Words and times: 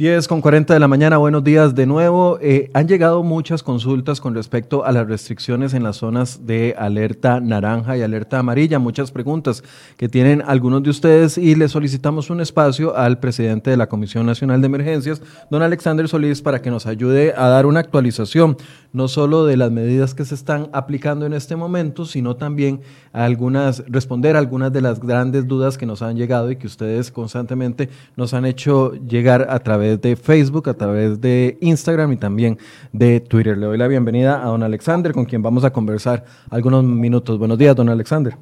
10 0.00 0.28
con 0.28 0.40
40 0.40 0.72
de 0.72 0.80
la 0.80 0.88
mañana, 0.88 1.18
buenos 1.18 1.44
días 1.44 1.74
de 1.74 1.84
nuevo. 1.84 2.38
Eh, 2.40 2.70
han 2.72 2.88
llegado 2.88 3.22
muchas 3.22 3.62
consultas 3.62 4.18
con 4.18 4.34
respecto 4.34 4.82
a 4.86 4.92
las 4.92 5.06
restricciones 5.06 5.74
en 5.74 5.82
las 5.82 5.98
zonas 5.98 6.46
de 6.46 6.74
alerta 6.78 7.38
naranja 7.38 7.98
y 7.98 8.00
alerta 8.00 8.38
amarilla, 8.38 8.78
muchas 8.78 9.10
preguntas 9.10 9.62
que 9.98 10.08
tienen 10.08 10.42
algunos 10.46 10.82
de 10.84 10.88
ustedes 10.88 11.36
y 11.36 11.54
le 11.54 11.68
solicitamos 11.68 12.30
un 12.30 12.40
espacio 12.40 12.96
al 12.96 13.18
presidente 13.18 13.68
de 13.68 13.76
la 13.76 13.90
Comisión 13.90 14.24
Nacional 14.24 14.62
de 14.62 14.68
Emergencias, 14.68 15.20
don 15.50 15.60
Alexander 15.60 16.08
Solís, 16.08 16.40
para 16.40 16.62
que 16.62 16.70
nos 16.70 16.86
ayude 16.86 17.34
a 17.36 17.48
dar 17.48 17.66
una 17.66 17.80
actualización, 17.80 18.56
no 18.94 19.06
solo 19.06 19.44
de 19.44 19.58
las 19.58 19.70
medidas 19.70 20.14
que 20.14 20.24
se 20.24 20.34
están 20.34 20.70
aplicando 20.72 21.26
en 21.26 21.34
este 21.34 21.56
momento, 21.56 22.06
sino 22.06 22.36
también 22.36 22.80
a 23.12 23.26
algunas, 23.26 23.84
responder 23.86 24.34
algunas 24.34 24.72
de 24.72 24.80
las 24.80 24.98
grandes 24.98 25.46
dudas 25.46 25.76
que 25.76 25.84
nos 25.84 26.00
han 26.00 26.16
llegado 26.16 26.50
y 26.50 26.56
que 26.56 26.66
ustedes 26.66 27.10
constantemente 27.10 27.90
nos 28.16 28.32
han 28.32 28.46
hecho 28.46 28.94
llegar 28.94 29.46
a 29.50 29.58
través 29.58 29.89
de 29.96 30.16
Facebook, 30.16 30.68
a 30.68 30.74
través 30.74 31.20
de 31.20 31.58
Instagram 31.60 32.12
y 32.12 32.16
también 32.16 32.58
de 32.92 33.20
Twitter. 33.20 33.56
Le 33.56 33.66
doy 33.66 33.78
la 33.78 33.88
bienvenida 33.88 34.42
a 34.42 34.46
don 34.46 34.62
Alexander, 34.62 35.12
con 35.12 35.24
quien 35.24 35.42
vamos 35.42 35.64
a 35.64 35.72
conversar 35.72 36.24
algunos 36.50 36.84
minutos. 36.84 37.38
Buenos 37.38 37.58
días, 37.58 37.74
don 37.74 37.88
Alexander. 37.88 38.36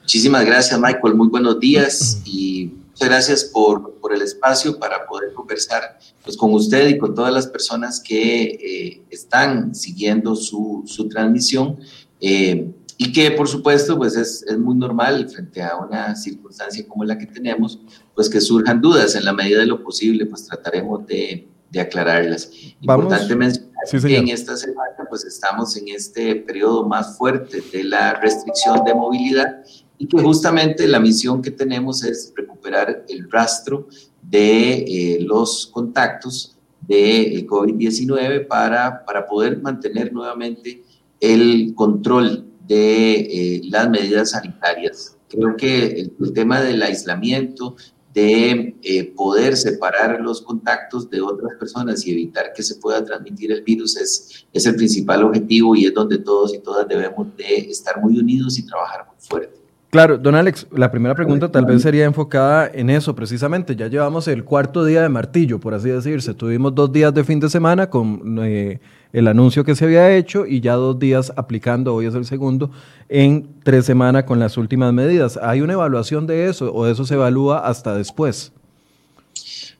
Muchísimas 0.00 0.44
gracias, 0.44 0.78
Michael. 0.78 1.14
Muy 1.14 1.28
buenos 1.28 1.58
días 1.60 2.20
y 2.24 2.72
muchas 2.90 3.08
gracias 3.08 3.44
por, 3.44 3.94
por 4.00 4.12
el 4.12 4.22
espacio 4.22 4.78
para 4.78 5.06
poder 5.06 5.32
conversar 5.32 5.98
pues, 6.24 6.36
con 6.36 6.52
usted 6.52 6.88
y 6.88 6.98
con 6.98 7.14
todas 7.14 7.32
las 7.32 7.46
personas 7.46 8.00
que 8.00 8.42
eh, 8.42 9.02
están 9.10 9.74
siguiendo 9.74 10.34
su, 10.36 10.82
su 10.86 11.08
transmisión. 11.08 11.78
Eh, 12.20 12.70
y 12.98 13.12
que 13.12 13.32
por 13.32 13.48
supuesto 13.48 13.96
pues 13.96 14.14
es, 14.16 14.44
es, 14.44 14.58
muy 14.58 14.76
normal 14.76 15.28
frente 15.28 15.62
a 15.62 15.76
una 15.76 16.14
circunstancia 16.14 16.86
como 16.86 17.04
la 17.04 17.18
que 17.18 17.26
tenemos, 17.26 17.80
pues 18.14 18.28
que 18.28 18.40
surjan 18.40 18.80
dudas 18.80 19.14
en 19.14 19.24
la 19.24 19.32
medida 19.32 19.60
de 19.60 19.66
lo 19.66 19.82
posible, 19.82 20.26
pues 20.26 20.46
trataremos 20.46 21.06
de, 21.06 21.48
de 21.70 21.80
aclararlas. 21.80 22.50
Importante 22.80 23.34
mencionar 23.34 23.72
que 23.90 24.16
en 24.16 24.28
esta 24.28 24.56
semana 24.56 25.06
pues 25.08 25.24
estamos 25.24 25.76
en 25.76 25.88
este 25.88 26.36
periodo 26.36 26.86
más 26.86 27.16
fuerte 27.16 27.62
de 27.72 27.84
la 27.84 28.14
restricción 28.14 28.84
de 28.84 28.94
movilidad 28.94 29.62
y 29.98 30.06
que 30.06 30.20
justamente 30.20 30.86
la 30.86 31.00
misión 31.00 31.42
que 31.42 31.50
tenemos 31.50 32.04
es 32.04 32.32
recuperar 32.36 33.04
el 33.08 33.30
rastro 33.30 33.88
de 34.22 34.72
eh, 34.74 35.18
los 35.20 35.66
contactos 35.66 36.56
de 36.80 37.46
COVID-19 37.48 38.46
para, 38.46 39.04
para 39.04 39.26
poder 39.26 39.60
mantener 39.60 40.12
nuevamente 40.12 40.82
el 41.20 41.72
control 41.74 42.46
de 42.66 43.12
eh, 43.14 43.60
las 43.64 43.88
medidas 43.88 44.30
sanitarias. 44.30 45.16
Creo 45.28 45.56
que 45.56 46.10
el, 46.18 46.32
tema 46.32 46.60
del 46.60 46.82
aislamiento, 46.82 47.76
de 48.12 48.76
eh, 48.82 49.04
poder 49.16 49.56
separar 49.56 50.20
los 50.20 50.42
contactos 50.42 51.08
de 51.08 51.20
otras 51.20 51.54
personas 51.58 52.06
y 52.06 52.12
evitar 52.12 52.52
que 52.54 52.62
se 52.62 52.76
pueda 52.76 53.04
transmitir 53.04 53.52
el 53.52 53.62
virus 53.62 53.96
es, 53.96 54.46
es 54.52 54.66
el 54.66 54.76
principal 54.76 55.24
objetivo 55.24 55.74
y 55.74 55.86
es 55.86 55.94
donde 55.94 56.18
todos 56.18 56.54
y 56.54 56.58
todas 56.58 56.86
debemos 56.86 57.28
de 57.36 57.70
estar 57.70 58.00
muy 58.00 58.18
unidos 58.18 58.58
y 58.58 58.66
trabajar 58.66 59.06
muy 59.06 59.16
fuerte. 59.18 59.62
Claro, 59.92 60.16
don 60.16 60.34
Alex, 60.34 60.66
la 60.72 60.90
primera 60.90 61.14
pregunta 61.14 61.52
tal 61.52 61.66
vez 61.66 61.82
sería 61.82 62.06
enfocada 62.06 62.66
en 62.72 62.88
eso 62.88 63.14
precisamente. 63.14 63.76
Ya 63.76 63.88
llevamos 63.88 64.26
el 64.26 64.42
cuarto 64.42 64.86
día 64.86 65.02
de 65.02 65.10
martillo, 65.10 65.60
por 65.60 65.74
así 65.74 65.90
decirse. 65.90 66.32
Tuvimos 66.32 66.74
dos 66.74 66.90
días 66.90 67.12
de 67.12 67.22
fin 67.24 67.38
de 67.40 67.50
semana 67.50 67.90
con 67.90 68.38
eh, 68.42 68.80
el 69.12 69.28
anuncio 69.28 69.64
que 69.64 69.74
se 69.74 69.84
había 69.84 70.14
hecho 70.16 70.46
y 70.46 70.60
ya 70.60 70.74
dos 70.74 70.98
días 70.98 71.32
aplicando, 71.36 71.94
hoy 71.94 72.06
es 72.06 72.14
el 72.14 72.24
segundo, 72.24 72.70
en 73.08 73.48
tres 73.62 73.84
semanas 73.84 74.24
con 74.24 74.38
las 74.38 74.56
últimas 74.56 74.92
medidas. 74.92 75.38
¿Hay 75.42 75.60
una 75.60 75.74
evaluación 75.74 76.26
de 76.26 76.48
eso 76.48 76.72
o 76.72 76.86
eso 76.86 77.04
se 77.04 77.14
evalúa 77.14 77.66
hasta 77.66 77.94
después? 77.94 78.52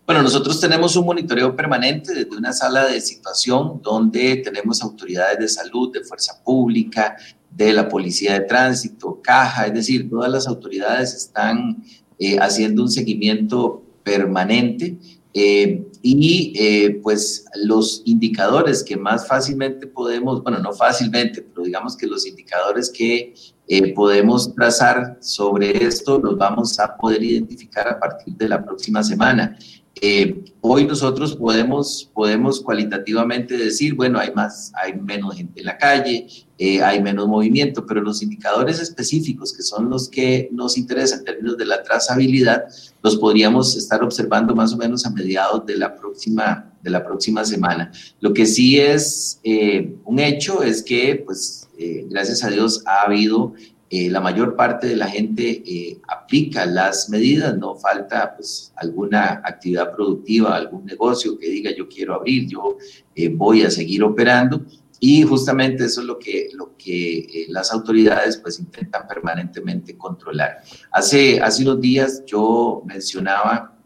Bueno, 0.05 0.23
nosotros 0.23 0.61
tenemos 0.61 0.97
un 0.97 1.07
monitoreo 1.07 1.55
permanente 1.55 2.13
desde 2.13 2.37
una 2.37 2.53
sala 2.53 2.87
de 2.87 3.01
situación 3.01 3.81
donde 3.83 4.37
tenemos 4.39 4.83
autoridades 4.83 5.39
de 5.39 5.49
salud, 5.49 5.93
de 5.93 6.03
fuerza 6.03 6.43
pública, 6.45 7.17
de 7.51 7.73
la 7.73 7.89
policía 7.89 8.35
de 8.35 8.41
tránsito, 8.41 9.21
caja, 9.23 9.67
es 9.67 9.75
decir, 9.75 10.11
todas 10.11 10.31
las 10.31 10.47
autoridades 10.49 11.15
están 11.15 11.83
eh, 12.19 12.37
haciendo 12.39 12.83
un 12.83 12.91
seguimiento 12.91 13.83
permanente 14.03 14.97
eh, 15.35 15.87
y 16.03 16.53
eh, 16.57 17.01
pues 17.03 17.45
los 17.55 18.03
indicadores 18.05 18.83
que 18.83 18.97
más 18.97 19.27
fácilmente 19.27 19.87
podemos, 19.87 20.43
bueno, 20.43 20.59
no 20.59 20.73
fácilmente, 20.73 21.43
pero 21.43 21.63
digamos 21.63 21.97
que 21.97 22.09
los 22.09 22.27
indicadores 22.27 22.91
que 22.91 23.35
eh, 23.69 23.95
podemos 23.95 24.53
trazar 24.55 25.17
sobre 25.21 25.85
esto 25.85 26.19
los 26.19 26.37
vamos 26.37 26.79
a 26.81 26.97
poder 26.97 27.23
identificar 27.23 27.89
a 27.89 28.01
partir 28.01 28.35
de 28.35 28.49
la 28.49 28.65
próxima 28.65 29.03
semana. 29.03 29.57
Eh, 30.01 30.43
hoy 30.61 30.87
nosotros 30.87 31.37
podemos, 31.37 32.11
podemos 32.13 32.61
cualitativamente 32.61 33.57
decir, 33.57 33.95
bueno, 33.95 34.19
hay 34.19 34.33
más, 34.33 34.73
hay 34.75 34.95
menos 34.95 35.37
gente 35.37 35.61
en 35.61 35.67
la 35.67 35.79
calle, 35.79 36.27
eh, 36.59 36.83
hay 36.83 37.01
menos 37.01 37.29
movimiento, 37.29 37.87
pero 37.87 38.01
los 38.01 38.23
indicadores 38.23 38.81
específicos, 38.81 39.53
que 39.53 39.63
son 39.63 39.91
los 39.91 40.09
que 40.09 40.49
nos 40.51 40.77
interesan 40.77 41.21
en 41.21 41.25
términos 41.27 41.57
de 41.57 41.67
la 41.67 41.83
trazabilidad, 41.83 42.65
los 43.03 43.17
podríamos 43.17 43.77
estar 43.77 44.03
observando 44.03 44.55
más 44.55 44.73
o 44.73 44.77
menos 44.77 45.05
a 45.05 45.11
mediados 45.11 45.67
de 45.67 45.77
la 45.77 45.95
próxima, 45.95 46.73
de 46.83 46.91
la 46.91 47.05
próxima 47.05 47.45
semana. 47.45 47.91
Lo 48.21 48.33
que 48.33 48.47
sí 48.47 48.79
es 48.79 49.41
eh, 49.43 49.95
un 50.05 50.19
hecho 50.19 50.63
es 50.63 50.83
que, 50.83 51.23
pues, 51.25 51.69
gracias 52.09 52.45
a 52.45 52.49
Dios 52.49 52.85
ha 52.87 53.07
habido 53.07 53.55
eh, 53.95 54.09
la 54.09 54.23
mayor 54.23 54.57
parte 54.57 54.87
de 54.87 54.97
la 54.97 55.07
gente 55.07 55.63
eh, 55.67 56.01
aplica 56.09 56.65
las 56.65 57.11
medidas, 57.11 57.59
no 57.59 57.75
falta 57.75 58.35
pues 58.35 58.73
alguna 58.77 59.43
actividad 59.45 59.95
productiva, 59.95 60.57
algún 60.57 60.87
negocio 60.87 61.37
que 61.37 61.51
diga 61.51 61.71
yo 61.77 61.87
quiero 61.91 62.15
abrir, 62.15 62.49
yo 62.49 62.79
eh, 63.15 63.29
voy 63.29 63.65
a 63.65 63.71
seguir 63.71 64.03
operando 64.03 64.65
y 65.05 65.25
justamente 65.25 65.87
eso 65.87 66.01
es 66.01 66.07
lo 66.07 66.17
que, 66.17 66.51
lo 66.53 66.77
que 66.77 67.47
las 67.49 67.73
autoridades 67.73 68.37
pues 68.37 68.61
intentan 68.61 69.09
permanentemente 69.09 69.99
controlar. 69.99 70.63
Hace, 70.93 71.41
hace 71.41 71.65
unos 71.65 71.81
días 71.81 72.23
yo 72.25 72.85
mencionaba 72.87 73.77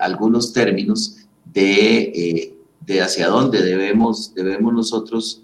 algunos 0.00 0.52
términos 0.52 1.16
de, 1.46 2.54
de 2.78 3.00
hacia 3.00 3.28
dónde 3.28 3.62
debemos, 3.62 4.34
debemos 4.34 4.74
nosotros 4.74 5.42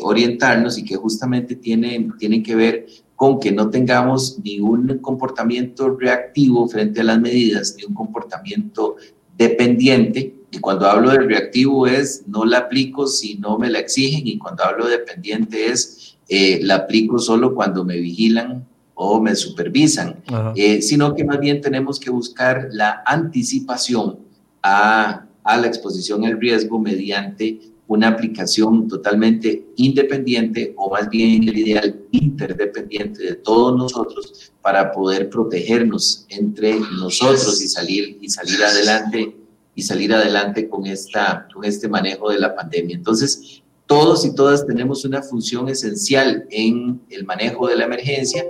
orientarnos 0.00 0.78
y 0.78 0.84
que 0.84 0.94
justamente 0.94 1.56
tienen, 1.56 2.16
tienen 2.16 2.44
que 2.44 2.54
ver 2.54 2.86
con 3.16 3.40
que 3.40 3.50
no 3.50 3.68
tengamos 3.68 4.38
ni 4.44 4.60
un 4.60 4.98
comportamiento 4.98 5.96
reactivo 5.96 6.68
frente 6.68 7.00
a 7.00 7.04
las 7.04 7.20
medidas, 7.20 7.74
ni 7.76 7.82
un 7.82 7.94
comportamiento 7.94 8.94
dependiente. 9.36 10.36
Y 10.52 10.58
cuando 10.58 10.86
hablo 10.86 11.10
de 11.10 11.18
reactivo 11.20 11.86
es 11.86 12.24
no 12.26 12.44
la 12.44 12.58
aplico 12.58 13.06
si 13.06 13.36
no 13.36 13.58
me 13.58 13.70
la 13.70 13.78
exigen. 13.78 14.26
Y 14.26 14.36
cuando 14.36 14.62
hablo 14.64 14.84
de 14.84 14.98
dependiente 14.98 15.68
es 15.68 16.18
eh, 16.28 16.60
la 16.62 16.76
aplico 16.76 17.18
solo 17.18 17.54
cuando 17.54 17.84
me 17.84 17.96
vigilan 17.96 18.68
o 18.94 19.18
me 19.20 19.34
supervisan, 19.34 20.22
eh, 20.54 20.82
sino 20.82 21.14
que 21.14 21.24
más 21.24 21.40
bien 21.40 21.62
tenemos 21.62 21.98
que 21.98 22.10
buscar 22.10 22.68
la 22.70 23.02
anticipación 23.06 24.18
a, 24.62 25.26
a 25.42 25.56
la 25.56 25.66
exposición 25.66 26.24
al 26.26 26.38
riesgo 26.38 26.78
mediante 26.78 27.58
una 27.86 28.08
aplicación 28.08 28.88
totalmente 28.88 29.68
independiente 29.76 30.74
o 30.76 30.90
más 30.90 31.08
bien 31.08 31.48
el 31.48 31.56
ideal 31.56 31.98
interdependiente 32.10 33.22
de 33.22 33.34
todos 33.36 33.76
nosotros 33.76 34.52
para 34.60 34.92
poder 34.92 35.30
protegernos 35.30 36.26
entre 36.28 36.78
nosotros 36.78 37.60
y 37.62 37.68
salir 37.68 38.18
y 38.20 38.28
salir 38.28 38.62
adelante 38.62 39.41
y 39.74 39.82
salir 39.82 40.12
adelante 40.12 40.68
con 40.68 40.86
esta 40.86 41.48
con 41.52 41.64
este 41.64 41.88
manejo 41.88 42.30
de 42.30 42.38
la 42.38 42.54
pandemia. 42.54 42.96
Entonces, 42.96 43.62
todos 43.86 44.24
y 44.24 44.34
todas 44.34 44.66
tenemos 44.66 45.04
una 45.04 45.22
función 45.22 45.68
esencial 45.68 46.46
en 46.50 47.00
el 47.10 47.24
manejo 47.24 47.68
de 47.68 47.76
la 47.76 47.84
emergencia 47.84 48.44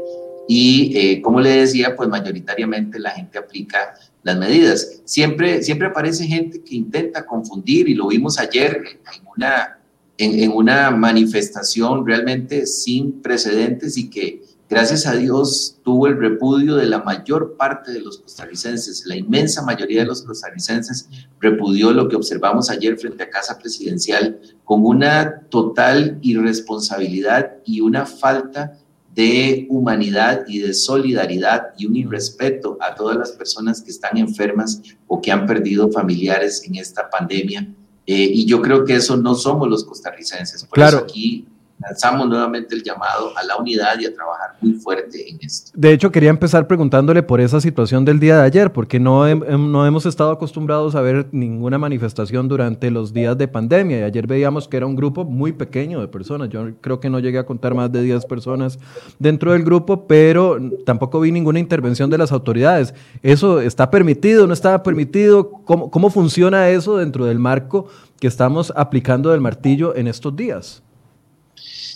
y 0.49 0.97
eh, 0.97 1.23
como 1.23 1.41
le 1.41 1.51
decía, 1.51 1.95
pues 1.97 2.09
mayoritariamente 2.09 2.99
la 2.99 3.11
gente 3.11 3.39
aplica 3.39 3.95
las 4.23 4.39
medidas. 4.39 5.03
Siempre, 5.05 5.63
siempre 5.63 5.89
aparece 5.89 6.27
gente 6.27 6.63
que 6.63 6.77
intenta 6.77 7.25
confundir 7.25 7.89
y 7.89 7.95
lo 7.95 8.09
vimos 8.09 8.39
ayer 8.39 8.83
en 9.15 9.27
una, 9.37 9.79
en, 10.19 10.53
una 10.53 10.91
manifestación 10.91 12.07
realmente 12.07 12.67
sin 12.67 13.23
precedentes 13.23 13.97
y 13.97 14.11
que 14.11 14.43
gracias 14.73 15.07
a 15.07 15.15
Dios 15.15 15.79
tuvo 15.85 16.07
el 16.07 16.17
repudio 16.17 16.77
de 16.77 16.87
la 16.87 17.03
mayor 17.03 17.57
parte 17.59 17.93
de 17.93 18.01
los 18.01 18.19
costarricenses. 18.19 19.05
La 19.05 19.17
inmensa 19.17 19.63
mayoría 19.63 20.01
de 20.01 20.07
los 20.07 20.23
costarricenses 20.23 21.09
repudió 21.41 21.93
lo 21.93 22.09
que 22.09 22.17
observamos 22.17 22.71
ayer 22.71 22.99
frente 22.99 23.23
a 23.23 23.29
Casa 23.31 23.59
Presidencial 23.59 24.41
con 24.65 24.87
una 24.87 25.43
total 25.51 26.19
irresponsabilidad 26.23 27.59
y 27.67 27.83
una 27.83 28.07
falta 28.07 28.79
de 29.15 29.67
humanidad 29.69 30.45
y 30.49 30.61
de 30.61 30.73
solidaridad 30.73 31.75
y 31.77 31.85
un 31.85 31.97
irrespeto 31.97 32.79
a 32.81 32.95
todas 32.95 33.19
las 33.19 33.33
personas 33.33 33.83
que 33.83 33.91
están 33.91 34.17
enfermas 34.17 34.81
o 35.07 35.21
que 35.21 35.31
han 35.31 35.47
perdido 35.47 35.93
familiares 35.93 36.63
en 36.67 36.77
esta 36.77 37.11
pandemia. 37.11 37.69
Eh, 38.07 38.31
y 38.33 38.47
yo 38.47 38.63
creo 38.63 38.87
que 38.87 38.97
eso 38.97 39.19
no 39.19 39.35
somos 39.35 39.69
los 39.69 39.85
costarricenses. 39.85 40.65
Por 40.65 40.77
claro. 40.77 40.97
eso 40.97 41.05
aquí 41.05 41.47
lanzamos 41.83 42.29
nuevamente 42.29 42.75
el 42.75 42.83
llamado 42.83 43.37
a 43.37 43.43
la 43.43 43.57
unidad 43.57 43.99
y 44.01 44.07
a 44.07 44.15
trabajar 44.15 44.55
muy 44.61 44.75
fuerte 44.75 45.29
en 45.29 45.39
esto. 45.43 45.73
De 45.75 45.93
hecho, 45.93 46.11
quería 46.11 46.31
empezar 46.31 46.67
preguntándole 46.67 47.23
por 47.23 47.41
esa 47.41 47.61
situación 47.61 48.05
del 48.05 48.21
día 48.21 48.39
de 48.39 48.45
ayer, 48.45 48.73
porque 48.73 49.01
no, 49.01 49.35
no 49.35 49.87
hemos 49.87 50.07
estado 50.07 50.31
acostumbrados 50.31 50.95
a 50.95 51.01
ver 51.01 51.27
ninguna 51.33 51.79
manifestación 51.79 52.49
durante 52.49 52.91
los 52.91 53.13
días 53.13 53.37
de 53.37 53.49
pandemia. 53.49 54.01
Y 54.01 54.03
ayer 54.03 54.27
veíamos 54.27 54.69
que 54.69 54.77
era 54.77 54.87
un 54.87 54.97
grupo 54.97 55.25
muy 55.25 55.53
pequeño 55.53 56.01
de 56.01 56.09
personas. 56.09 56.49
Yo 56.49 56.71
creo 56.81 57.01
que 57.01 57.11
no 57.11 57.19
llegué 57.19 57.39
a 57.39 57.47
contar 57.47 57.75
más 57.75 57.91
de 57.91 58.03
10 58.03 58.27
personas 58.27 58.79
dentro 59.19 59.53
del 59.53 59.65
grupo, 59.65 60.07
pero 60.07 60.59
tampoco 60.87 61.21
vi 61.21 61.33
ninguna 61.33 61.59
intervención 61.59 62.11
de 62.11 62.19
las 62.19 62.33
autoridades. 62.33 62.95
¿Eso 63.23 63.61
está 63.61 63.91
permitido? 63.91 64.47
¿No 64.47 64.53
está 64.53 64.83
permitido? 64.83 65.51
¿Cómo, 65.65 65.91
cómo 65.91 66.11
funciona 66.11 66.69
eso 66.69 66.97
dentro 66.97 67.25
del 67.25 67.39
marco 67.39 67.87
que 68.21 68.29
estamos 68.29 68.73
aplicando 68.77 69.31
del 69.31 69.41
martillo 69.41 69.97
en 69.97 70.07
estos 70.07 70.35
días? 70.37 70.83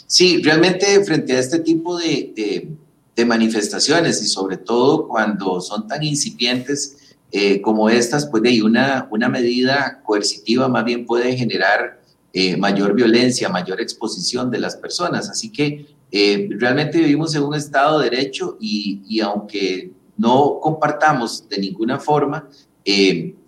Sí, 0.07 0.41
realmente 0.43 1.05
frente 1.05 1.37
a 1.37 1.41
este 1.41 1.59
tipo 1.59 1.99
de, 1.99 2.69
manifestaciones 3.27 4.23
y 4.23 4.27
sobre 4.27 4.59
todo 4.59 5.09
cuando 5.09 5.61
son 5.63 5.89
tan 5.89 6.03
incipientes 6.03 7.17
eh, 7.33 7.63
como 7.63 7.89
estas, 7.89 8.27
pues 8.27 8.43
de 8.43 8.63
una, 8.63 9.09
una 9.11 9.31
medida 9.31 10.03
coercitiva 10.05 10.69
más 10.69 10.85
bien 10.85 11.07
puede 11.07 11.35
generar 11.35 12.03
eh, 12.35 12.59
mayor 12.59 12.95
violencia, 12.95 13.49
mayor 13.49 13.81
exposición 13.81 14.51
de 14.51 14.59
las 14.59 14.77
personas. 14.77 15.31
Así 15.31 15.51
que 15.51 15.87
eh, 16.13 16.49
realmente 16.59 16.99
vivimos 16.99 17.35
en 17.35 17.43
un 17.43 17.55
Estado 17.55 18.01
de 18.01 18.11
Derecho 18.11 18.59
y, 18.61 19.03
y 19.09 19.21
aunque 19.21 19.93
no 20.19 20.61
compartamos 20.61 21.49
de 21.49 21.59
ninguna 21.59 21.99
forma, 21.99 22.49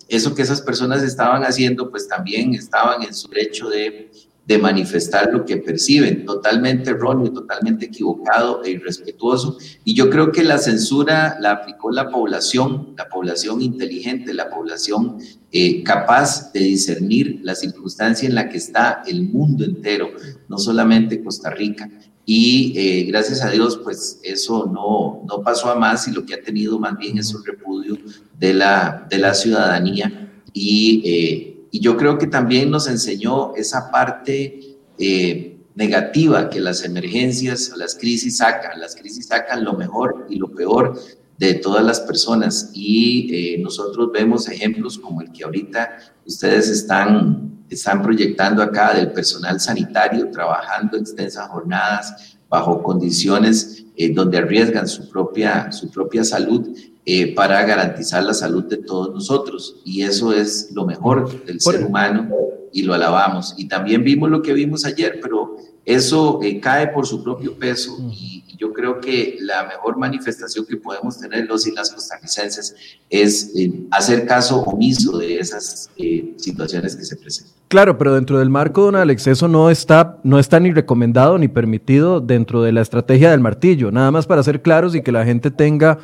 eso 0.08 0.34
que 0.34 0.42
esas 0.42 0.62
personas 0.62 1.02
estaban 1.02 1.42
haciendo, 1.44 1.90
pues 1.90 2.08
también 2.08 2.54
estaban 2.54 3.02
en 3.02 3.14
su 3.14 3.28
derecho 3.28 3.68
de 3.68 4.10
de 4.48 4.56
manifestar 4.56 5.30
lo 5.30 5.44
que 5.44 5.58
perciben, 5.58 6.24
totalmente 6.24 6.88
erróneo, 6.88 7.30
totalmente 7.30 7.84
equivocado 7.84 8.64
e 8.64 8.70
irrespetuoso. 8.70 9.58
Y 9.84 9.94
yo 9.94 10.08
creo 10.08 10.32
que 10.32 10.42
la 10.42 10.56
censura 10.56 11.36
la 11.38 11.52
aplicó 11.52 11.90
la 11.90 12.08
población, 12.08 12.94
la 12.96 13.10
población 13.10 13.60
inteligente, 13.60 14.32
la 14.32 14.48
población 14.48 15.18
eh, 15.52 15.82
capaz 15.82 16.50
de 16.54 16.60
discernir 16.60 17.40
la 17.42 17.54
circunstancia 17.54 18.26
en 18.26 18.34
la 18.34 18.48
que 18.48 18.56
está 18.56 19.02
el 19.06 19.28
mundo 19.28 19.66
entero, 19.66 20.08
no 20.48 20.56
solamente 20.56 21.22
Costa 21.22 21.50
Rica. 21.50 21.90
Y 22.24 22.72
eh, 22.74 23.04
gracias 23.04 23.42
a 23.42 23.50
Dios, 23.50 23.78
pues 23.84 24.18
eso 24.22 24.64
no, 24.64 25.26
no 25.28 25.42
pasó 25.42 25.68
a 25.68 25.74
más 25.74 26.08
y 26.08 26.12
lo 26.12 26.24
que 26.24 26.32
ha 26.32 26.40
tenido 26.40 26.78
más 26.78 26.96
bien 26.96 27.18
es 27.18 27.34
un 27.34 27.44
repudio 27.44 27.98
de 28.38 28.54
la, 28.54 29.06
de 29.10 29.18
la 29.18 29.34
ciudadanía 29.34 30.24
y 30.54 31.02
eh, 31.04 31.47
y 31.70 31.80
yo 31.80 31.96
creo 31.96 32.18
que 32.18 32.26
también 32.26 32.70
nos 32.70 32.88
enseñó 32.88 33.54
esa 33.54 33.90
parte 33.90 34.78
eh, 34.98 35.58
negativa 35.74 36.50
que 36.50 36.60
las 36.60 36.84
emergencias, 36.84 37.72
las 37.76 37.94
crisis 37.94 38.38
sacan. 38.38 38.80
Las 38.80 38.96
crisis 38.96 39.26
sacan 39.26 39.64
lo 39.64 39.74
mejor 39.74 40.26
y 40.28 40.36
lo 40.36 40.48
peor 40.48 40.98
de 41.38 41.54
todas 41.54 41.84
las 41.84 42.00
personas 42.00 42.70
y 42.74 43.54
eh, 43.54 43.58
nosotros 43.58 44.10
vemos 44.12 44.48
ejemplos 44.48 44.98
como 44.98 45.22
el 45.22 45.30
que 45.30 45.44
ahorita 45.44 45.98
ustedes 46.26 46.68
están, 46.68 47.64
están 47.70 48.02
proyectando 48.02 48.60
acá 48.60 48.92
del 48.92 49.12
personal 49.12 49.60
sanitario 49.60 50.30
trabajando 50.32 50.96
extensas 50.96 51.48
jornadas 51.48 52.38
bajo 52.48 52.82
condiciones 52.82 53.84
eh, 54.00 54.14
donde 54.14 54.38
arriesgan 54.38 54.86
su 54.86 55.08
propia, 55.08 55.72
su 55.72 55.90
propia 55.90 56.22
salud 56.22 56.68
eh, 57.04 57.34
para 57.34 57.64
garantizar 57.64 58.22
la 58.22 58.32
salud 58.32 58.64
de 58.64 58.76
todos 58.76 59.12
nosotros. 59.12 59.80
Y 59.84 60.02
eso 60.02 60.32
es 60.32 60.70
lo 60.72 60.86
mejor 60.86 61.44
del 61.46 61.60
ser 61.60 61.84
humano 61.84 62.28
y 62.70 62.82
lo 62.82 62.94
alabamos. 62.94 63.54
Y 63.56 63.66
también 63.66 64.04
vimos 64.04 64.30
lo 64.30 64.40
que 64.40 64.52
vimos 64.52 64.84
ayer, 64.84 65.18
pero 65.20 65.56
eso 65.84 66.38
eh, 66.42 66.60
cae 66.60 66.88
por 66.88 67.06
su 67.06 67.24
propio 67.24 67.58
peso 67.58 67.96
y, 68.12 68.44
yo 68.58 68.72
creo 68.72 69.00
que 69.00 69.36
la 69.40 69.64
mejor 69.68 69.96
manifestación 69.98 70.66
que 70.66 70.76
podemos 70.76 71.16
tener 71.18 71.46
los 71.46 71.64
y 71.68 71.72
las 71.72 71.92
costarricenses 71.92 72.74
es 73.08 73.52
eh, 73.56 73.86
hacer 73.92 74.26
caso 74.26 74.62
omiso 74.62 75.16
de 75.16 75.38
esas 75.38 75.88
situaciones 76.36 76.96
que 76.96 77.04
se 77.04 77.14
presentan. 77.14 77.57
Claro, 77.68 77.98
pero 77.98 78.14
dentro 78.14 78.38
del 78.38 78.48
marco, 78.48 78.82
don 78.82 78.96
Alex, 78.96 79.26
eso 79.26 79.46
no 79.46 79.70
está, 79.70 80.18
no 80.22 80.38
está 80.38 80.58
ni 80.58 80.72
recomendado 80.72 81.36
ni 81.36 81.48
permitido 81.48 82.20
dentro 82.20 82.62
de 82.62 82.72
la 82.72 82.80
estrategia 82.80 83.30
del 83.30 83.40
martillo. 83.40 83.90
Nada 83.90 84.10
más 84.10 84.26
para 84.26 84.42
ser 84.42 84.62
claros 84.62 84.94
y 84.94 85.02
que 85.02 85.12
la 85.12 85.24
gente 85.26 85.50
tenga 85.50 85.98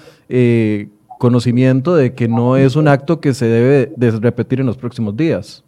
conocimiento 1.19 1.96
de 1.96 2.14
que 2.14 2.28
no 2.28 2.58
es 2.58 2.76
un 2.76 2.87
acto 2.87 3.19
que 3.19 3.32
se 3.32 3.46
debe 3.46 3.93
de 3.96 4.11
repetir 4.11 4.61
en 4.61 4.66
los 4.66 4.76
próximos 4.76 5.16
días. 5.16 5.64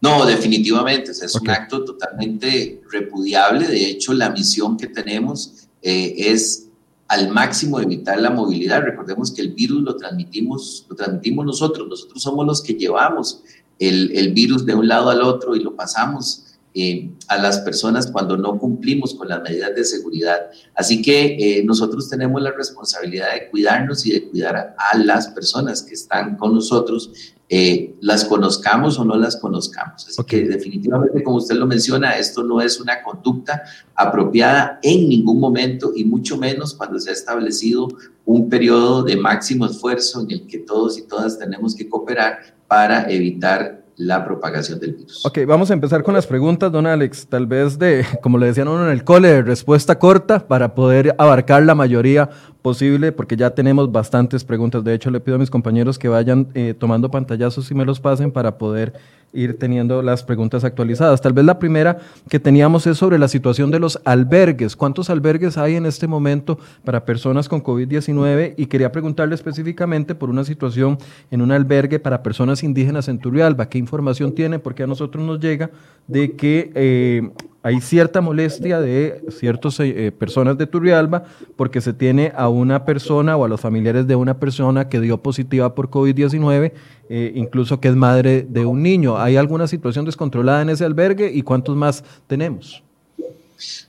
No, 0.00 0.26
definitivamente, 0.26 1.12
es 1.12 1.34
un 1.36 1.48
acto 1.48 1.84
totalmente 1.84 2.82
repudiable. 2.90 3.68
De 3.68 3.88
hecho, 3.88 4.12
la 4.12 4.30
misión 4.30 4.76
que 4.76 4.88
tenemos 4.88 5.68
eh, 5.80 6.14
es 6.16 6.66
al 7.06 7.30
máximo 7.30 7.78
evitar 7.78 8.20
la 8.20 8.30
movilidad. 8.30 8.82
Recordemos 8.82 9.30
que 9.30 9.42
el 9.42 9.52
virus 9.52 9.80
lo 9.82 9.94
transmitimos, 9.94 10.86
lo 10.88 10.96
transmitimos 10.96 11.46
nosotros. 11.46 11.86
Nosotros 11.88 12.20
somos 12.20 12.44
los 12.44 12.60
que 12.60 12.72
llevamos 12.72 13.44
el, 13.78 14.12
el 14.16 14.32
virus 14.32 14.64
de 14.66 14.74
un 14.74 14.88
lado 14.88 15.10
al 15.10 15.22
otro 15.22 15.56
y 15.56 15.60
lo 15.60 15.74
pasamos 15.74 16.52
eh, 16.74 17.10
a 17.28 17.36
las 17.36 17.58
personas 17.58 18.10
cuando 18.10 18.34
no 18.34 18.58
cumplimos 18.58 19.14
con 19.14 19.28
las 19.28 19.42
medidas 19.42 19.74
de 19.74 19.84
seguridad. 19.84 20.38
Así 20.74 21.02
que 21.02 21.36
eh, 21.58 21.62
nosotros 21.64 22.08
tenemos 22.08 22.40
la 22.40 22.50
responsabilidad 22.50 23.34
de 23.34 23.50
cuidarnos 23.50 24.06
y 24.06 24.12
de 24.12 24.30
cuidar 24.30 24.74
a, 24.78 24.96
las 24.96 25.28
personas 25.28 25.82
que 25.82 25.92
están 25.92 26.36
con 26.38 26.54
nosotros, 26.54 27.10
eh, 27.50 27.94
las 28.00 28.24
conozcamos 28.24 28.98
o 28.98 29.04
no 29.04 29.16
las 29.16 29.36
conozcamos. 29.36 30.08
Así 30.08 30.24
que 30.24 30.48
definitivamente, 30.48 31.22
como 31.22 31.36
usted 31.36 31.56
lo 31.56 31.66
menciona, 31.66 32.16
esto 32.16 32.42
no 32.42 32.62
es 32.62 32.80
una 32.80 33.02
conducta 33.02 33.62
apropiada 33.94 34.78
en 34.82 35.10
ningún 35.10 35.40
momento 35.40 35.92
y 35.94 36.06
mucho 36.06 36.38
menos 36.38 36.72
cuando 36.72 36.98
se 36.98 37.10
ha 37.10 37.12
establecido 37.12 37.88
un 38.24 38.48
periodo 38.48 39.02
de 39.02 39.16
máximo 39.16 39.66
esfuerzo 39.66 40.22
en 40.22 40.30
el 40.30 40.46
que 40.46 40.60
todos 40.60 40.96
y 40.96 41.02
todas 41.02 41.38
tenemos 41.38 41.74
que 41.74 41.86
cooperar 41.86 42.61
para 42.72 43.04
evitar 43.10 43.82
la 43.98 44.24
propagación 44.24 44.80
del 44.80 44.94
virus. 44.94 45.26
Ok, 45.26 45.40
vamos 45.46 45.70
a 45.70 45.74
empezar 45.74 46.02
con 46.02 46.14
las 46.14 46.26
preguntas, 46.26 46.72
don 46.72 46.86
Alex. 46.86 47.26
Tal 47.26 47.46
vez 47.46 47.78
de, 47.78 48.02
como 48.22 48.38
le 48.38 48.46
decían 48.46 48.66
uno 48.66 48.86
en 48.86 48.92
el 48.92 49.04
cole, 49.04 49.28
de 49.28 49.42
respuesta 49.42 49.98
corta 49.98 50.48
para 50.48 50.74
poder 50.74 51.14
abarcar 51.18 51.62
la 51.64 51.74
mayoría 51.74 52.30
posible, 52.62 53.12
porque 53.12 53.36
ya 53.36 53.50
tenemos 53.50 53.92
bastantes 53.92 54.42
preguntas. 54.42 54.82
De 54.84 54.94
hecho, 54.94 55.10
le 55.10 55.20
pido 55.20 55.34
a 55.34 55.38
mis 55.38 55.50
compañeros 55.50 55.98
que 55.98 56.08
vayan 56.08 56.48
eh, 56.54 56.72
tomando 56.72 57.10
pantallazos 57.10 57.70
y 57.70 57.74
me 57.74 57.84
los 57.84 58.00
pasen 58.00 58.32
para 58.32 58.56
poder 58.56 58.94
ir 59.32 59.58
teniendo 59.58 60.02
las 60.02 60.22
preguntas 60.22 60.64
actualizadas. 60.64 61.20
Tal 61.20 61.32
vez 61.32 61.44
la 61.44 61.58
primera 61.58 61.98
que 62.28 62.38
teníamos 62.38 62.86
es 62.86 62.98
sobre 62.98 63.18
la 63.18 63.28
situación 63.28 63.70
de 63.70 63.78
los 63.78 64.00
albergues. 64.04 64.76
¿Cuántos 64.76 65.10
albergues 65.10 65.58
hay 65.58 65.76
en 65.76 65.86
este 65.86 66.06
momento 66.06 66.58
para 66.84 67.04
personas 67.04 67.48
con 67.48 67.62
COVID-19? 67.62 68.54
Y 68.56 68.66
quería 68.66 68.92
preguntarle 68.92 69.34
específicamente 69.34 70.14
por 70.14 70.30
una 70.30 70.44
situación 70.44 70.98
en 71.30 71.42
un 71.42 71.52
albergue 71.52 71.98
para 71.98 72.22
personas 72.22 72.62
indígenas 72.62 73.08
en 73.08 73.18
Turrialba. 73.18 73.68
¿Qué 73.68 73.78
información 73.78 74.34
tiene? 74.34 74.58
Porque 74.58 74.82
a 74.82 74.86
nosotros 74.86 75.24
nos 75.24 75.40
llega 75.40 75.70
de 76.06 76.32
que 76.32 76.70
eh, 76.74 77.30
hay 77.62 77.80
cierta 77.80 78.20
molestia 78.20 78.80
de 78.80 79.24
ciertas 79.30 79.78
eh, 79.78 80.12
personas 80.16 80.58
de 80.58 80.66
Turrialba 80.66 81.24
porque 81.56 81.80
se 81.80 81.92
tiene 81.92 82.32
a 82.34 82.48
una 82.48 82.84
persona 82.84 83.36
o 83.36 83.44
a 83.44 83.48
los 83.48 83.60
familiares 83.60 84.06
de 84.06 84.16
una 84.16 84.38
persona 84.38 84.88
que 84.88 85.00
dio 85.00 85.22
positiva 85.22 85.74
por 85.74 85.88
COVID-19, 85.88 86.72
eh, 87.08 87.32
incluso 87.36 87.80
que 87.80 87.88
es 87.88 87.94
madre 87.94 88.42
de 88.48 88.66
un 88.66 88.82
niño. 88.82 89.16
¿Hay 89.16 89.36
alguna 89.36 89.68
situación 89.68 90.04
descontrolada 90.04 90.62
en 90.62 90.70
ese 90.70 90.84
albergue 90.84 91.30
y 91.32 91.42
cuántos 91.42 91.76
más 91.76 92.02
tenemos? 92.26 92.82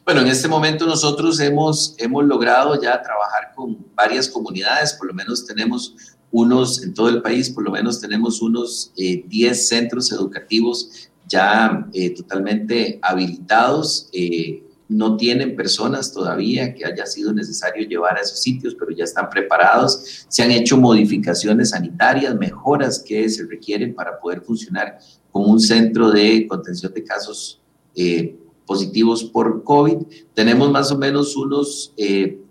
Bueno, 0.06 0.22
en 0.22 0.28
este 0.28 0.48
momento 0.48 0.86
nosotros 0.86 1.40
hemos, 1.40 1.96
hemos 1.98 2.24
logrado 2.26 2.80
ya 2.80 3.02
trabajar 3.02 3.54
con 3.56 3.78
varias 3.96 4.28
comunidades, 4.28 4.94
por 4.94 5.08
lo 5.08 5.16
menos 5.16 5.48
tenemos 5.48 5.96
unos, 6.32 6.84
en 6.84 6.94
todo 6.94 7.10
el 7.10 7.24
país, 7.24 7.50
por 7.50 7.64
lo 7.64 7.72
menos 7.72 8.00
tenemos 8.00 8.40
unos 8.42 8.92
10 8.96 9.26
eh, 9.30 9.56
centros 9.56 10.12
educativos 10.12 11.10
ya 11.34 11.88
eh, 11.94 12.12
totalmente 12.12 13.00
habilitados. 13.02 14.10
Eh, 14.14 14.64
no 14.88 15.18
tienen 15.18 15.56
personas 15.56 16.14
todavía 16.14 16.76
que 16.76 16.86
haya 16.86 17.06
sido 17.08 17.34
necesario 17.34 17.88
llevar 17.88 18.18
a 18.18 18.22
esos 18.22 18.40
sitios, 18.40 18.76
pero 18.78 18.92
ya 18.92 19.06
están 19.06 19.30
preparados. 19.30 20.26
Se 20.28 20.44
han 20.44 20.52
hecho 20.52 20.78
modificaciones 20.78 21.72
sanitarias, 21.72 22.36
mejoras 22.36 23.00
que 23.00 23.28
se 23.30 23.48
requieren 23.48 23.96
para 23.96 24.20
poder 24.20 24.42
funcionar 24.42 25.00
como 25.32 25.48
un 25.48 25.60
centro 25.60 26.12
de 26.12 26.46
contención 26.48 26.94
de 26.94 27.04
casos 27.04 27.60
eh, 27.96 28.36
positivos 28.68 29.24
por 29.24 29.64
COVID. 29.64 29.98
Tenemos 30.36 30.72
más 30.72 30.92
o 30.92 30.98
menos 30.98 31.36
unos 31.36 31.94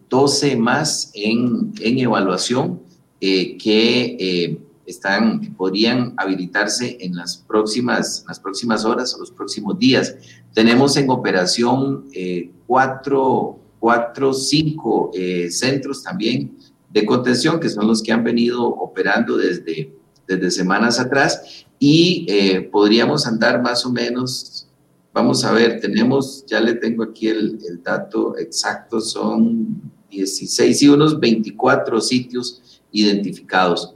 12 0.09 0.57
más 0.57 1.13
en, 1.15 1.73
en 1.81 1.99
evaluación 1.99 2.81
que 3.21 4.59
están, 4.87 5.55
podrían 5.55 6.15
habilitarse 6.17 6.99
en 7.01 7.15
las 7.15 7.37
próximas, 7.37 8.25
las 8.29 8.41
próximas 8.41 8.85
horas 8.85 9.15
o 9.15 9.21
los 9.21 9.31
próximos 9.31 9.79
días. 9.79 10.15
Tenemos 10.53 10.97
en 10.97 11.11
operación 11.11 12.07
eh, 12.13 12.51
cuatro, 12.67 13.59
cuatro, 13.79 14.33
cinco 14.33 15.11
eh, 15.15 15.51
centros 15.51 16.03
también 16.03 16.57
de 16.91 17.07
contención, 17.07 17.59
que 17.59 17.69
son 17.69 17.87
los 17.87 18.03
que 18.03 18.13
han 18.13 18.25
venido 18.25 18.67
operando 18.67 19.37
desde, 19.37 19.95
desde 20.27 20.51
semanas 20.51 21.01
atrás, 21.01 21.67
y 21.79 22.27
eh, 22.29 22.61
podríamos 22.61 23.27
andar 23.27 23.61
más 23.63 23.85
o 23.87 23.91
menos 23.91 24.69
vamos 25.13 25.45
a 25.45 25.53
ver, 25.53 25.81
tenemos, 25.81 26.45
ya 26.47 26.61
le 26.61 26.75
tengo 26.75 27.05
aquí 27.05 27.29
el, 27.29 27.59
dato 27.83 28.37
exacto, 28.39 29.01
son 29.01 29.93
16 30.11 30.83
y 30.83 30.89
unos 30.89 31.19
24 31.21 32.01
sitios 32.01 32.81
identificados. 32.91 33.95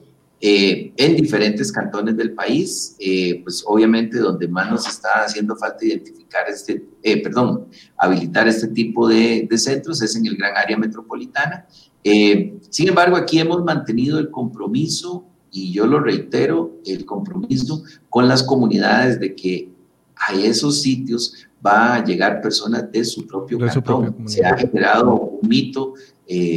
Eh, 0.49 0.93
en 0.97 1.17
diferentes 1.17 1.73
cantones 1.73 2.17
del 2.17 2.31
país, 2.31 2.95
eh, 3.00 3.41
pues 3.43 3.65
obviamente 3.67 4.19
donde 4.19 4.47
más 4.47 4.71
nos 4.71 4.87
está 4.87 5.25
haciendo 5.25 5.57
falta 5.57 5.85
identificar 5.85 6.45
este, 6.49 6.87
eh, 7.03 7.21
perdón, 7.21 7.67
habilitar 7.97 8.47
este 8.47 8.69
tipo 8.69 9.09
de, 9.09 9.49
de, 9.50 9.59
centros 9.59 10.00
es 10.03 10.15
en 10.15 10.25
el 10.25 10.37
gran 10.37 10.57
área 10.57 10.76
metropolitana. 10.76 11.67
sin 12.71 12.88
embargo, 12.88 13.17
aquí 13.17 13.41
hemos 13.41 13.65
mantenido 13.65 14.21
el 14.21 14.31
compromiso, 14.31 15.26
y 15.50 15.73
yo 15.73 15.85
lo 15.85 15.99
reitero, 15.99 16.76
el 16.85 17.05
compromiso 17.05 17.83
con 18.09 18.29
las 18.29 18.45
comunidades 18.45 19.19
de 19.19 19.35
que 19.35 19.73
a 20.15 20.33
esos 20.33 20.81
sitios 20.81 21.49
va 21.67 21.97
a 21.97 22.05
llegar 22.05 22.41
personas 22.41 22.93
de 22.93 23.05
su 23.05 23.26
propio 23.26 23.59
cantón. 23.59 24.29
Se 24.29 24.45
ha 24.47 24.57
generado 24.57 25.12
un 25.12 25.49
mito, 25.49 25.95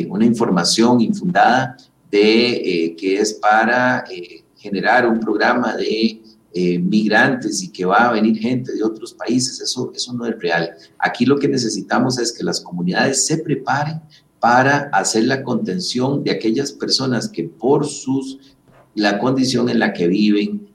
una 0.09 0.25
información 0.25 1.01
infundada 1.01 1.75
de 2.11 2.51
eh, 2.51 2.95
que 2.95 3.19
es 3.19 3.33
para 3.33 4.03
eh, 4.11 4.43
generar 4.55 5.07
un 5.07 5.19
programa 5.19 5.75
de 5.75 6.21
eh, 6.51 6.79
migrantes 6.79 7.61
y 7.61 7.71
que 7.71 7.85
va 7.85 8.09
a 8.09 8.13
venir 8.13 8.39
gente 8.39 8.73
de 8.73 8.83
otros 8.83 9.13
países, 9.13 9.61
eso, 9.61 9.91
eso 9.93 10.13
no 10.13 10.25
es 10.25 10.37
real. 10.39 10.71
Aquí 10.97 11.25
lo 11.25 11.37
que 11.37 11.47
necesitamos 11.47 12.17
es 12.17 12.31
que 12.31 12.43
las 12.43 12.61
comunidades 12.61 13.25
se 13.25 13.37
preparen 13.37 14.01
para 14.39 14.89
hacer 14.91 15.25
la 15.25 15.43
contención 15.43 16.23
de 16.23 16.31
aquellas 16.31 16.71
personas 16.71 17.29
que 17.29 17.43
por 17.43 17.85
sus, 17.85 18.55
la 18.95 19.19
condición 19.19 19.69
en 19.69 19.79
la 19.79 19.93
que 19.93 20.07
viven, 20.07 20.67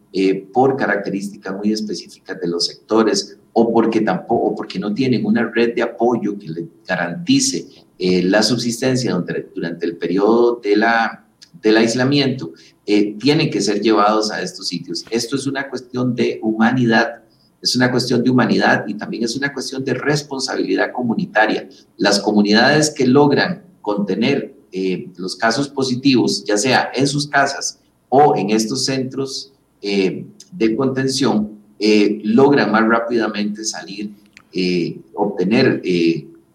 por 0.52 0.76
características 0.76 1.56
muy 1.56 1.72
específicas 1.72 2.40
de 2.40 2.46
los 2.46 2.66
sectores 2.66 3.36
o 3.52 3.72
porque 3.72 4.00
tampoco, 4.00 4.54
porque 4.54 4.78
no 4.78 4.94
tienen 4.94 5.26
una 5.26 5.50
red 5.52 5.74
de 5.74 5.82
apoyo 5.82 6.38
que 6.38 6.50
les 6.50 6.66
garantice 6.86 7.66
la 7.98 8.40
subsistencia 8.44 9.12
durante, 9.12 9.50
durante 9.52 9.86
el 9.86 9.96
periodo 9.96 10.60
de 10.62 10.76
la 10.76 11.23
del 11.62 11.76
aislamiento 11.76 12.52
eh, 12.87 13.16
tienen 13.18 13.50
que 13.50 13.61
ser 13.61 13.80
llevados 13.80 14.30
a 14.30 14.42
estos 14.42 14.68
sitios. 14.68 15.04
Esto 15.11 15.37
es 15.37 15.46
una 15.46 15.68
cuestión 15.68 16.14
de 16.14 16.38
humanidad, 16.42 17.23
es 17.62 17.75
una 17.76 17.90
cuestión 17.90 18.23
de 18.23 18.30
humanidad 18.30 18.84
y 18.87 18.94
también 18.94 19.25
es 19.25 19.37
una 19.37 19.52
cuestión 19.52 19.84
de 19.84 19.94
responsabilidad 19.94 20.92
comunitaria. 20.92 21.68
Las 21.96 22.20
comunidades 22.20 22.90
que 22.90 23.06
logran 23.06 23.64
contener 23.80 24.54
eh, 24.73 25.08
los 25.16 25.37
casos 25.37 25.68
positivos, 25.68 26.44
ya 26.44 26.58
sea 26.58 26.90
en 26.94 27.06
sus 27.06 27.26
casas 27.26 27.80
o 28.08 28.37
en 28.37 28.50
estos 28.50 28.84
centros 28.84 29.52
eh, 29.80 30.26
de 30.52 30.76
contención, 30.76 31.52
logran 32.23 32.73
más 32.73 32.88
rápidamente 32.88 33.62
salir, 33.62 34.11
obtener 35.12 35.82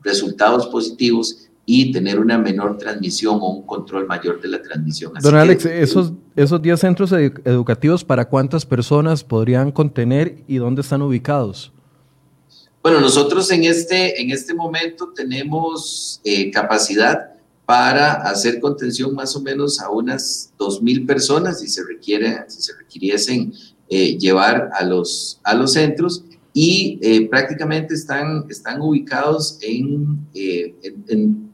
resultados 0.02 0.66
positivos 0.68 1.49
y 1.72 1.92
tener 1.92 2.20
una 2.20 2.40
menor 2.40 2.80
transmisión 2.80 3.38
o 3.40 3.50
un 3.52 3.62
control 3.62 4.08
mayor 4.08 4.42
de 4.42 4.48
la 4.48 4.60
transmisión. 4.60 5.14
Don 5.22 5.36
Alex, 5.36 5.66
esos, 5.66 6.14
esos 6.36 6.60
10 6.60 6.80
centros 6.80 7.12
educativos, 7.12 8.04
¿para 8.04 8.28
cuántas 8.28 8.66
personas 8.66 9.24
podrían 9.24 9.72
contener 9.72 10.44
y 10.48 10.58
dónde 10.58 10.82
están 10.82 11.04
ubicados? 11.04 11.72
Bueno, 12.82 13.00
nosotros 13.00 13.52
en 13.52 13.66
este, 13.66 14.20
en 14.20 14.32
este 14.32 14.56
momento 14.56 15.14
tenemos 15.16 16.20
eh, 16.24 16.50
capacidad 16.50 17.34
para 17.68 18.14
hacer 18.14 18.60
contención 18.60 19.14
más 19.14 19.36
o 19.36 19.42
menos 19.42 19.80
a 19.80 19.92
unas 19.92 20.52
2.000 20.58 21.06
personas 21.06 21.60
si 21.60 21.68
se, 21.68 21.84
requiere, 21.84 22.46
si 22.48 22.64
se 22.64 22.76
requiriesen 22.76 23.54
eh, 23.90 24.18
llevar 24.18 24.72
a 24.74 24.84
los, 24.84 25.40
a 25.44 25.54
los 25.54 25.74
centros 25.74 26.24
y 26.52 26.98
eh, 27.04 27.30
prácticamente 27.30 27.94
están, 27.94 28.46
están 28.50 28.82
ubicados 28.82 29.60
en, 29.62 30.26
en 30.34 31.49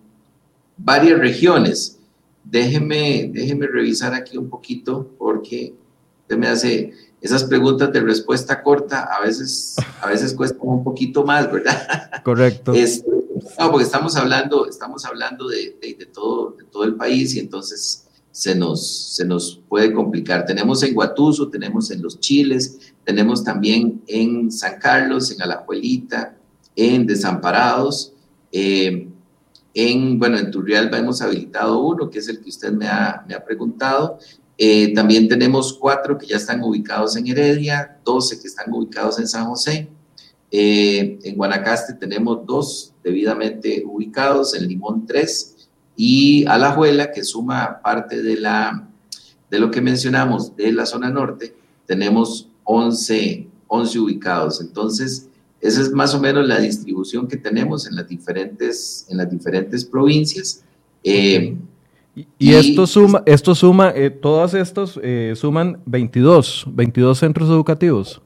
varias 0.78 1.20
regiones. 1.20 2.00
Déjeme, 2.44 3.30
déjeme 3.34 3.68
revisar 3.68 4.14
aquí 4.14 4.38
un 4.38 4.50
poquito 4.50 5.10
porque 5.18 5.74
usted 6.22 6.38
me 6.38 6.48
hace 6.48 6.94
esas 7.22 7.44
preguntas 7.44 7.92
de 7.92 8.02
respuesta 8.02 8.62
corta, 8.62 9.10
a 9.12 9.22
veces, 9.22 9.76
a 10.02 10.08
veces 10.08 10.34
cuesta 10.38 10.58
un 10.62 10.84
poquito 10.84 11.24
más, 11.24 11.52
¿verdad? 11.52 12.22
Correcto. 12.24 12.74
no, 13.60 13.72
porque 13.72 13.84
estamos 13.84 14.16
hablando, 14.16 14.68
estamos 14.68 15.06
hablando 15.06 15.48
de, 15.48 15.78
de, 15.82 16.06
todo, 16.06 16.52
de 16.52 16.66
todo 16.66 16.84
el 16.84 16.96
país 16.96 17.36
y 17.36 17.40
entonces 17.40 18.08
se 18.32 18.54
nos, 18.54 19.16
se 19.16 19.26
nos 19.26 19.62
puede 19.68 19.94
complicar. 19.94 20.46
Tenemos 20.46 20.84
en 20.84 20.94
Guatuso, 20.94 21.50
tenemos 21.50 21.90
en 21.90 22.02
Los 22.02 22.20
Chiles, 22.20 22.94
tenemos 23.04 23.44
también 23.44 24.04
en 24.08 24.52
San 24.52 24.78
Carlos, 24.78 25.32
en 25.32 25.42
Alajuelita, 25.42 26.36
en 26.76 27.08
Desamparados, 27.08 28.14
eh, 28.52 29.08
en, 29.76 30.18
bueno, 30.18 30.38
en 30.38 30.50
Turrialba 30.50 30.98
hemos 30.98 31.22
habilitado 31.22 31.80
uno, 31.80 32.10
que 32.10 32.20
es 32.20 32.30
el 32.30 32.40
que 32.40 32.50
usted 32.50 32.72
me 32.72 32.88
ha, 32.88 33.24
me 33.28 33.36
ha 33.36 33.44
preguntado. 33.44 34.18
Eh, 34.58 34.94
también 34.94 35.28
tenemos 35.28 35.74
cuatro 35.74 36.18
que 36.18 36.26
ya 36.26 36.38
están 36.38 36.64
ubicados 36.64 37.18
en 37.18 37.28
Heredia, 37.28 38.00
12 38.06 38.40
que 38.40 38.48
están 38.48 38.72
ubicados 38.72 39.20
en 39.20 39.28
San 39.28 39.46
José. 39.46 39.90
Eh, 40.50 41.20
en 41.24 41.36
Guanacaste 41.36 41.96
tenemos 41.96 42.46
dos 42.46 42.94
debidamente 43.04 43.84
ubicados, 43.86 44.56
en 44.56 44.66
Limón 44.66 45.06
tres 45.06 45.68
y 45.98 46.46
Alajuela, 46.46 47.12
que 47.12 47.26
suma 47.26 47.82
parte 47.84 48.24
de, 48.24 48.38
la, 48.38 48.88
de 49.52 49.60
lo 49.60 49.70
que 49.72 49.82
mencionamos 49.82 50.56
de 50.56 50.72
la 50.72 50.86
zona 50.86 51.10
norte, 51.10 51.54
tenemos 51.86 52.50
11, 52.64 53.50
11 53.68 54.00
ubicados. 54.00 54.62
Entonces, 54.62 55.28
esa 55.62 55.82
es 55.82 55.92
más 55.92 56.14
o 56.14 56.20
menos 56.20 56.48
la 56.48 56.60
distribución 56.60 57.28
que 57.28 57.38
tenemos 57.38 57.88
en 57.88 57.96
las 57.96 58.08
diferentes, 58.08 59.06
en 59.10 59.18
las 59.18 59.30
diferentes 59.30 59.84
provincias. 59.84 60.64
Eh, 61.04 61.56
y, 62.38 62.54
esto 62.54 62.88
suma, 62.88 63.24
esto 63.26 63.54
suma 63.56 63.92
eh, 63.96 64.10
todas 64.10 64.54
estos 64.54 65.00
eh, 65.04 65.34
suman 65.36 65.82
22, 65.86 66.66
22 66.68 67.18
centros 67.18 67.50
educativos. 67.50 68.22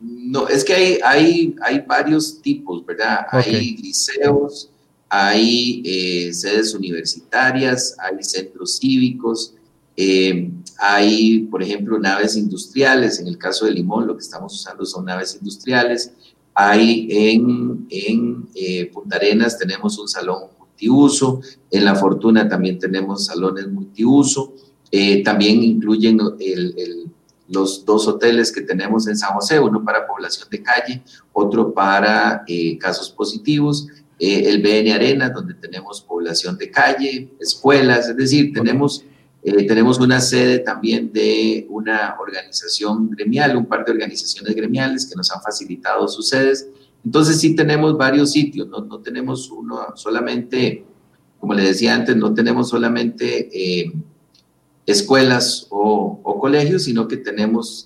No, 0.00 0.48
es 0.48 0.64
que 0.64 0.74
hay, 0.74 0.98
hay, 1.04 1.56
hay 1.62 1.80
varios 1.86 2.40
tipos, 2.40 2.84
¿verdad? 2.86 3.26
Hay 3.30 3.76
liceos, 3.76 4.70
hay 5.08 5.82
sedes 6.32 6.74
universitarias, 6.74 7.96
hay 7.98 8.22
centros 8.22 8.78
cívicos, 8.78 9.54
hay, 10.78 11.40
por 11.50 11.62
ejemplo, 11.62 11.98
naves 11.98 12.36
industriales. 12.36 13.18
En 13.18 13.26
el 13.26 13.36
caso 13.36 13.66
de 13.66 13.72
Limón, 13.72 14.06
lo 14.06 14.16
que 14.16 14.22
estamos 14.22 14.54
usando 14.54 14.86
son 14.86 15.04
naves 15.04 15.34
industriales. 15.34 16.12
Hay 16.54 17.08
en, 17.10 17.86
en 17.90 18.48
eh, 18.54 18.90
Punta 18.92 19.16
Arenas 19.16 19.58
tenemos 19.58 19.98
un 19.98 20.08
salón 20.08 20.44
multiuso, 20.58 21.40
en 21.70 21.84
La 21.84 21.94
Fortuna 21.94 22.48
también 22.48 22.78
tenemos 22.78 23.26
salones 23.26 23.68
multiuso, 23.68 24.54
eh, 24.90 25.22
también 25.22 25.62
incluyen 25.62 26.18
los 27.48 27.84
dos 27.84 28.08
hoteles 28.08 28.52
que 28.52 28.62
tenemos 28.62 29.06
en 29.08 29.16
San 29.16 29.34
José, 29.34 29.58
uno 29.58 29.84
para 29.84 30.06
población 30.06 30.48
de 30.50 30.62
calle, 30.62 31.02
otro 31.32 31.72
para 31.72 32.44
eh, 32.46 32.76
casos 32.78 33.10
positivos, 33.10 33.86
el 34.18 34.60
BN 34.60 34.92
Arena, 34.92 35.30
donde 35.30 35.54
tenemos 35.54 36.00
población 36.00 36.58
de 36.58 36.72
calle, 36.72 37.28
escuelas, 37.38 38.08
es 38.08 38.16
decir, 38.16 38.52
tenemos 38.52 39.04
eh, 39.42 39.66
tenemos 39.66 39.98
una 40.00 40.20
sede 40.20 40.58
también 40.58 41.12
de 41.12 41.66
una 41.70 42.16
organización 42.18 43.10
gremial, 43.10 43.56
un 43.56 43.66
par 43.66 43.84
de 43.84 43.92
organizaciones 43.92 44.54
gremiales 44.54 45.06
que 45.06 45.14
nos 45.14 45.30
han 45.30 45.40
facilitado 45.40 46.08
sus 46.08 46.28
sedes. 46.28 46.68
Entonces 47.04 47.40
sí 47.40 47.54
tenemos 47.54 47.96
varios 47.96 48.32
sitios, 48.32 48.68
no, 48.68 48.80
no 48.80 48.98
tenemos 48.98 49.50
uno 49.50 49.94
solamente, 49.94 50.84
como 51.38 51.54
le 51.54 51.62
decía 51.62 51.94
antes, 51.94 52.16
no 52.16 52.34
tenemos 52.34 52.68
solamente 52.68 53.48
eh, 53.52 53.92
escuelas 54.84 55.66
o, 55.70 56.20
o, 56.22 56.38
colegios, 56.40 56.84
sino 56.84 57.06
que 57.06 57.18
tenemos 57.18 57.84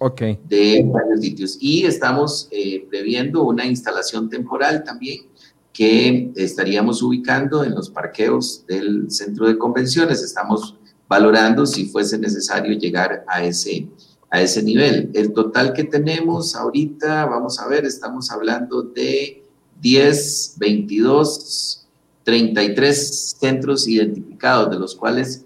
de 0.49 0.85
varios 0.87 1.21
sitios. 1.21 1.59
Y 1.61 1.85
estamos 1.85 2.49
eh, 2.51 2.87
previendo 2.89 3.43
una 3.43 3.67
instalación 3.67 4.31
temporal 4.31 4.85
también 4.85 5.27
que 5.73 6.31
estaríamos 6.37 7.03
ubicando 7.03 7.65
en 7.65 7.75
los 7.75 7.91
parqueos 7.91 8.65
del 8.67 9.11
centro 9.11 9.47
de 9.47 9.59
convenciones. 9.59 10.23
Estamos 10.23 10.77
valorando 11.13 11.67
si 11.67 11.85
fuese 11.85 12.17
necesario 12.19 12.73
llegar 12.79 13.23
a 13.29 13.45
ese, 13.45 13.87
a 14.31 14.41
ese 14.41 14.63
nivel. 14.63 15.11
El 15.13 15.35
total 15.35 15.75
que 15.75 15.85
tenemos 15.85 16.57
ahorita, 16.57 17.27
vamos 17.27 17.61
a 17.61 17.69
ver, 17.69 17.85
estamos 17.85 18.31
hablando 18.31 18.81
de 18.81 19.45
10, 19.83 20.55
22, 20.57 21.87
33 22.25 23.37
centros 23.39 23.87
identificados, 23.87 24.71
de 24.71 24.79
los 24.79 24.95
cuales 24.95 25.45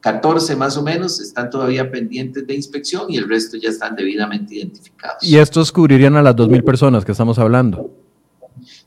14 0.00 0.52
eh, 0.54 0.56
más 0.56 0.78
o 0.78 0.82
menos 0.82 1.20
están 1.20 1.50
todavía 1.50 1.90
pendientes 1.90 2.46
de 2.46 2.54
inspección 2.54 3.10
y 3.10 3.18
el 3.18 3.28
resto 3.28 3.58
ya 3.58 3.68
están 3.68 3.94
debidamente 3.94 4.54
identificados. 4.54 5.22
¿Y 5.22 5.36
estos 5.36 5.70
cubrirían 5.70 6.16
a 6.16 6.22
las 6.22 6.34
2.000 6.34 6.64
personas 6.64 7.04
que 7.04 7.12
estamos 7.12 7.38
hablando? 7.38 7.90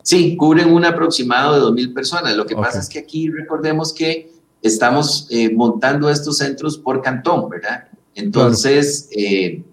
Sí, 0.02 0.36
cubren 0.36 0.74
un 0.74 0.84
aproximado 0.84 1.54
de 1.54 1.84
2.000 1.84 1.94
personas. 1.94 2.36
Lo 2.36 2.48
que 2.48 2.56
pasa 2.56 2.80
es 2.80 2.90
que 2.90 2.98
aquí 2.98 3.30
recordemos 3.30 3.94
que 3.94 4.33
estamos 4.64 5.28
eh, 5.30 5.54
montando 5.54 6.10
estos 6.10 6.38
centros 6.38 6.78
por 6.80 7.02
cantón, 7.02 7.50
¿verdad? 7.50 7.90
Entonces, 8.16 9.10
eh, 9.16 9.64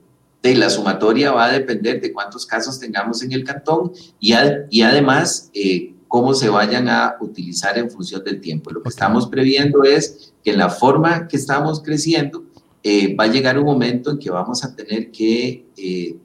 de 0.42 0.54
la 0.54 0.70
sumatoria 0.70 1.32
va 1.32 1.46
a 1.46 1.52
depender 1.52 2.00
de 2.00 2.12
cuántos 2.12 2.46
casos 2.46 2.78
tengamos 2.78 3.22
en 3.22 3.32
el 3.32 3.44
cantón 3.44 3.92
y, 4.18 4.34
y 4.70 4.82
además 4.82 5.50
eh, 5.54 5.94
cómo 6.08 6.34
se 6.34 6.48
vayan 6.48 6.88
a 6.88 7.16
utilizar 7.20 7.78
en 7.78 7.90
función 7.90 8.24
del 8.24 8.40
tiempo. 8.40 8.70
Lo 8.70 8.82
que 8.82 8.88
estamos 8.88 9.28
previendo 9.28 9.84
es 9.84 10.32
que 10.42 10.50
en 10.50 10.58
la 10.58 10.68
forma 10.68 11.28
que 11.28 11.36
estamos 11.36 11.80
creciendo, 11.80 12.44
eh, 12.82 13.14
va 13.14 13.24
a 13.24 13.28
llegar 13.28 13.58
un 13.58 13.66
momento 13.66 14.10
en 14.10 14.18
que 14.18 14.30
vamos 14.30 14.64
a 14.64 14.74
tener 14.74 15.10
que 15.10 15.66
eh, 15.76 16.16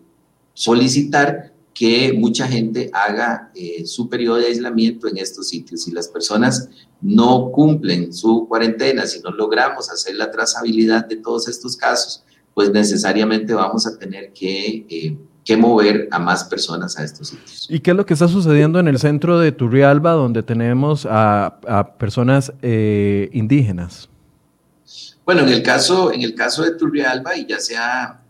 solicitar 0.53 1.53
que 1.75 2.13
mucha 2.13 2.47
gente 2.47 2.89
haga 2.93 3.51
su 3.83 4.09
periodo 4.09 4.37
de 4.37 4.47
aislamiento 4.47 5.09
en 5.09 5.17
estos 5.17 5.49
sitios. 5.49 5.83
Si 5.83 5.91
las 5.91 6.07
personas 6.07 6.69
no 7.01 7.51
cumplen 7.51 8.13
su 8.13 8.47
cuarentena, 8.47 9.05
si 9.05 9.19
no 9.19 9.29
logramos 9.29 9.91
hacer 9.91 10.15
la 10.15 10.31
trazabilidad 10.31 11.05
de 11.05 11.17
todos 11.17 11.47
estos 11.49 11.75
casos, 11.75 12.23
pues 12.55 12.71
necesariamente 12.71 13.53
vamos 13.53 13.85
a 13.85 13.99
tener 13.99 14.31
que, 14.33 14.87
eh, 14.89 15.17
que, 15.43 15.57
mover 15.57 16.07
a 16.09 16.17
más 16.17 16.45
personas 16.45 16.97
a 16.97 17.03
estos 17.03 17.27
sitios. 17.27 17.67
¿Y 17.69 17.81
qué 17.81 17.91
es 17.91 17.97
lo 17.97 18.05
que 18.05 18.13
está 18.13 18.29
sucediendo 18.29 18.79
en 18.79 18.87
el 18.87 18.97
centro 18.97 19.37
de 19.37 19.51
Turrialba, 19.51 20.13
donde 20.13 20.41
tenemos 20.41 21.05
a, 21.05 21.59
a 21.67 21.97
personas 21.97 22.53
eh, 22.61 23.29
indígenas? 23.33 24.09
Bueno, 25.25 25.41
en 25.41 25.49
el 25.49 25.61
caso, 25.61 26.13
en 26.13 26.21
el 26.21 26.33
caso 26.33 26.63
de 26.63 26.71
Turrialba, 26.71 27.35
y 27.35 27.45
ya 27.45 27.59
se 27.59 27.75
ha, 27.75 28.21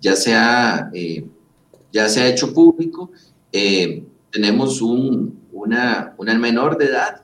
ya 0.00 0.16
sea 0.16 0.90
eh, 0.94 1.26
ya 1.94 2.08
se 2.08 2.20
ha 2.20 2.28
hecho 2.28 2.52
público, 2.52 3.10
tenemos 4.30 4.82
un, 4.82 5.38
una, 5.52 6.14
una 6.18 6.34
menor 6.38 6.76
de 6.76 6.86
edad 6.86 7.22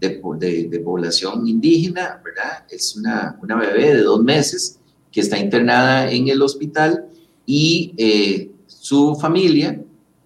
de, 0.00 0.20
de, 0.38 0.68
de, 0.68 0.80
población 0.80 1.46
indígena, 1.46 2.20
¿verdad? 2.24 2.64
Es 2.68 2.96
una, 2.96 3.38
una 3.40 3.56
bebé 3.56 3.94
de 3.94 4.02
dos 4.02 4.22
meses 4.22 4.78
que 5.10 5.20
está 5.20 5.38
internada 5.38 6.10
en 6.10 6.28
el 6.28 6.42
hospital 6.42 7.06
y 7.46 7.94
eh, 7.96 8.50
su 8.66 9.14
familia, 9.14 9.80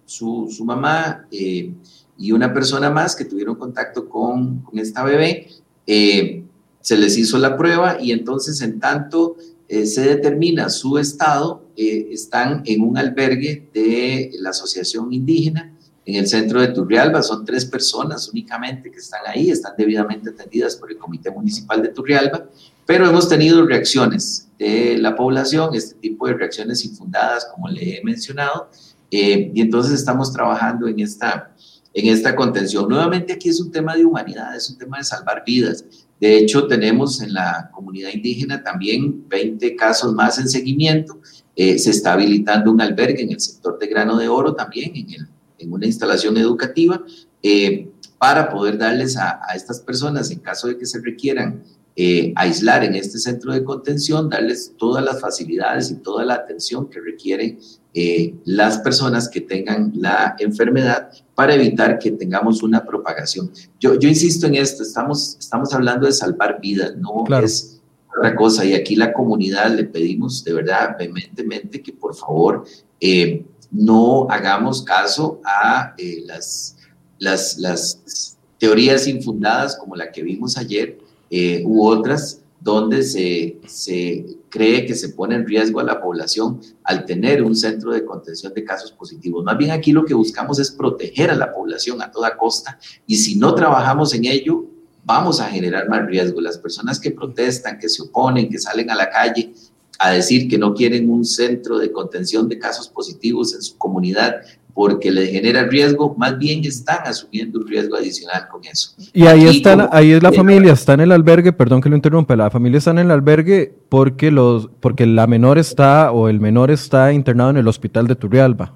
su, 0.05 0.49
su 0.51 0.65
mamá 0.65 1.25
eh, 1.31 1.71
y 2.17 2.31
una 2.31 2.53
persona 2.53 2.89
más 2.89 3.15
que 3.15 3.25
tuvieron 3.25 3.55
contacto 3.55 4.09
con, 4.09 4.63
esta 4.73 5.03
bebé, 5.03 5.47
eh, 5.87 6.43
se 6.81 6.97
les 6.97 7.17
hizo 7.17 7.37
la 7.37 7.55
prueba 7.55 8.01
y 8.01 8.11
entonces 8.11 8.61
en 8.61 8.79
tanto 8.79 9.37
se 9.69 10.01
determina 10.01 10.69
su 10.69 10.97
estado, 10.97 11.60
están 11.75 12.63
en 12.65 12.81
un 12.81 12.97
albergue 12.97 13.69
de 13.73 14.31
la 14.39 14.51
Asociación 14.51 15.11
Indígena 15.13 15.73
en 16.05 16.15
el 16.15 16.27
centro 16.27 16.61
de 16.61 16.69
Turrialba. 16.69 17.21
Son 17.23 17.45
tres 17.45 17.65
personas 17.65 18.29
únicamente 18.29 18.91
que 18.91 18.97
están 18.97 19.21
ahí, 19.27 19.49
están 19.49 19.73
debidamente 19.77 20.29
atendidas 20.29 20.75
por 20.75 20.91
el 20.91 20.97
Comité 20.97 21.31
Municipal 21.31 21.81
de 21.81 21.89
Turrialba, 21.89 22.49
pero 22.85 23.07
hemos 23.07 23.29
tenido 23.29 23.65
reacciones 23.65 24.49
de 24.57 24.97
la 24.97 25.15
población, 25.15 25.73
este 25.75 25.95
tipo 25.95 26.27
de 26.27 26.33
reacciones 26.33 26.83
infundadas, 26.85 27.47
como 27.53 27.67
le 27.67 27.97
he 27.97 28.03
mencionado, 28.03 28.69
eh, 29.09 29.51
y 29.53 29.61
entonces 29.61 29.93
estamos 29.93 30.31
trabajando 30.31 30.87
en 30.87 30.99
esta, 30.99 31.53
en 31.93 32.13
esta 32.13 32.35
contención. 32.35 32.87
Nuevamente 32.87 33.33
aquí 33.33 33.49
es 33.49 33.59
un 33.59 33.71
tema 33.71 33.95
de 33.95 34.05
humanidad, 34.05 34.55
es 34.55 34.69
un 34.69 34.77
tema 34.77 34.97
de 34.97 35.03
salvar 35.03 35.43
vidas. 35.45 35.85
De 36.21 36.37
hecho, 36.37 36.67
tenemos 36.67 37.19
en 37.19 37.33
la 37.33 37.71
comunidad 37.73 38.11
indígena 38.13 38.61
también 38.61 39.27
20 39.27 39.75
casos 39.75 40.13
más 40.13 40.37
en 40.37 40.47
seguimiento. 40.47 41.19
Eh, 41.55 41.79
se 41.79 41.89
está 41.89 42.13
habilitando 42.13 42.71
un 42.71 42.79
albergue 42.79 43.23
en 43.23 43.31
el 43.31 43.39
sector 43.39 43.79
de 43.79 43.87
grano 43.87 44.15
de 44.17 44.27
oro 44.27 44.53
también, 44.53 44.93
en, 44.95 45.73
una 45.73 45.87
instalación 45.87 46.37
educativa, 46.37 47.03
eh, 47.41 47.89
para 48.19 48.51
poder 48.51 48.77
darles 48.77 49.17
a, 49.17 49.39
estas 49.55 49.79
personas, 49.79 50.29
en 50.29 50.39
caso 50.39 50.67
de 50.67 50.77
que 50.77 50.85
se 50.85 51.01
requieran 51.01 51.63
eh, 51.93 52.31
aislar 52.37 52.85
en 52.85 52.95
este 52.95 53.19
centro 53.19 53.51
de 53.51 53.65
contención, 53.65 54.29
darles 54.29 54.73
todas 54.77 55.03
las 55.03 55.19
facilidades 55.19 55.91
y 55.91 55.95
toda 55.95 56.23
la 56.23 56.35
atención 56.35 56.89
que 56.89 57.01
requieren 57.01 57.59
eh, 57.93 58.33
las 58.45 58.77
personas 58.77 59.27
que 59.27 59.41
tengan 59.41 59.91
la 59.95 60.37
enfermedad 60.39 61.11
para 61.35 61.53
evitar 61.53 61.99
que 61.99 62.11
tengamos 62.11 62.63
una 62.63 62.85
propagación. 62.85 63.51
Yo, 63.77 63.99
yo 63.99 64.07
insisto 64.07 64.47
en 64.47 64.55
esto, 64.55 64.83
estamos, 64.83 65.35
estamos 65.37 65.73
hablando 65.73 66.07
de 66.07 66.13
salvar 66.13 66.61
vidas, 66.61 66.95
no 66.95 67.25
es 67.43 67.81
otra 68.17 68.35
cosa. 68.37 68.63
Y 68.63 68.73
aquí 68.73 68.95
la 68.95 69.11
comunidad 69.11 69.75
le 69.75 69.83
pedimos 69.83 70.45
de 70.45 70.53
verdad 70.53 70.95
vehementemente 70.97 71.81
que 71.81 71.91
por 71.91 72.15
favor 72.15 72.63
eh, 73.01 73.45
no 73.69 74.27
hagamos 74.29 74.81
caso 74.81 75.41
a 75.43 75.93
las, 76.25 76.77
las, 77.19 77.57
las 77.57 78.37
teorías 78.57 79.07
infundadas 79.07 79.75
como 79.75 79.97
la 79.97 80.09
que 80.09 80.23
vimos 80.23 80.57
ayer 80.57 81.00
eh, 81.31 81.63
u 81.65 81.83
otras 81.85 82.41
donde 82.59 83.01
se, 83.01 83.59
se, 83.65 84.37
cree 84.49 84.85
que 84.85 84.93
se 84.93 85.09
pone 85.09 85.33
en 85.33 85.47
riesgo 85.47 85.79
a 85.79 85.83
la 85.83 85.99
población 85.99 86.59
al 86.83 87.05
tener 87.05 87.41
un 87.41 87.55
centro 87.55 87.91
de 87.91 88.05
contención 88.05 88.53
de 88.53 88.63
casos 88.63 88.91
positivos. 88.91 89.43
Más 89.43 89.57
bien 89.57 89.71
aquí 89.71 89.93
lo 89.93 90.05
que 90.05 90.13
buscamos 90.13 90.59
es 90.59 90.69
proteger 90.69 91.31
a 91.31 91.35
la 91.35 91.51
población 91.51 92.01
a 92.01 92.11
toda 92.11 92.37
costa 92.37 92.77
y 93.07 93.15
si 93.15 93.35
no 93.35 93.55
trabajamos 93.55 94.13
en 94.13 94.25
ello, 94.25 94.65
vamos 95.03 95.39
a 95.39 95.45
generar 95.45 95.89
más 95.89 96.05
riesgo. 96.05 96.41
Las 96.41 96.57
personas 96.57 96.99
que 96.99 97.11
protestan, 97.11 97.79
que 97.79 97.89
se 97.89 98.03
oponen, 98.03 98.49
que 98.49 98.59
salen 98.59 98.91
a 98.91 98.95
la 98.95 99.09
calle 99.09 99.53
a 99.97 100.11
decir 100.11 100.49
que 100.49 100.57
no 100.57 100.73
quieren 100.73 101.09
un 101.09 101.23
centro 101.23 101.77
de 101.77 101.91
contención 101.91 102.49
de 102.49 102.57
casos 102.57 102.89
positivos 102.89 103.53
en 103.53 103.61
su 103.61 103.77
comunidad, 103.77 104.41
porque 104.73 105.11
le 105.11 105.27
genera 105.27 105.63
riesgo, 105.63 106.15
más 106.17 106.37
bien 106.37 106.63
están 106.65 106.99
asumiendo 107.05 107.59
un 107.59 107.67
riesgo 107.67 107.95
adicional 107.95 108.47
con 108.49 108.63
eso. 108.65 108.93
Y 109.13 109.25
ahí 109.25 109.47
están, 109.47 109.89
ahí 109.91 110.11
es 110.11 110.23
la 110.23 110.31
familia, 110.31 110.73
está 110.73 110.93
en 110.93 111.01
el 111.01 111.11
albergue, 111.11 111.53
perdón 111.53 111.81
que 111.81 111.89
lo 111.89 111.95
interrumpa, 111.95 112.35
la 112.35 112.49
familia 112.49 112.77
está 112.77 112.91
en 112.91 112.99
el 112.99 113.11
albergue 113.11 113.73
porque 113.89 114.31
los, 114.31 114.69
porque 114.79 115.05
la 115.05 115.27
menor 115.27 115.57
está 115.57 116.11
o 116.11 116.29
el 116.29 116.39
menor 116.39 116.71
está 116.71 117.11
internado 117.13 117.51
en 117.51 117.57
el 117.57 117.67
hospital 117.67 118.07
de 118.07 118.15
Turrialba. 118.15 118.73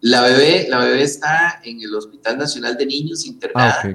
La 0.00 0.22
bebé, 0.22 0.66
la 0.68 0.78
bebé 0.84 1.02
está 1.02 1.60
en 1.64 1.80
el 1.80 1.94
Hospital 1.94 2.38
Nacional 2.38 2.76
de 2.76 2.86
Niños 2.86 3.26
internada 3.26 3.80
ah, 3.82 3.88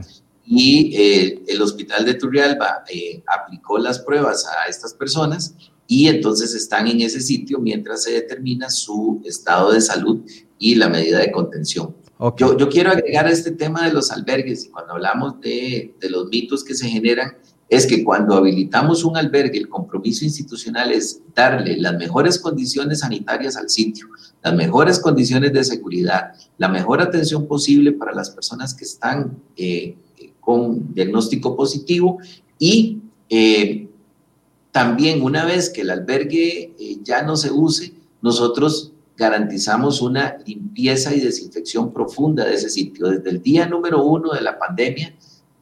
y 0.46 0.96
eh, 0.96 1.44
el 1.48 1.62
hospital 1.62 2.04
de 2.04 2.16
Turrialba 2.16 2.84
eh, 2.92 3.24
aplicó 3.28 3.78
las 3.78 4.00
pruebas 4.00 4.46
a 4.46 4.68
estas 4.70 4.94
personas 4.94 5.56
y 5.92 6.08
entonces 6.08 6.56
están 6.56 6.88
en 6.88 7.02
ese 7.02 7.20
sitio 7.20 7.60
mientras 7.60 8.04
se 8.04 8.14
determina 8.14 8.70
su 8.70 9.22
estado 9.26 9.74
de 9.74 9.82
salud 9.82 10.22
y 10.58 10.76
la 10.76 10.88
medida 10.88 11.20
de 11.20 11.34
contención. 11.34 11.94
Yo, 12.38 12.58
yo, 12.58 12.70
quiero 12.70 12.92
agregar 12.92 13.28
este 13.28 13.52
tema 13.52 13.86
de 13.86 13.92
los 13.92 14.10
albergues 14.10 14.64
y 14.64 14.70
cuando 14.70 14.94
hablamos 14.94 15.42
de, 15.42 15.94
de 16.00 16.10
los 16.10 16.30
mitos 16.30 16.64
que 16.64 16.76
se 16.76 16.88
generan, 16.88 17.36
es 17.68 17.86
que 17.86 18.06
cuando 18.06 18.36
habilitamos 18.36 19.04
un 19.04 19.18
albergue, 19.18 19.58
el 19.58 19.68
compromiso 19.68 20.24
institucional 20.24 20.94
es 20.94 21.24
darle 21.36 21.76
las 21.76 21.98
mejores 21.98 22.40
condiciones 22.40 23.00
sanitarias 23.00 23.58
al 23.58 23.70
sitio, 23.70 24.08
las 24.42 24.56
mejores 24.56 24.98
condiciones 24.98 25.52
de 25.52 25.66
seguridad, 25.66 26.32
la 26.58 26.70
mejor 26.70 27.02
atención 27.02 27.48
posible 27.48 27.92
para 27.92 28.14
las 28.14 28.30
personas 28.30 28.74
que 28.74 28.86
están 28.86 29.38
eh, 29.58 29.98
con 30.40 30.94
diagnóstico 30.94 31.54
positivo 31.58 32.20
y 32.58 33.02
eh, 33.30 33.90
también 34.72 35.22
una 35.22 35.46
vez 35.46 35.70
que 35.70 35.82
el 35.82 35.90
albergue 35.90 36.74
eh, 36.80 36.98
ya 37.04 37.24
no 37.24 37.36
se 37.36 37.52
use, 37.52 37.94
nosotros 38.22 38.94
garantizamos 39.18 40.02
una 40.02 40.38
limpieza 40.46 41.14
y 41.14 41.20
desinfección 41.20 41.92
profunda 41.92 42.46
de 42.46 42.56
ese 42.56 42.70
sitio. 42.70 43.08
Desde 43.08 43.30
el 43.30 43.42
día 43.42 43.68
número 43.68 44.04
uno 44.04 44.34
de 44.34 44.42
la 44.42 44.58
pandemia, 44.58 45.14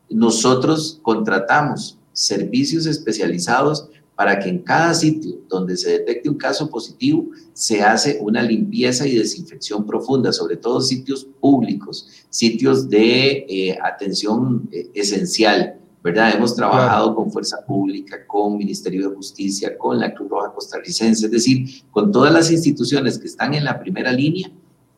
nosotros 0.09 0.99
contratamos 1.01 1.97
servicios 2.13 2.85
especializados 2.85 3.89
para 4.15 4.37
que 4.37 4.49
en 4.49 4.59
cada 4.59 4.93
sitio 4.93 5.39
donde 5.47 5.77
se 5.77 5.91
detecte 5.91 6.29
un 6.29 6.35
caso 6.35 6.69
positivo 6.69 7.29
se 7.53 7.81
hace 7.81 8.17
una 8.21 8.41
limpieza 8.41 9.07
y 9.07 9.15
desinfección 9.15 9.85
profunda, 9.85 10.33
sobre 10.33 10.57
todo 10.57 10.81
sitios 10.81 11.25
públicos, 11.39 12.07
sitios 12.29 12.89
de 12.89 13.45
eh, 13.47 13.79
atención 13.81 14.67
eh, 14.73 14.89
esencial, 14.93 15.78
¿verdad? 16.03 16.33
Hemos 16.35 16.55
trabajado 16.55 17.13
con 17.13 17.31
Fuerza 17.31 17.65
Pública, 17.65 18.25
con 18.25 18.57
Ministerio 18.57 19.09
de 19.09 19.15
Justicia, 19.15 19.77
con 19.77 19.99
la 19.99 20.13
Cruz 20.13 20.29
Roja 20.29 20.53
Costarricense, 20.53 21.25
es 21.25 21.31
decir, 21.31 21.83
con 21.91 22.11
todas 22.11 22.31
las 22.31 22.51
instituciones 22.51 23.17
que 23.17 23.27
están 23.27 23.53
en 23.53 23.65
la 23.65 23.79
primera 23.79 24.11
línea 24.11 24.49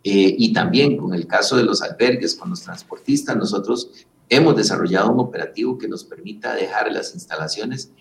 eh, 0.03 0.35
y 0.37 0.53
también 0.53 0.97
con 0.97 1.13
el 1.13 1.27
caso 1.27 1.57
de 1.57 1.63
los 1.63 1.81
albergues, 1.81 2.35
con 2.35 2.49
los 2.51 2.61
transportistas, 2.61 3.35
nosotros 3.35 3.89
hemos 4.29 4.55
desarrollado 4.55 5.11
un 5.11 5.19
operativo 5.19 5.77
que 5.77 5.87
nos 5.87 6.03
permita 6.03 6.55
dejar 6.55 6.91
las 6.91 7.13
instalaciones 7.13 7.91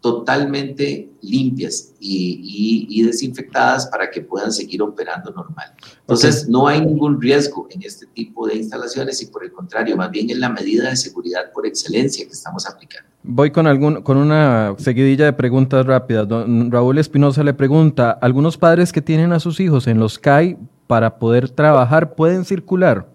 totalmente 0.00 1.10
limpias 1.20 1.92
y, 2.00 3.02
desinfectadas 3.04 3.86
para 3.86 4.10
que 4.10 4.20
puedan 4.22 4.52
seguir 4.52 4.82
operando 4.82 5.30
normal. 5.30 5.72
Entonces, 6.00 6.48
no 6.48 6.66
hay 6.66 6.84
ningún 6.84 7.20
riesgo 7.20 7.66
en 7.70 7.82
este 7.82 8.06
tipo 8.06 8.46
de 8.46 8.56
instalaciones 8.56 9.22
y 9.22 9.26
por 9.26 9.44
el 9.44 9.52
contrario, 9.52 9.96
más 9.96 10.10
bien 10.10 10.30
es 10.30 10.38
la 10.38 10.48
medida 10.48 10.88
de 10.88 10.96
seguridad 10.96 11.52
por 11.52 11.66
excelencia 11.66 12.24
que 12.24 12.32
estamos 12.32 12.66
aplicando. 12.66 13.08
Voy 13.22 13.50
con, 13.50 13.66
algún, 13.66 14.02
con 14.02 14.16
una 14.16 14.74
seguidilla 14.78 15.26
de 15.26 15.32
preguntas 15.34 15.84
rápidas. 15.84 16.26
Don 16.26 16.70
Raúl 16.70 16.98
Espinosa 16.98 17.42
le 17.42 17.52
pregunta, 17.52 18.12
¿algunos 18.12 18.56
padres 18.56 18.92
que 18.92 19.02
tienen 19.02 19.32
a 19.32 19.40
sus 19.40 19.60
hijos 19.60 19.86
en 19.86 19.98
los 19.98 20.18
CAI 20.18 20.56
para 20.86 21.18
poder 21.18 21.50
trabajar 21.50 22.14
pueden 22.14 22.44
circular? 22.44 23.06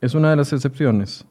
Es 0.00 0.14
una 0.14 0.30
de 0.30 0.36
las 0.36 0.52
excepciones. 0.52 1.24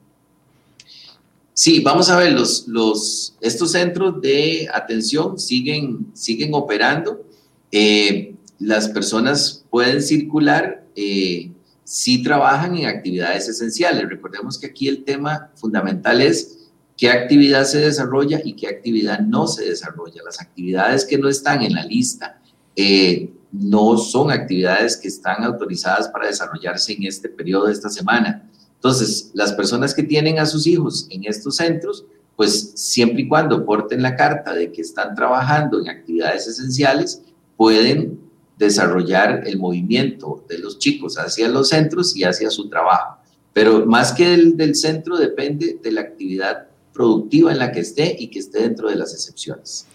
Sí, 1.58 1.80
vamos 1.80 2.08
a 2.12 2.18
ver, 2.18 2.34
los, 2.34 2.68
los, 2.68 3.36
estos 3.42 3.72
centros 3.72 4.22
de 4.22 4.70
atención 4.72 5.40
siguen, 5.40 6.12
siguen 6.14 6.54
operando. 6.54 7.26
Eh, 7.72 8.36
las 8.60 8.88
personas 8.90 9.66
pueden 9.72 10.04
circular 10.04 10.86
eh, 10.96 11.52
si 11.84 12.22
trabajan 12.22 12.78
en 12.78 12.86
actividades 12.86 13.50
esenciales. 13.50 14.08
Recordemos 14.08 14.60
que 14.60 14.68
aquí 14.68 14.88
el 14.88 15.04
tema 15.04 15.50
fundamental 15.56 16.22
es 16.22 16.70
qué 16.96 17.10
actividad 17.10 17.64
se 17.64 17.80
desarrolla 17.80 18.40
y 18.44 18.54
qué 18.54 18.68
actividad 18.68 19.22
no 19.22 19.48
se 19.48 19.66
desarrolla. 19.66 20.22
Las 20.24 20.40
actividades 20.40 21.06
que 21.06 21.18
no 21.18 21.28
están 21.28 21.64
en 21.64 21.74
la 21.74 21.86
lista 21.86 22.40
eh, 22.76 23.34
no 23.52 23.98
son 23.98 24.30
actividades 24.30 24.96
que 24.96 25.08
están 25.08 25.44
autorizadas 25.44 26.08
para 26.10 26.28
desarrollarse 26.28 26.94
en 26.94 27.06
este 27.06 27.30
periodo 27.30 27.66
de 27.66 27.74
esta 27.74 27.90
semana. 27.90 28.48
Entonces, 28.78 29.32
las 29.34 29.54
personas 29.54 29.94
que 29.94 30.04
tienen 30.04 30.40
a 30.40 30.46
sus 30.46 30.68
hijos 30.68 31.08
en 31.10 31.26
estos 31.26 31.58
centros, 31.58 32.06
pues 32.36 32.74
siempre 32.76 33.24
y 33.24 33.28
cuando 33.28 33.66
porten 33.66 34.02
la 34.02 34.16
carta 34.16 34.54
de 34.54 34.72
que 34.72 34.82
están 34.82 35.16
trabajando 35.16 35.80
en 35.80 35.90
actividades 35.90 36.48
esenciales, 36.48 37.22
pueden 37.56 38.20
desarrollar 38.58 39.44
el 39.46 39.58
movimiento 39.58 40.44
de 40.48 40.60
los 40.60 40.80
chicos 40.80 41.18
hacia 41.18 41.48
los 41.50 41.70
centros 41.70 42.16
y 42.16 42.24
hacia 42.24 42.50
su 42.50 42.70
trabajo. 42.70 43.18
Pero 43.54 43.86
más 43.86 44.14
que 44.14 44.30
del, 44.30 44.56
del 44.56 44.76
centro 44.76 45.18
depende 45.18 45.80
de 45.82 45.92
la 45.92 46.02
actividad 46.02 46.68
productiva 46.94 47.52
en 47.52 47.60
la 47.60 47.72
que 47.72 47.80
esté 47.80 48.16
y 48.20 48.28
que 48.28 48.40
esté 48.40 48.62
dentro 48.62 48.90
de 48.90 48.96
las 48.96 49.14
excepciones. 49.14 49.88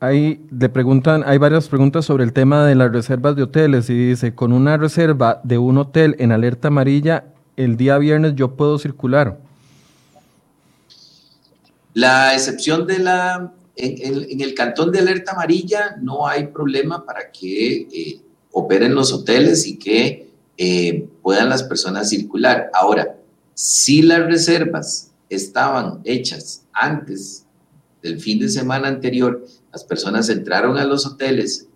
Hay, 0.00 0.46
le 0.50 0.68
preguntan, 0.68 1.22
hay 1.26 1.38
varias 1.38 1.68
preguntas 1.68 2.04
sobre 2.04 2.24
el 2.24 2.34
tema 2.34 2.66
de 2.66 2.74
las 2.74 2.92
reservas 2.92 3.34
de 3.34 3.44
hoteles 3.44 3.88
y 3.88 3.94
dice, 3.94 4.34
con 4.34 4.52
una 4.52 4.76
reserva 4.76 5.40
de 5.42 5.56
un 5.56 5.78
hotel 5.78 6.16
en 6.18 6.32
alerta 6.32 6.68
amarilla, 6.68 7.24
el 7.56 7.76
día 7.76 7.98
viernes 7.98 8.34
yo 8.34 8.54
puedo 8.54 8.78
circular. 8.78 9.38
La 11.94 12.34
excepción 12.34 12.86
de 12.86 12.98
la 12.98 13.52
en, 13.76 14.40
el 14.40 14.54
cantón 14.54 14.90
de 14.90 15.00
alerta 15.00 15.32
amarilla 15.32 15.96
no 16.00 16.26
hay 16.26 16.46
problema 16.46 17.04
para 17.04 17.30
que 17.30 17.82
eh, 17.92 18.20
operen 18.52 18.94
los 18.94 19.12
hoteles 19.12 19.66
y 19.66 19.78
que 19.78 20.30
eh, 20.56 21.08
puedan 21.22 21.48
las 21.50 21.62
personas 21.62 22.08
circular. 22.08 22.70
Ahora, 22.72 23.16
si 23.54 24.02
las 24.02 24.20
reservas 24.20 25.10
estaban 25.28 26.00
hechas 26.04 26.64
antes 26.72 27.44
del 28.02 28.20
fin 28.20 28.38
de 28.38 28.48
semana 28.48 28.88
anterior, 28.88 29.44
las 29.72 29.84
personas 29.84 30.28
entraron 30.30 30.78
a 30.78 30.84
los 30.84 31.06
hoteles 31.06 31.68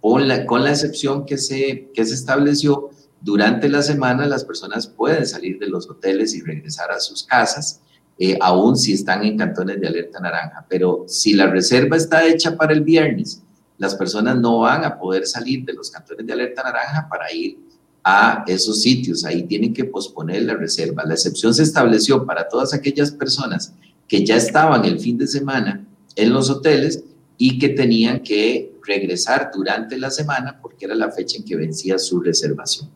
con 0.00 0.28
la, 0.28 0.46
con 0.46 0.62
la 0.62 0.70
excepción 0.70 1.26
que 1.26 1.38
se, 1.38 1.88
que 1.92 2.04
se 2.04 2.14
estableció, 2.14 2.90
durante 3.20 3.68
la 3.68 3.82
semana 3.82 4.26
las 4.26 4.44
personas 4.44 4.86
pueden 4.86 5.26
salir 5.26 5.58
de 5.58 5.68
los 5.68 5.88
hoteles 5.88 6.34
y 6.34 6.42
regresar 6.42 6.90
a 6.90 7.00
sus 7.00 7.24
casas 7.24 7.80
eh, 8.18 8.36
aún 8.40 8.76
si 8.76 8.94
están 8.94 9.24
en 9.24 9.36
cantones 9.36 9.80
de 9.80 9.86
alerta 9.86 10.20
naranja. 10.20 10.66
Pero 10.68 11.04
si 11.06 11.34
la 11.34 11.46
reserva 11.46 11.96
está 11.96 12.26
hecha 12.26 12.56
para 12.56 12.72
el 12.72 12.82
viernes, 12.82 13.42
las 13.76 13.94
personas 13.94 14.36
no 14.36 14.60
van 14.60 14.84
a 14.84 14.98
poder 14.98 15.26
salir 15.26 15.64
de 15.64 15.72
los 15.72 15.90
cantones 15.90 16.26
de 16.26 16.32
alerta 16.32 16.62
naranja 16.62 17.08
para 17.08 17.32
ir 17.32 17.58
a 18.02 18.44
esos 18.46 18.82
sitios. 18.82 19.24
Ahí 19.24 19.44
tienen 19.44 19.72
que 19.72 19.84
posponer 19.84 20.42
la 20.42 20.54
reserva. 20.54 21.04
La 21.04 21.14
excepción 21.14 21.54
se 21.54 21.62
estableció 21.62 22.26
para 22.26 22.48
todas 22.48 22.74
aquellas 22.74 23.12
personas 23.12 23.72
que 24.08 24.24
ya 24.24 24.36
estaban 24.36 24.84
el 24.84 24.98
fin 24.98 25.16
de 25.16 25.26
semana 25.26 25.86
en 26.16 26.32
los 26.32 26.50
hoteles 26.50 27.04
y 27.36 27.58
que 27.58 27.68
tenían 27.68 28.20
que 28.22 28.78
regresar 28.84 29.50
durante 29.54 29.96
la 29.96 30.10
semana 30.10 30.58
porque 30.60 30.86
era 30.86 30.94
la 30.94 31.12
fecha 31.12 31.36
en 31.36 31.44
que 31.44 31.54
vencía 31.54 31.98
su 31.98 32.20
reservación. 32.20 32.90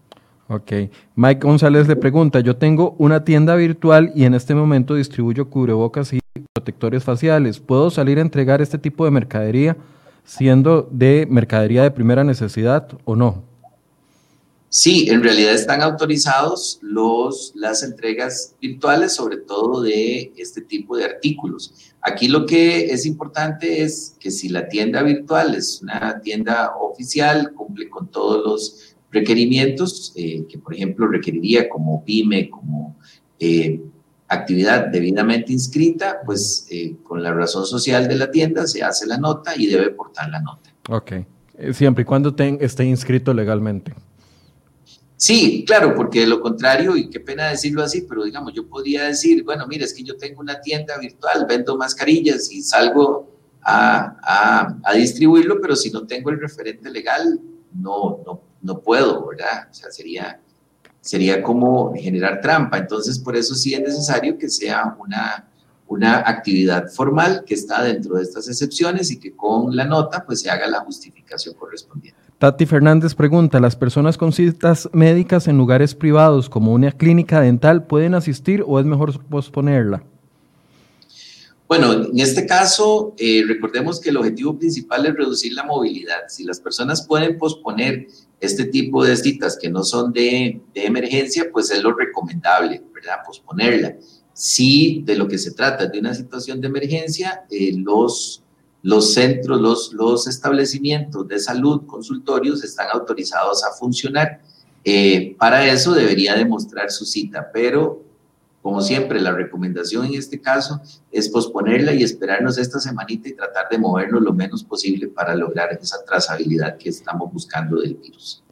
Ok. 0.52 0.70
Mike 1.16 1.40
González 1.40 1.88
le 1.88 1.96
pregunta, 1.96 2.40
yo 2.40 2.56
tengo 2.56 2.94
una 2.98 3.24
tienda 3.24 3.54
virtual 3.54 4.12
y 4.14 4.24
en 4.24 4.34
este 4.34 4.54
momento 4.54 4.94
distribuyo 4.94 5.48
cubrebocas 5.48 6.12
y 6.12 6.20
protectores 6.52 7.04
faciales. 7.04 7.58
¿Puedo 7.58 7.90
salir 7.90 8.18
a 8.18 8.20
entregar 8.20 8.60
este 8.60 8.76
tipo 8.76 9.06
de 9.06 9.12
mercadería 9.12 9.78
siendo 10.24 10.86
de 10.90 11.26
mercadería 11.30 11.82
de 11.82 11.90
primera 11.90 12.22
necesidad 12.22 12.86
o 13.04 13.16
no? 13.16 13.42
Sí, 14.68 15.08
en 15.08 15.22
realidad 15.22 15.54
están 15.54 15.80
autorizados 15.80 16.78
los, 16.82 17.52
las 17.54 17.82
entregas 17.82 18.54
virtuales, 18.60 19.14
sobre 19.14 19.38
todo 19.38 19.80
de 19.80 20.32
este 20.36 20.60
tipo 20.60 20.96
de 20.98 21.04
artículos. 21.04 21.92
Aquí 22.02 22.28
lo 22.28 22.46
que 22.46 22.86
es 22.86 23.06
importante 23.06 23.82
es 23.82 24.16
que 24.18 24.30
si 24.30 24.48
la 24.48 24.68
tienda 24.68 25.02
virtual 25.02 25.54
es 25.54 25.80
una 25.82 26.20
tienda 26.20 26.74
oficial, 26.76 27.52
cumple 27.52 27.88
con 27.88 28.08
todos 28.08 28.44
los 28.44 28.91
requerimientos 29.12 30.12
eh, 30.16 30.44
que, 30.48 30.58
por 30.58 30.74
ejemplo, 30.74 31.06
requeriría 31.06 31.68
como 31.68 32.04
pyme, 32.04 32.48
como 32.48 32.96
eh, 33.38 33.80
actividad 34.26 34.86
debidamente 34.88 35.52
inscrita, 35.52 36.20
pues 36.24 36.66
eh, 36.70 36.96
con 37.02 37.22
la 37.22 37.32
razón 37.32 37.66
social 37.66 38.08
de 38.08 38.16
la 38.16 38.30
tienda 38.30 38.66
se 38.66 38.82
hace 38.82 39.06
la 39.06 39.18
nota 39.18 39.52
y 39.54 39.66
debe 39.66 39.90
portar 39.90 40.30
la 40.30 40.40
nota. 40.40 40.74
Ok, 40.88 41.12
siempre 41.72 42.02
y 42.02 42.04
cuando 42.06 42.34
esté 42.60 42.84
inscrito 42.84 43.34
legalmente. 43.34 43.92
Sí, 45.16 45.64
claro, 45.64 45.94
porque 45.94 46.20
de 46.20 46.26
lo 46.26 46.40
contrario, 46.40 46.96
y 46.96 47.08
qué 47.08 47.20
pena 47.20 47.50
decirlo 47.50 47.84
así, 47.84 48.06
pero 48.08 48.24
digamos, 48.24 48.54
yo 48.54 48.66
podría 48.66 49.04
decir, 49.04 49.44
bueno, 49.44 49.68
mira, 49.68 49.84
es 49.84 49.94
que 49.94 50.02
yo 50.02 50.16
tengo 50.16 50.40
una 50.40 50.60
tienda 50.60 50.98
virtual, 50.98 51.46
vendo 51.48 51.76
mascarillas 51.76 52.50
y 52.50 52.60
salgo 52.60 53.30
a, 53.62 54.16
a, 54.20 54.78
a 54.82 54.94
distribuirlo, 54.94 55.60
pero 55.60 55.76
si 55.76 55.90
no 55.92 56.06
tengo 56.08 56.30
el 56.30 56.40
referente 56.40 56.90
legal, 56.90 57.38
no, 57.72 58.20
no, 58.26 58.42
no 58.62 58.80
puedo, 58.80 59.26
¿verdad? 59.26 59.68
O 59.70 59.74
sea, 59.74 59.90
sería, 59.90 60.40
sería 61.00 61.42
como 61.42 61.92
generar 61.94 62.40
trampa. 62.40 62.78
Entonces, 62.78 63.18
por 63.18 63.36
eso 63.36 63.54
sí 63.54 63.74
es 63.74 63.80
necesario 63.80 64.38
que 64.38 64.48
sea 64.48 64.96
una, 64.98 65.48
una 65.88 66.18
actividad 66.18 66.88
formal 66.88 67.44
que 67.44 67.54
está 67.54 67.82
dentro 67.82 68.16
de 68.16 68.22
estas 68.22 68.48
excepciones 68.48 69.10
y 69.10 69.18
que 69.18 69.36
con 69.36 69.76
la 69.76 69.84
nota 69.84 70.24
pues 70.24 70.40
se 70.40 70.50
haga 70.50 70.66
la 70.66 70.80
justificación 70.80 71.54
correspondiente. 71.54 72.20
Tati 72.38 72.66
Fernández 72.66 73.14
pregunta, 73.14 73.60
¿las 73.60 73.76
personas 73.76 74.18
con 74.18 74.32
citas 74.32 74.88
médicas 74.92 75.46
en 75.46 75.56
lugares 75.56 75.94
privados 75.94 76.48
como 76.50 76.72
una 76.72 76.90
clínica 76.90 77.40
dental 77.40 77.86
pueden 77.86 78.14
asistir 78.14 78.64
o 78.66 78.80
es 78.80 78.86
mejor 78.86 79.22
posponerla? 79.26 80.02
Bueno, 81.68 81.92
en 81.92 82.18
este 82.18 82.44
caso, 82.44 83.14
eh, 83.16 83.44
recordemos 83.46 84.00
que 84.00 84.10
el 84.10 84.16
objetivo 84.16 84.58
principal 84.58 85.06
es 85.06 85.14
reducir 85.14 85.54
la 85.54 85.62
movilidad. 85.62 86.28
Si 86.28 86.44
las 86.44 86.60
personas 86.60 87.06
pueden 87.06 87.38
posponer 87.38 88.08
este 88.42 88.64
tipo 88.64 89.04
de 89.04 89.16
citas 89.16 89.56
que 89.56 89.70
no 89.70 89.84
son 89.84 90.12
de, 90.12 90.60
emergencia, 90.74 91.48
pues 91.52 91.70
es 91.70 91.80
lo 91.80 91.94
recomendable, 91.94 92.82
¿verdad? 92.92 93.18
Posponerla. 93.24 93.94
Si 94.32 95.00
de 95.06 95.14
lo 95.14 95.28
que 95.28 95.38
se 95.38 95.52
trata 95.52 95.86
de 95.86 96.00
una 96.00 96.12
situación 96.12 96.60
de 96.60 96.66
emergencia, 96.66 97.44
eh, 97.48 97.72
los, 97.76 98.42
los 98.82 99.14
centros, 99.14 99.60
los, 99.60 99.92
los 99.92 100.26
establecimientos 100.26 101.28
de 101.28 101.38
salud, 101.38 101.82
consultorios, 101.86 102.64
están 102.64 102.88
autorizados 102.92 103.62
a 103.62 103.70
funcionar. 103.78 104.40
Eh, 104.84 105.36
para 105.38 105.64
eso 105.64 105.94
debería 105.94 106.34
demostrar 106.34 106.90
su 106.90 107.04
cita, 107.04 107.48
pero 107.52 108.02
como 108.62 108.80
siempre, 108.80 109.20
la 109.20 109.32
recomendación 109.32 110.06
en 110.06 110.14
este 110.14 110.40
caso 110.40 110.80
es 111.10 111.28
posponerla 111.28 111.92
y 111.92 112.04
esperarnos 112.04 112.58
esta 112.58 112.78
semanita 112.78 113.28
y 113.28 113.34
tratar 113.34 113.68
de 113.68 113.76
movernos 113.76 114.22
lo 114.22 114.32
menos 114.32 114.62
posible 114.62 115.08
para 115.08 115.34
lograr 115.34 115.70
esa 115.72 115.96
trazabilidad 116.06 116.78
que 116.78 116.88
estamos 116.88 117.32
buscando 117.32 117.80
del 117.80 117.96
virus. 117.96 118.42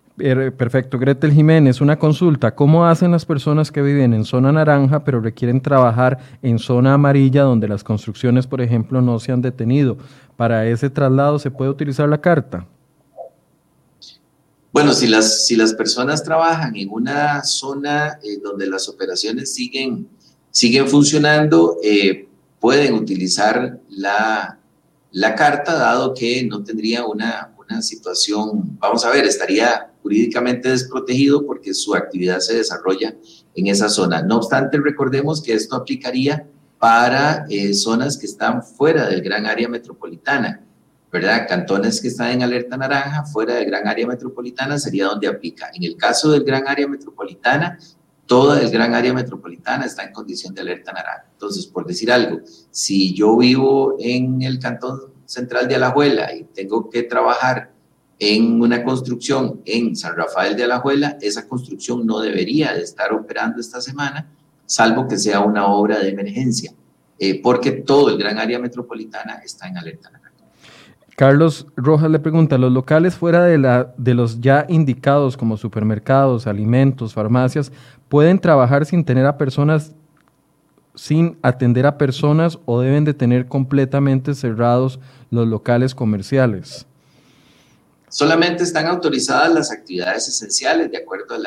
Perfecto. 0.57 0.99
Gretel 0.99 1.33
Jiménez, 1.33 1.81
una 1.81 1.99
consulta. 1.99 2.55
¿Cómo 2.55 2.85
hacen 2.85 3.13
las 3.13 3.25
personas 3.25 3.71
que 3.73 3.81
viven 3.81 4.13
en 4.13 4.25
zona 4.25 4.53
naranja 4.53 5.03
pero 5.03 5.21
requieren 5.21 5.63
trabajar 5.63 6.19
en 6.43 6.59
zona 6.59 6.93
amarilla 6.93 7.45
donde 7.45 7.69
las 7.69 7.85
construcciones, 7.85 8.47
por 8.47 8.61
ejemplo, 8.61 9.01
no 9.01 9.19
se 9.19 9.33
han 9.33 9.41
detenido? 9.41 9.97
¿Para 10.37 10.67
ese 10.67 10.91
traslado 10.91 11.39
se 11.39 11.51
puede 11.51 11.71
utilizar 11.71 12.09
la 12.09 12.21
carta? 12.21 12.67
Bueno, 14.73 14.93
si 14.93 15.09
las, 15.09 15.47
si 15.47 15.57
las 15.57 15.75
personas 15.75 16.23
trabajan 16.23 16.77
en 16.77 16.91
una 16.91 17.43
zona 17.43 18.21
eh, 18.23 18.39
donde 18.41 18.69
las 18.69 18.89
operaciones 18.89 19.53
siguen, 19.53 20.09
siguen 20.51 20.87
funcionando, 20.87 21.79
eh, 21.83 22.29
pueden 22.61 22.95
utilizar 22.95 23.81
la, 23.89 24.61
la, 25.11 25.35
carta, 25.35 25.75
dado 25.75 26.15
que 26.15 26.45
no 26.45 26.63
tendría 26.63 27.05
una, 27.05 27.53
una 27.59 27.83
situación, 27.83 28.79
vamos 28.79 29.05
a 29.05 29.11
ver, 29.11 29.25
estaría 29.25 29.91
jurídicamente 30.03 30.69
desprotegido 30.69 31.45
porque 31.45 31.75
su 31.75 31.95
actividad 31.95 32.39
se 32.39 32.55
desarrolla 32.55 33.17
en 33.57 33.67
esa 33.67 33.89
zona. 33.89 34.23
No 34.23 34.37
obstante, 34.37 34.79
recordemos 34.79 35.43
que 35.43 35.55
esto 35.55 35.75
aplicaría 35.75 36.47
para 36.79 37.45
eh, 37.51 37.75
zonas 37.75 38.17
que 38.17 38.27
están 38.27 38.63
fuera 38.63 39.09
del 39.09 39.21
gran 39.21 39.47
área 39.47 39.69
metropolitana. 39.69 40.65
¿Verdad? 41.13 41.47
Cantones 41.49 42.01
que 42.01 42.09
están 42.09 42.31
en 42.31 42.43
alerta 42.43 42.77
naranja, 42.77 43.25
fuera 43.25 43.55
del 43.55 43.67
gran 43.67 43.87
área 43.89 44.07
metropolitana, 44.07 44.79
sería 44.79 45.07
donde 45.07 45.27
aplica. 45.27 45.71
En 45.75 45.85
el 45.85 45.97
caso 45.97 46.31
del 46.31 46.45
gran 46.45 46.69
área 46.69 46.87
metropolitana, 46.87 47.79
toda 48.27 48.61
el 48.61 48.71
gran 48.71 48.95
área 48.95 49.13
metropolitana 49.13 49.87
está 49.87 50.05
en 50.05 50.13
condición 50.13 50.55
de 50.55 50.61
alerta 50.61 50.93
naranja. 50.93 51.27
Entonces, 51.33 51.67
por 51.67 51.85
decir 51.85 52.13
algo, 52.13 52.41
si 52.71 53.13
yo 53.13 53.37
vivo 53.37 53.97
en 53.99 54.41
el 54.43 54.61
cantón 54.61 55.01
central 55.25 55.67
de 55.67 55.75
Alajuela 55.75 56.33
y 56.33 56.45
tengo 56.45 56.89
que 56.89 57.03
trabajar 57.03 57.73
en 58.21 58.61
una 58.61 58.85
construcción 58.85 59.63
en 59.65 59.97
San 59.97 60.15
Rafael 60.15 60.55
de 60.55 60.65
Alajuela, 60.65 61.19
esa 61.21 61.49
construcción 61.49 62.07
no 62.07 62.21
debería 62.21 62.75
de 62.75 62.83
estar 62.83 63.13
operando 63.13 63.61
esta 63.61 63.81
semana, 63.81 64.31
salvo 64.67 65.09
que 65.09 65.19
sea 65.19 65.41
una 65.41 65.67
obra 65.67 65.99
de 65.99 66.11
emergencia, 66.11 66.73
eh, 67.19 67.41
porque 67.43 67.73
todo 67.73 68.11
el 68.11 68.19
gran 68.19 68.39
área 68.39 68.59
metropolitana 68.59 69.41
está 69.45 69.67
en 69.67 69.79
alerta 69.79 70.11
naranja. 70.11 70.20
Carlos 71.21 71.67
Rojas 71.77 72.11
le 72.11 72.19
pregunta, 72.19 72.57
¿los 72.57 72.73
locales 72.73 73.15
fuera 73.15 73.45
de, 73.45 73.59
la, 73.59 73.93
de 73.99 74.15
los 74.15 74.41
ya 74.41 74.65
indicados 74.71 75.37
como 75.37 75.59
supermercados, 75.59 76.47
alimentos, 76.47 77.13
farmacias, 77.13 77.73
pueden 78.09 78.39
trabajar 78.39 78.87
sin 78.87 79.05
tener 79.05 79.27
a 79.27 79.37
personas, 79.37 79.93
sin 80.95 81.37
atender 81.43 81.85
a 81.85 81.99
personas 81.99 82.59
o 82.65 82.81
deben 82.81 83.05
de 83.05 83.13
tener 83.13 83.49
completamente 83.49 84.35
cerrados 84.35 84.99
los 85.31 85.47
locales 85.47 85.95
comerciales? 85.95 86.87
Solamente 88.09 88.63
están 88.63 88.87
autorizadas 88.87 89.53
las 89.53 89.71
actividades 89.71 90.27
esenciales 90.27 90.91
de 90.91 90.97
acuerdo 90.97 91.35
a 91.35 91.39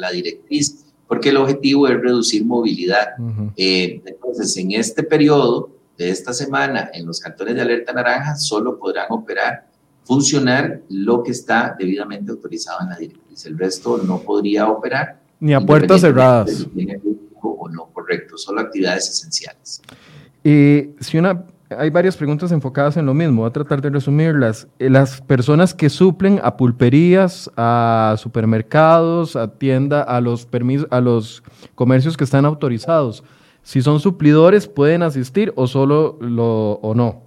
la, 0.00 0.10
directriz, 0.10 0.84
porque 1.06 1.28
el 1.28 1.36
objetivo 1.36 1.86
es 1.86 1.94
reducir 1.94 2.44
movilidad. 2.44 3.10
Eh, 3.56 4.02
entonces, 4.04 4.56
en 4.56 4.72
este 4.72 5.04
periodo, 5.04 5.70
de 6.02 6.10
esta 6.10 6.32
semana 6.32 6.90
en 6.92 7.06
los 7.06 7.20
cantones 7.20 7.54
de 7.54 7.62
alerta 7.62 7.92
naranja 7.92 8.36
solo 8.36 8.78
podrán 8.78 9.06
operar, 9.10 9.66
funcionar 10.04 10.80
lo 10.88 11.22
que 11.22 11.30
está 11.30 11.74
debidamente 11.78 12.30
autorizado 12.30 12.80
en 12.82 12.88
la 12.90 12.96
directriz. 12.96 13.46
El 13.46 13.58
resto 13.58 13.98
no 13.98 14.20
podría 14.20 14.68
operar. 14.68 15.20
Ni 15.40 15.54
a 15.54 15.60
puertas 15.60 16.00
cerradas. 16.00 16.66
O 17.40 17.68
no, 17.68 17.86
correcto, 17.92 18.36
solo 18.36 18.60
actividades 18.60 19.08
esenciales. 19.08 19.82
Y 20.44 20.90
si 21.00 21.18
una, 21.18 21.44
hay 21.76 21.90
varias 21.90 22.16
preguntas 22.16 22.52
enfocadas 22.52 22.96
en 22.96 23.06
lo 23.06 23.14
mismo, 23.14 23.42
voy 23.42 23.48
a 23.48 23.52
tratar 23.52 23.80
de 23.80 23.90
resumirlas. 23.90 24.66
Eh, 24.78 24.90
las 24.90 25.20
personas 25.20 25.74
que 25.74 25.88
suplen 25.88 26.40
a 26.42 26.56
pulperías, 26.56 27.50
a 27.56 28.16
supermercados, 28.18 29.36
a 29.36 29.48
tienda, 29.48 30.02
a 30.02 30.20
los 30.20 30.46
permisos, 30.46 30.86
a 30.90 31.00
los 31.00 31.42
comercios 31.74 32.16
que 32.16 32.24
están 32.24 32.44
autorizados, 32.44 33.22
si 33.62 33.82
son 33.82 34.00
suplidores, 34.00 34.66
¿pueden 34.66 35.02
asistir 35.02 35.52
o 35.56 35.66
solo 35.66 36.18
lo, 36.20 36.72
o 36.74 36.94
no? 36.94 37.22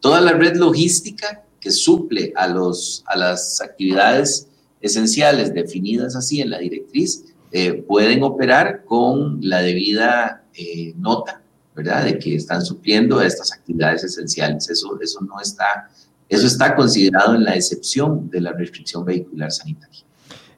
Toda 0.00 0.20
la 0.20 0.32
red 0.32 0.56
logística 0.56 1.44
que 1.60 1.70
suple 1.70 2.32
a, 2.34 2.48
los, 2.48 3.04
a 3.06 3.16
las 3.16 3.60
actividades 3.60 4.48
esenciales 4.80 5.52
definidas 5.52 6.16
así 6.16 6.40
en 6.40 6.50
la 6.50 6.58
directriz 6.58 7.26
eh, 7.52 7.74
pueden 7.86 8.22
operar 8.22 8.84
con 8.84 9.38
la 9.42 9.60
debida 9.60 10.44
eh, 10.54 10.94
nota, 10.96 11.42
¿verdad? 11.74 12.04
De 12.04 12.18
que 12.18 12.36
están 12.36 12.64
supliendo 12.64 13.18
a 13.18 13.26
estas 13.26 13.52
actividades 13.52 14.04
esenciales. 14.04 14.70
Eso, 14.70 14.98
eso 15.00 15.20
no 15.20 15.40
está, 15.40 15.90
eso 16.28 16.46
está 16.46 16.74
considerado 16.74 17.34
en 17.34 17.44
la 17.44 17.54
excepción 17.56 18.30
de 18.30 18.40
la 18.40 18.52
restricción 18.52 19.04
vehicular 19.04 19.50
sanitaria. 19.50 20.00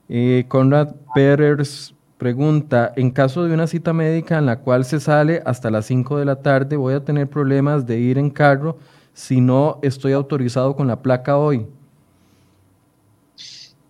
Eh, 0.08 0.44
Conrad 0.48 0.94
Pérez 1.14 1.91
Pregunta, 2.22 2.92
en 2.94 3.10
caso 3.10 3.42
de 3.42 3.52
una 3.52 3.66
cita 3.66 3.92
médica 3.92 4.38
en 4.38 4.46
la 4.46 4.60
cual 4.60 4.84
se 4.84 5.00
sale 5.00 5.42
hasta 5.44 5.72
las 5.72 5.86
5 5.86 6.20
de 6.20 6.24
la 6.24 6.36
tarde, 6.36 6.76
voy 6.76 6.94
a 6.94 7.04
tener 7.04 7.28
problemas 7.28 7.84
de 7.84 7.98
ir 7.98 8.16
en 8.16 8.30
carro 8.30 8.78
si 9.12 9.40
no 9.40 9.80
estoy 9.82 10.12
autorizado 10.12 10.76
con 10.76 10.86
la 10.86 11.02
placa 11.02 11.36
hoy. 11.36 11.66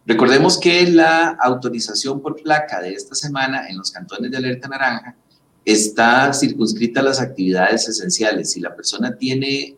Recordemos 0.06 0.58
que 0.58 0.88
la 0.88 1.36
autorización 1.42 2.22
por 2.22 2.42
placa 2.42 2.80
de 2.80 2.94
esta 2.94 3.14
semana 3.14 3.68
en 3.68 3.76
los 3.76 3.90
cantones 3.90 4.30
de 4.30 4.38
alerta 4.38 4.66
naranja 4.66 5.14
está 5.62 6.32
circunscrita 6.32 7.00
a 7.00 7.02
las 7.02 7.20
actividades 7.20 7.86
esenciales. 7.86 8.52
Si 8.52 8.60
la 8.60 8.74
persona 8.74 9.14
tiene 9.14 9.76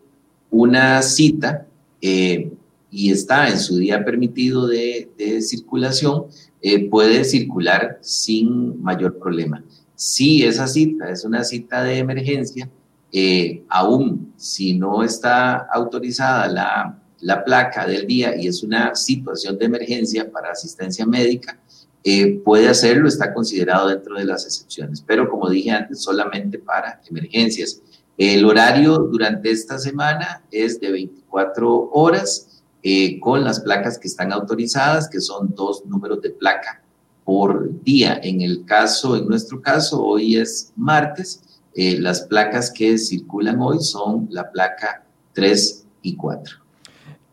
una 0.52 1.02
cita 1.02 1.66
eh, 2.00 2.52
y 2.88 3.10
está 3.10 3.48
en 3.48 3.58
su 3.58 3.78
día 3.78 4.04
permitido 4.04 4.68
de, 4.68 5.10
de 5.18 5.42
circulación, 5.42 6.26
eh, 6.66 6.88
puede 6.88 7.24
circular 7.24 7.98
sin 8.00 8.82
mayor 8.82 9.18
problema. 9.18 9.62
Si 9.94 10.42
esa 10.42 10.66
cita 10.66 11.10
es 11.10 11.22
una 11.22 11.44
cita 11.44 11.82
de 11.82 11.98
emergencia, 11.98 12.70
eh, 13.12 13.62
aún 13.68 14.32
si 14.38 14.72
no 14.78 15.02
está 15.02 15.68
autorizada 15.70 16.48
la, 16.48 16.98
la, 17.20 17.44
placa 17.44 17.86
del 17.86 18.06
día 18.06 18.34
y 18.34 18.46
es 18.46 18.62
una 18.62 18.94
situación 18.94 19.58
de 19.58 19.66
emergencia 19.66 20.32
para 20.32 20.52
asistencia 20.52 21.04
médica, 21.04 21.60
eh, 22.02 22.40
puede 22.42 22.66
hacerlo, 22.66 23.08
está 23.08 23.34
considerado 23.34 23.88
dentro 23.88 24.16
de 24.16 24.24
las 24.24 24.46
excepciones, 24.46 25.04
pero 25.06 25.28
como 25.28 25.50
dije 25.50 25.70
antes, 25.70 26.02
solamente 26.02 26.58
para 26.58 27.02
emergencias. 27.10 27.82
El 28.16 28.42
horario 28.46 28.96
durante 29.00 29.50
esta 29.50 29.78
semana 29.78 30.42
es 30.50 30.80
de 30.80 30.92
24 30.92 31.90
horas 31.92 32.53
eh, 32.86 33.18
con 33.18 33.42
las 33.42 33.60
placas 33.60 33.98
que 33.98 34.08
están 34.08 34.30
autorizadas, 34.30 35.08
que 35.08 35.18
son 35.18 35.54
dos 35.54 35.86
números 35.86 36.20
de 36.20 36.28
placa 36.28 36.82
por 37.24 37.82
día. 37.82 38.20
En 38.22 38.42
el 38.42 38.66
caso, 38.66 39.16
en 39.16 39.26
nuestro 39.26 39.62
caso, 39.62 40.04
hoy 40.04 40.36
es 40.36 40.70
martes, 40.76 41.42
eh, 41.74 41.98
las 41.98 42.20
placas 42.20 42.70
que 42.70 42.98
circulan 42.98 43.58
hoy 43.58 43.78
son 43.80 44.28
la 44.30 44.52
placa 44.52 45.02
3 45.32 45.86
y 46.02 46.14
4. 46.14 46.56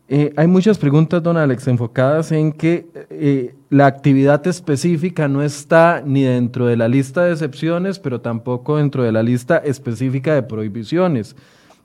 Eh, 0.08 0.32
hay 0.38 0.46
muchas 0.46 0.78
preguntas, 0.78 1.22
don 1.22 1.36
Alex, 1.36 1.68
enfocadas 1.68 2.32
en 2.32 2.52
que 2.52 3.54
la 3.68 3.84
actividad 3.84 4.46
específica 4.46 5.28
no 5.28 5.42
está 5.42 6.02
ni 6.02 6.22
dentro 6.22 6.64
de 6.64 6.78
la 6.78 6.88
lista 6.88 7.24
de 7.24 7.32
excepciones, 7.32 7.98
pero 7.98 8.22
tampoco 8.22 8.78
dentro 8.78 9.02
de 9.02 9.12
la 9.12 9.22
lista 9.22 9.58
específica 9.58 10.34
de 10.34 10.44
prohibiciones. 10.44 11.36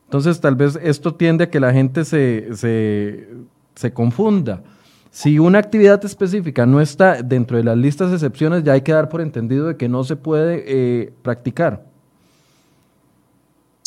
Entonces, 0.06 0.40
tal 0.40 0.56
vez 0.56 0.80
esto 0.82 1.16
tiende 1.16 1.44
a 1.44 1.50
que 1.50 1.60
la 1.60 1.74
gente 1.74 2.06
se, 2.06 2.56
se 2.56 3.28
confunda. 3.94 4.64
Si 5.12 5.40
una 5.40 5.60
actividad 5.60 6.04
específica 6.06 6.66
no 6.66 6.82
está 6.82 7.22
dentro 7.24 7.58
de 7.58 7.64
las 7.64 7.78
listas 7.78 8.10
de 8.10 8.16
excepciones, 8.18 8.64
ya 8.64 8.74
hay 8.74 8.82
que 8.82 8.92
dar 8.92 9.10
por 9.10 9.22
entendido 9.22 9.68
de 9.68 9.78
que 9.78 9.90
no 9.90 10.04
se 10.04 10.16
puede 10.16 10.64
eh, 10.68 11.14
practicar. 11.22 11.86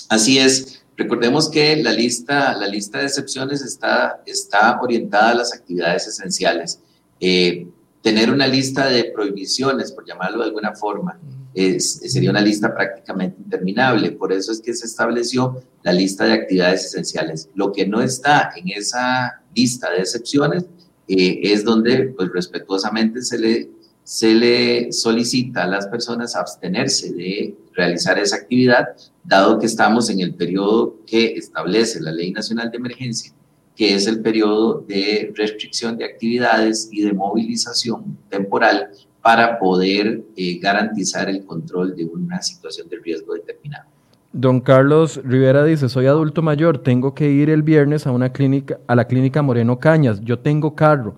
Así 0.08 0.38
es. 0.38 0.82
Recordemos 0.96 1.48
que 1.48 1.76
la 1.76 1.92
lista, 1.92 2.54
la 2.56 2.66
lista 2.66 2.98
de 2.98 3.04
excepciones 3.04 3.62
está, 3.62 4.22
está 4.26 4.80
orientada 4.82 5.30
a 5.30 5.34
las 5.34 5.54
actividades 5.54 6.06
esenciales. 6.06 6.80
Eh, 7.20 7.66
tener 8.02 8.30
una 8.30 8.46
lista 8.46 8.88
de 8.88 9.04
prohibiciones, 9.04 9.92
por 9.92 10.04
llamarlo 10.06 10.40
de 10.40 10.46
alguna 10.46 10.74
forma, 10.74 11.18
sería 11.54 12.30
una 12.30 12.40
lista 12.40 12.74
prácticamente 12.74 13.40
interminable. 13.42 14.12
Por 14.12 14.32
eso 14.32 14.52
es 14.52 14.60
que 14.60 14.74
se 14.74 14.86
estableció 14.86 15.62
la 15.82 15.92
lista 15.92 16.24
de 16.24 16.32
actividades 16.32 16.86
esenciales. 16.86 17.48
Lo 17.54 17.72
que 17.72 17.86
no 17.86 18.00
está 18.00 18.52
en 18.56 18.68
esa 18.68 19.42
lista 19.54 19.90
de 19.90 19.98
excepciones 19.98 20.64
eh, 21.08 21.40
es 21.42 21.64
donde, 21.64 22.14
pues 22.16 22.30
respetuosamente, 22.32 23.22
se 23.22 23.38
le, 23.38 23.70
se 24.04 24.34
le 24.34 24.92
solicita 24.92 25.64
a 25.64 25.66
las 25.66 25.86
personas 25.88 26.36
abstenerse 26.36 27.12
de 27.12 27.56
realizar 27.74 28.18
esa 28.18 28.36
actividad, 28.36 28.88
dado 29.24 29.58
que 29.58 29.66
estamos 29.66 30.08
en 30.10 30.20
el 30.20 30.34
periodo 30.34 30.98
que 31.06 31.34
establece 31.34 32.00
la 32.00 32.12
Ley 32.12 32.30
Nacional 32.32 32.70
de 32.70 32.76
Emergencia, 32.76 33.32
que 33.74 33.94
es 33.94 34.06
el 34.06 34.20
periodo 34.20 34.84
de 34.86 35.32
restricción 35.34 35.96
de 35.96 36.04
actividades 36.04 36.88
y 36.92 37.02
de 37.02 37.12
movilización 37.12 38.18
temporal 38.28 38.90
para 39.22 39.58
poder 39.58 40.22
eh, 40.36 40.58
garantizar 40.58 41.28
el 41.28 41.44
control 41.44 41.94
de 41.94 42.06
una 42.06 42.40
situación 42.42 42.88
de 42.88 42.98
riesgo 42.98 43.34
determinado. 43.34 43.84
Don 44.32 44.60
Carlos 44.60 45.20
Rivera 45.24 45.64
dice, 45.64 45.88
soy 45.88 46.06
adulto 46.06 46.40
mayor, 46.40 46.78
tengo 46.78 47.14
que 47.14 47.30
ir 47.30 47.50
el 47.50 47.62
viernes 47.62 48.06
a 48.06 48.12
una 48.12 48.32
clínica, 48.32 48.78
a 48.86 48.94
la 48.94 49.06
clínica 49.06 49.42
Moreno 49.42 49.80
Cañas, 49.80 50.20
yo 50.20 50.38
tengo 50.38 50.76
carro, 50.76 51.16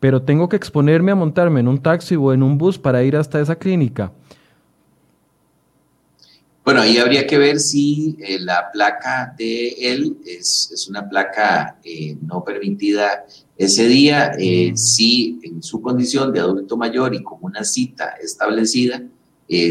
pero 0.00 0.22
tengo 0.22 0.48
que 0.48 0.56
exponerme 0.56 1.12
a 1.12 1.14
montarme 1.14 1.60
en 1.60 1.68
un 1.68 1.78
taxi 1.78 2.16
o 2.16 2.32
en 2.32 2.42
un 2.42 2.58
bus 2.58 2.78
para 2.78 3.04
ir 3.04 3.16
hasta 3.16 3.40
esa 3.40 3.56
clínica. 3.56 4.12
Bueno, 6.68 6.82
ahí 6.82 6.98
habría 6.98 7.26
que 7.26 7.38
ver 7.38 7.60
si 7.60 8.14
eh, 8.20 8.38
la 8.40 8.70
placa 8.70 9.34
de 9.38 9.68
él 9.80 10.18
es, 10.26 10.86
una 10.90 11.08
placa 11.08 11.78
eh, 11.82 12.14
no 12.20 12.44
permitida 12.44 13.24
ese 13.56 13.88
día, 13.88 14.32
eh, 14.38 14.72
si 14.74 15.40
en 15.44 15.62
su 15.62 15.80
condición 15.80 16.30
de 16.30 16.40
adulto 16.40 16.76
mayor 16.76 17.14
y 17.14 17.22
con 17.22 17.38
una 17.40 17.64
cita 17.64 18.16
establecida, 18.22 19.02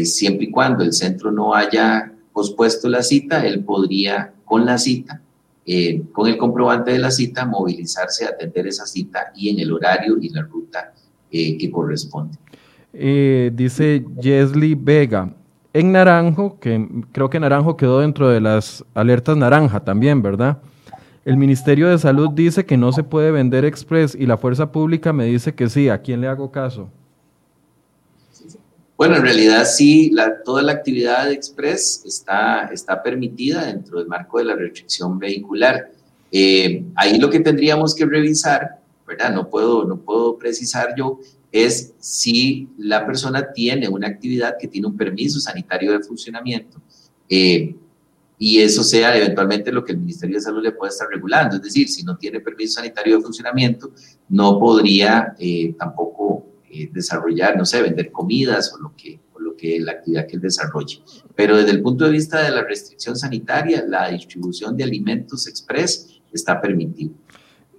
siempre 0.02 0.46
y 0.46 0.50
cuando 0.50 0.82
el 0.82 0.92
centro 0.92 1.30
no 1.30 1.54
haya 1.54 2.12
pospuesto 2.32 2.88
la 2.88 3.04
cita, 3.04 3.46
él 3.46 3.62
podría 3.62 4.34
con 4.44 4.66
la 4.66 4.76
cita, 4.76 5.22
con 6.10 6.26
el 6.26 6.36
comprobante 6.36 6.90
de 6.90 6.98
la 6.98 7.12
cita, 7.12 7.46
movilizarse 7.46 8.24
a 8.24 8.30
atender 8.30 8.66
esa 8.66 8.86
cita 8.86 9.30
y 9.36 9.50
en 9.50 9.60
el 9.60 9.72
horario 9.72 10.18
y 10.20 10.30
la 10.30 10.42
ruta 10.42 10.92
que 11.30 11.70
corresponde. 11.70 12.36
dice 12.92 14.04
Jesly 14.20 14.74
Vega, 14.74 15.37
en 15.72 15.92
Naranjo, 15.92 16.58
que 16.58 16.88
creo 17.12 17.30
que 17.30 17.40
Naranjo 17.40 17.76
quedó 17.76 18.00
dentro 18.00 18.28
de 18.28 18.40
las 18.40 18.84
alertas 18.94 19.36
naranja 19.36 19.80
también, 19.80 20.22
¿verdad? 20.22 20.58
El 21.24 21.36
Ministerio 21.36 21.88
de 21.88 21.98
Salud 21.98 22.30
dice 22.30 22.64
que 22.64 22.78
no 22.78 22.90
se 22.90 23.02
puede 23.02 23.30
vender 23.30 23.64
Express 23.64 24.14
y 24.14 24.24
la 24.24 24.38
Fuerza 24.38 24.72
Pública 24.72 25.12
me 25.12 25.26
dice 25.26 25.54
que 25.54 25.68
sí. 25.68 25.90
¿A 25.90 26.00
quién 26.00 26.22
le 26.22 26.26
hago 26.26 26.50
caso? 26.50 26.88
Bueno, 28.96 29.16
en 29.16 29.22
realidad 29.22 29.64
sí, 29.66 30.10
toda 30.44 30.62
la 30.62 30.72
actividad 30.72 31.26
de 31.26 31.34
Express 31.34 32.02
está, 32.06 32.70
está 32.72 33.02
permitida 33.02 33.66
dentro 33.66 33.98
del 33.98 34.08
marco 34.08 34.38
de 34.38 34.46
la 34.46 34.56
restricción 34.56 35.18
vehicular. 35.18 35.90
Eh, 36.32 36.84
ahí 36.96 37.18
lo 37.18 37.30
que 37.30 37.40
tendríamos 37.40 37.94
que 37.94 38.06
revisar, 38.06 38.80
¿verdad? 39.06 39.32
No 39.32 39.48
puedo, 39.48 39.84
no 39.84 39.98
puedo 39.98 40.36
precisar 40.38 40.94
yo, 40.96 41.20
es 41.50 41.94
si 41.98 42.68
la 42.78 43.06
persona 43.06 43.52
tiene 43.52 43.88
una 43.88 44.08
actividad 44.08 44.56
que 44.58 44.68
tiene 44.68 44.86
un 44.86 44.96
permiso 44.96 45.40
sanitario 45.40 45.92
de 45.92 46.00
funcionamiento. 46.00 46.80
Eh, 47.28 47.74
y 48.40 48.60
eso 48.60 48.84
sea 48.84 49.16
eventualmente 49.16 49.72
lo 49.72 49.84
que 49.84 49.92
el 49.92 49.98
Ministerio 49.98 50.36
de 50.36 50.42
Salud 50.42 50.62
le 50.62 50.72
pueda 50.72 50.90
estar 50.90 51.08
regulando. 51.08 51.56
Es 51.56 51.62
decir, 51.62 51.88
si 51.88 52.04
no 52.04 52.16
tiene 52.16 52.40
permiso 52.40 52.74
sanitario 52.74 53.16
de 53.16 53.22
funcionamiento, 53.22 53.92
no 54.28 54.58
podría 54.58 55.34
eh, 55.38 55.74
tampoco 55.76 56.46
eh, 56.70 56.88
desarrollar, 56.92 57.56
no 57.56 57.64
sé, 57.64 57.82
vender 57.82 58.12
comidas 58.12 58.72
o 58.74 58.78
lo 58.78 58.94
que 58.96 59.20
lo 59.40 59.56
que 59.56 59.78
la 59.80 59.92
actividad 59.92 60.26
que 60.26 60.36
él 60.36 60.42
desarrolle. 60.42 61.00
Pero 61.34 61.56
desde 61.56 61.70
el 61.70 61.82
punto 61.82 62.04
de 62.04 62.10
vista 62.10 62.42
de 62.42 62.50
la 62.50 62.64
restricción 62.64 63.16
sanitaria, 63.16 63.84
la 63.86 64.10
distribución 64.10 64.76
de 64.76 64.84
alimentos 64.84 65.46
express 65.46 66.20
está 66.32 66.60
permitido. 66.60 67.12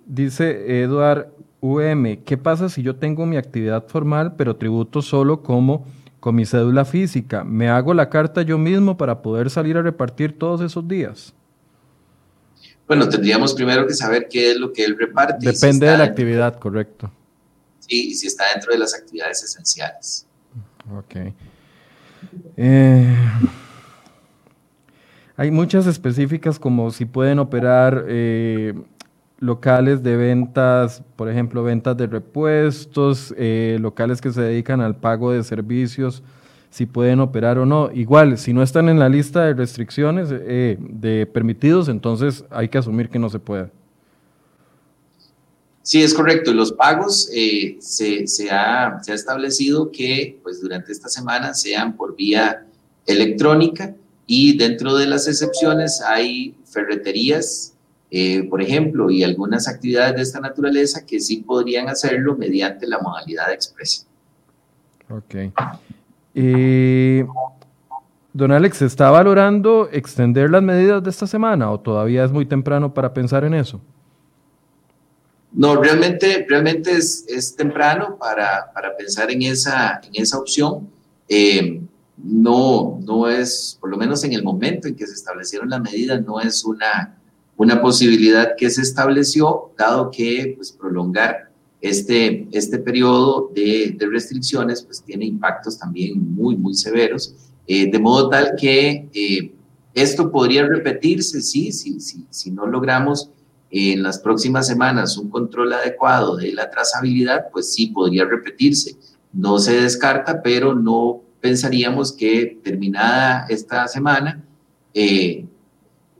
Dice 0.06 0.82
Eduard 0.82 1.28
UM, 1.62 2.24
¿qué 2.24 2.38
pasa 2.38 2.70
si 2.70 2.82
yo 2.82 2.96
tengo 2.96 3.26
mi 3.26 3.38
actividad 3.38 3.86
formal 3.88 4.36
pero 4.36 4.56
tributo 4.56 5.02
solo 5.02 5.44
como 5.44 5.86
con 6.20 6.36
mi 6.36 6.46
cédula 6.46 6.86
física? 6.86 7.44
¿Me 7.44 7.70
hago 7.70 7.94
la 7.94 8.10
carta 8.10 8.42
yo 8.42 8.58
mismo 8.58 8.98
para 8.98 9.22
poder 9.22 9.50
salir 9.50 9.78
a 9.78 9.82
repartir 9.82 10.38
todos 10.38 10.62
esos 10.62 10.88
días? 10.88 11.34
Bueno, 12.88 13.08
tendríamos 13.08 13.54
primero 13.54 13.86
que 13.86 13.94
saber 13.94 14.28
qué 14.30 14.52
es 14.52 14.58
lo 14.58 14.74
que 14.74 14.84
él 14.84 14.98
reparte. 14.98 15.52
Depende 15.52 15.86
de 15.86 15.98
la 15.98 16.06
actividad, 16.06 16.58
correcto. 16.58 17.12
Sí, 17.80 18.10
y 18.10 18.16
si 18.16 18.28
está 18.28 18.46
dentro 18.54 18.72
de 18.72 18.80
las 18.80 18.96
actividades 18.96 19.44
esenciales. 19.44 20.26
Ok. 20.98 21.16
Eh, 22.58 23.16
hay 25.38 25.52
muchas 25.52 25.88
específicas 25.88 26.58
como 26.58 26.90
si 26.92 27.06
pueden 27.06 27.40
operar 27.40 28.06
eh, 28.08 28.74
locales 29.40 30.04
de 30.04 30.16
ventas, 30.16 31.04
por 31.16 31.30
ejemplo, 31.30 31.64
ventas 31.64 31.98
de 31.98 32.08
repuestos, 32.08 33.34
eh, 33.38 33.78
locales 33.80 34.22
que 34.22 34.32
se 34.32 34.42
dedican 34.42 34.82
al 34.82 34.96
pago 34.96 35.32
de 35.32 35.44
servicios, 35.44 36.24
si 36.70 36.86
pueden 36.86 37.20
operar 37.20 37.58
o 37.58 37.66
no. 37.66 37.90
Igual, 37.94 38.38
si 38.38 38.54
no 38.54 38.62
están 38.62 38.90
en 38.90 39.00
la 39.00 39.10
lista 39.10 39.46
de 39.46 39.54
restricciones 39.54 40.30
de 40.30 41.30
permitidos, 41.34 41.90
entonces 41.90 42.46
hay 42.50 42.70
que 42.70 42.78
asumir 42.78 43.10
que 43.10 43.20
no 43.20 43.30
se 43.30 43.40
puede. 43.40 43.72
Sí, 45.90 46.04
es 46.04 46.14
correcto. 46.14 46.54
Los 46.54 46.72
pagos 46.72 47.32
eh, 47.34 47.78
se, 47.80 48.28
se, 48.28 48.52
ha, 48.52 49.00
se, 49.02 49.12
ha, 49.12 49.16
establecido 49.16 49.92
que 49.92 50.40
pues, 50.44 50.62
durante 50.62 50.92
esta 50.92 51.10
semana 51.10 51.56
sean 51.56 51.96
por 51.98 52.16
vía 52.16 52.64
electrónica 53.08 53.96
y 54.28 54.56
dentro 54.56 54.96
de 54.96 55.08
las 55.08 55.28
excepciones 55.28 56.00
hay 56.02 56.56
ferreterías, 56.64 57.74
eh, 58.12 58.44
por 58.50 58.62
ejemplo, 58.62 59.10
y 59.10 59.24
algunas 59.24 59.68
actividades 59.68 60.16
de 60.16 60.22
esta 60.22 60.40
naturaleza 60.40 61.06
que 61.06 61.20
sí 61.20 61.38
podrían 61.38 61.90
hacerlo 61.90 62.36
mediante 62.36 62.88
la 62.88 63.00
modalidad 63.00 63.52
expresa. 63.52 64.06
Ok. 65.10 65.36
don 68.34 68.52
Alex, 68.52 68.82
¿está 68.82 69.12
valorando 69.12 69.90
extender 69.92 70.50
las 70.50 70.64
medidas 70.64 71.04
de 71.04 71.10
esta 71.10 71.28
semana 71.28 71.72
o 71.72 71.80
todavía 71.80 72.24
es 72.24 72.32
muy 72.32 72.46
temprano 72.46 72.94
para 72.94 73.14
pensar 73.14 73.44
en 73.44 73.54
eso? 73.54 73.82
No, 75.52 75.82
realmente, 75.82 76.46
realmente 76.48 76.92
es, 76.92 77.26
es 77.28 77.56
temprano 77.56 78.18
para, 78.20 78.72
para, 78.72 78.96
pensar 78.96 79.32
en 79.32 79.42
esa, 79.42 80.00
en 80.04 80.22
esa 80.22 80.38
opción. 80.38 80.88
Eh, 81.28 81.82
no, 82.18 83.00
no 83.04 83.28
es, 83.28 83.78
por 83.80 83.90
lo 83.90 83.98
menos 83.98 84.24
en 84.24 84.34
el 84.34 84.44
momento 84.44 84.88
en 84.88 84.96
que 84.96 85.08
se 85.08 85.14
establecieron 85.14 85.70
las 85.70 85.82
medidas, 85.82 86.24
no 86.24 86.40
es 86.40 86.64
una, 86.66 87.18
una 87.60 87.82
posibilidad 87.82 88.56
que 88.56 88.70
se 88.70 88.82
estableció, 88.82 89.74
dado 89.78 90.10
que 90.10 90.54
pues, 90.56 90.72
prolongar 90.72 91.52
este, 91.82 92.48
este 92.54 92.80
periodo 92.80 93.52
de, 93.54 93.98
de 93.98 94.08
restricciones 94.08 94.82
pues, 94.82 95.04
tiene 95.04 95.26
impactos 95.26 95.78
también 95.78 96.34
muy, 96.34 96.56
muy 96.56 96.74
severos, 96.74 97.36
eh, 97.68 97.92
de 97.92 98.00
modo 98.00 98.30
tal 98.30 98.54
que 98.58 99.10
eh, 99.14 99.52
esto 99.94 100.32
podría 100.32 100.66
repetirse, 100.68 101.42
sí, 101.42 101.74
sí, 101.74 102.00
sí, 102.00 102.26
si 102.30 102.50
no 102.50 102.66
logramos 102.66 103.30
en 103.70 104.04
las 104.04 104.20
próximas 104.20 104.66
semanas 104.66 105.18
un 105.18 105.30
control 105.30 105.74
adecuado 105.74 106.38
de 106.38 106.54
la 106.54 106.70
trazabilidad, 106.70 107.48
pues 107.52 107.74
sí 107.74 107.88
podría 107.88 108.24
repetirse. 108.24 108.96
No 109.34 109.60
se 109.60 109.82
descarta, 109.82 110.42
pero 110.42 110.74
no 110.74 111.22
pensaríamos 111.42 112.14
que 112.14 112.58
terminada 112.64 113.48
esta 113.50 113.86
semana, 113.90 114.42
eh, 114.94 115.46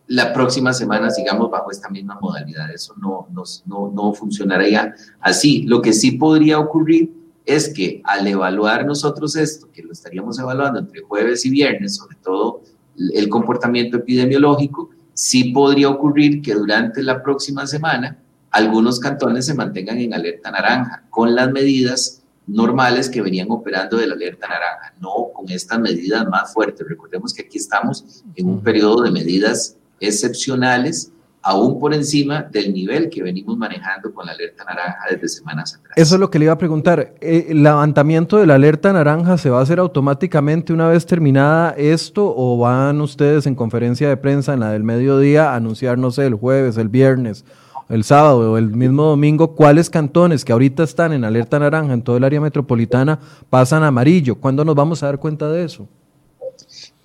la 0.10 0.34
próxima 0.34 0.74
semana 0.74 1.12
sigamos 1.12 1.52
bajo 1.52 1.70
esta 1.70 1.88
misma 1.88 2.18
modalidad. 2.20 2.72
Eso 2.74 2.96
no, 2.98 3.28
no, 3.32 3.44
no, 3.68 3.92
no 3.94 4.14
funcionaría 4.14 4.96
así. 5.20 5.64
Lo 5.68 5.84
que 5.84 5.94
sí 5.94 6.12
podría 6.14 6.58
ocurrir 6.58 7.14
es 7.46 7.72
que 7.72 8.02
al 8.04 8.26
evaluar 8.26 8.88
nosotros 8.88 9.36
esto, 9.36 9.70
que 9.72 9.84
lo 9.84 9.92
estaríamos 9.92 10.40
evaluando 10.40 10.80
entre 10.80 11.02
jueves 11.02 11.46
y 11.46 11.52
viernes, 11.52 11.98
sobre 11.98 12.18
todo 12.24 12.64
el 12.98 13.30
comportamiento 13.30 13.98
epidemiológico, 13.98 14.90
sí 15.14 15.52
podría 15.52 15.90
ocurrir 15.90 16.42
que 16.42 16.56
durante 16.56 17.04
la 17.04 17.22
próxima 17.22 17.68
semana 17.68 18.18
algunos 18.50 19.00
cantones 19.00 19.46
se 19.46 19.54
mantengan 19.54 20.00
en 20.00 20.16
alerta 20.16 20.50
naranja 20.50 21.04
con 21.12 21.36
las 21.36 21.52
medidas 21.52 22.24
normales 22.48 23.10
que 23.10 23.22
venían 23.22 23.52
operando 23.52 23.98
de 23.98 24.08
la 24.08 24.16
alerta 24.16 24.48
naranja, 24.48 24.96
no 25.00 25.30
con 25.36 25.48
estas 25.52 25.80
medidas 25.80 26.28
más 26.28 26.52
fuertes. 26.52 26.88
Recordemos 26.90 27.32
que 27.32 27.44
aquí 27.44 27.60
estamos 27.60 28.24
en 28.34 28.50
un 28.50 28.64
periodo 28.64 29.04
de 29.04 29.12
medidas 29.12 29.76
excepcionales 30.00 31.12
aún 31.42 31.80
por 31.80 31.94
encima 31.94 32.44
del 32.44 32.74
nivel 32.74 33.10
que 33.10 33.24
venimos 33.24 33.58
manejando 33.58 34.14
con 34.14 34.26
la 34.26 34.34
alerta 34.34 34.64
naranja 34.64 35.00
desde 35.10 35.28
semanas 35.30 35.76
atrás. 35.76 35.94
Eso 35.96 36.16
es 36.16 36.20
lo 36.20 36.30
que 36.30 36.38
le 36.38 36.46
iba 36.46 36.54
a 36.54 36.58
preguntar. 36.58 37.16
Eh, 37.22 37.48
¿El 37.50 37.64
levantamiento 37.64 38.38
de 38.38 38.46
la 38.46 38.56
alerta 38.56 38.92
naranja 38.92 39.38
se 39.38 39.50
va 39.50 39.60
a 39.60 39.64
hacer 39.64 39.80
automáticamente 39.80 40.74
una 40.74 40.88
vez 40.88 41.06
terminada 41.06 41.72
esto 41.78 42.34
o 42.36 42.58
van 42.58 43.00
ustedes 43.02 43.46
en 43.46 43.56
conferencia 43.56 44.10
de 44.10 44.18
prensa 44.18 44.54
en 44.54 44.60
la 44.60 44.72
del 44.72 44.84
mediodía 44.84 45.52
a 45.52 45.56
anunciar, 45.56 45.98
no 45.98 46.12
sé, 46.12 46.26
el 46.26 46.36
jueves, 46.36 46.78
el 46.78 46.90
viernes, 46.90 47.46
el 47.88 48.04
sábado 48.04 48.52
o 48.52 48.58
el 48.58 48.70
mismo 48.70 49.04
domingo 49.04 49.56
cuáles 49.56 49.90
cantones 49.90 50.46
que 50.46 50.52
ahorita 50.52 50.84
están 50.84 51.14
en 51.14 51.24
alerta 51.24 51.58
naranja 51.58 51.94
en 51.94 52.02
todo 52.02 52.18
el 52.18 52.24
área 52.24 52.42
metropolitana 52.42 53.20
pasan 53.50 53.84
a 53.84 53.88
amarillo? 53.88 54.36
¿Cuándo 54.36 54.66
nos 54.66 54.76
vamos 54.76 55.02
a 55.04 55.08
dar 55.08 55.20
cuenta 55.20 55.50
de 55.50 55.64
eso? 55.64 55.88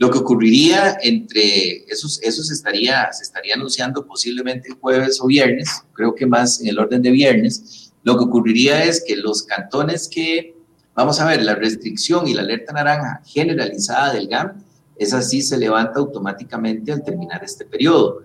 Lo 0.05 0.11
que 0.11 0.19
ocurriría 0.19 0.99
entre 1.01 1.91
esos, 1.91 2.21
eso 2.23 2.43
se 2.43 2.53
estaría, 2.53 3.11
se 3.11 3.23
estaría 3.23 3.55
anunciando 3.55 4.05
posiblemente 4.05 4.69
jueves 4.79 5.19
o 5.19 5.27
viernes, 5.27 5.83
creo 5.95 6.15
que 6.15 6.27
más 6.27 6.61
en 6.61 6.69
el 6.69 6.79
orden 6.79 7.01
de 7.01 7.11
viernes. 7.11 7.91
Lo 8.03 8.19
que 8.19 8.25
ocurriría 8.25 8.85
es 8.85 9.03
que 9.03 9.17
los 9.17 9.45
cantones 9.45 10.07
que, 10.07 10.57
vamos 10.95 11.19
a 11.21 11.25
ver, 11.25 11.43
la 11.43 11.55
restricción 11.55 12.29
y 12.29 12.35
la 12.35 12.43
alerta 12.43 12.75
naranja 12.75 13.23
generalizada 13.25 14.13
del 14.13 14.29
GAM, 14.29 14.63
esa 14.99 15.23
sí 15.23 15.41
se 15.41 15.57
levanta 15.57 16.01
automáticamente 16.01 16.93
al 16.93 17.03
terminar 17.03 17.43
este 17.43 17.65
periodo. 17.65 18.25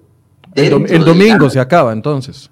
el, 0.55 1.05
domingo 1.05 1.49
se 1.49 1.61
acaba 1.61 1.93
entonces. 1.93 2.49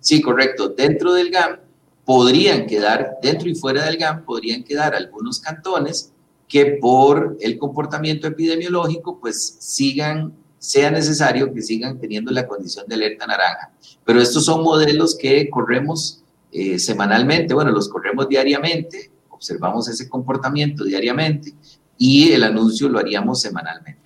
Sí, 0.00 0.20
correcto. 0.20 0.70
Dentro 0.70 1.12
del 1.12 1.30
GAM 1.30 1.60
podrían 2.04 2.66
quedar, 2.66 3.18
dentro 3.22 3.48
y 3.48 3.54
fuera 3.54 3.84
del 3.84 3.96
GAM, 3.96 4.24
podrían 4.24 4.64
quedar 4.64 4.96
algunos 4.96 5.38
cantones 5.38 6.12
que 6.50 6.78
por 6.80 7.36
el 7.40 7.56
comportamiento 7.58 8.26
epidemiológico, 8.26 9.18
pues 9.20 9.56
sigan, 9.60 10.34
sea 10.58 10.90
necesario 10.90 11.54
que 11.54 11.62
sigan 11.62 11.98
teniendo 12.00 12.32
la 12.32 12.46
condición 12.46 12.86
de 12.88 12.96
alerta 12.96 13.24
naranja. 13.24 13.70
Pero 14.04 14.20
estos 14.20 14.44
son 14.44 14.64
modelos 14.64 15.16
que 15.16 15.48
corremos 15.48 16.24
eh, 16.50 16.80
semanalmente, 16.80 17.54
bueno, 17.54 17.70
los 17.70 17.88
corremos 17.88 18.28
diariamente, 18.28 19.12
observamos 19.28 19.88
ese 19.88 20.08
comportamiento 20.08 20.84
diariamente 20.84 21.54
y 21.96 22.32
el 22.32 22.42
anuncio 22.42 22.88
lo 22.88 22.98
haríamos 22.98 23.40
semanalmente. 23.40 24.00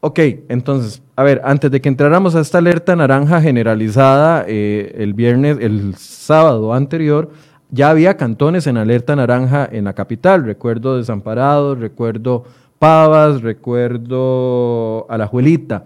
Ok, 0.00 0.20
entonces, 0.48 1.02
a 1.16 1.22
ver, 1.22 1.42
antes 1.44 1.70
de 1.70 1.82
que 1.82 1.90
entráramos 1.90 2.34
a 2.34 2.40
esta 2.40 2.58
alerta 2.58 2.96
naranja 2.96 3.42
generalizada 3.42 4.44
eh, 4.48 4.94
el 4.96 5.12
viernes, 5.12 5.58
el 5.60 5.96
sábado 5.96 6.72
anterior, 6.72 7.30
ya 7.70 7.90
había 7.90 8.16
cantones 8.16 8.66
en 8.66 8.76
alerta 8.76 9.14
naranja 9.16 9.68
en 9.70 9.84
la 9.84 9.94
capital, 9.94 10.44
recuerdo 10.44 10.96
Desamparados, 10.96 11.78
recuerdo 11.78 12.44
Pavas, 12.78 13.42
recuerdo 13.42 15.06
Alajuelita. 15.10 15.84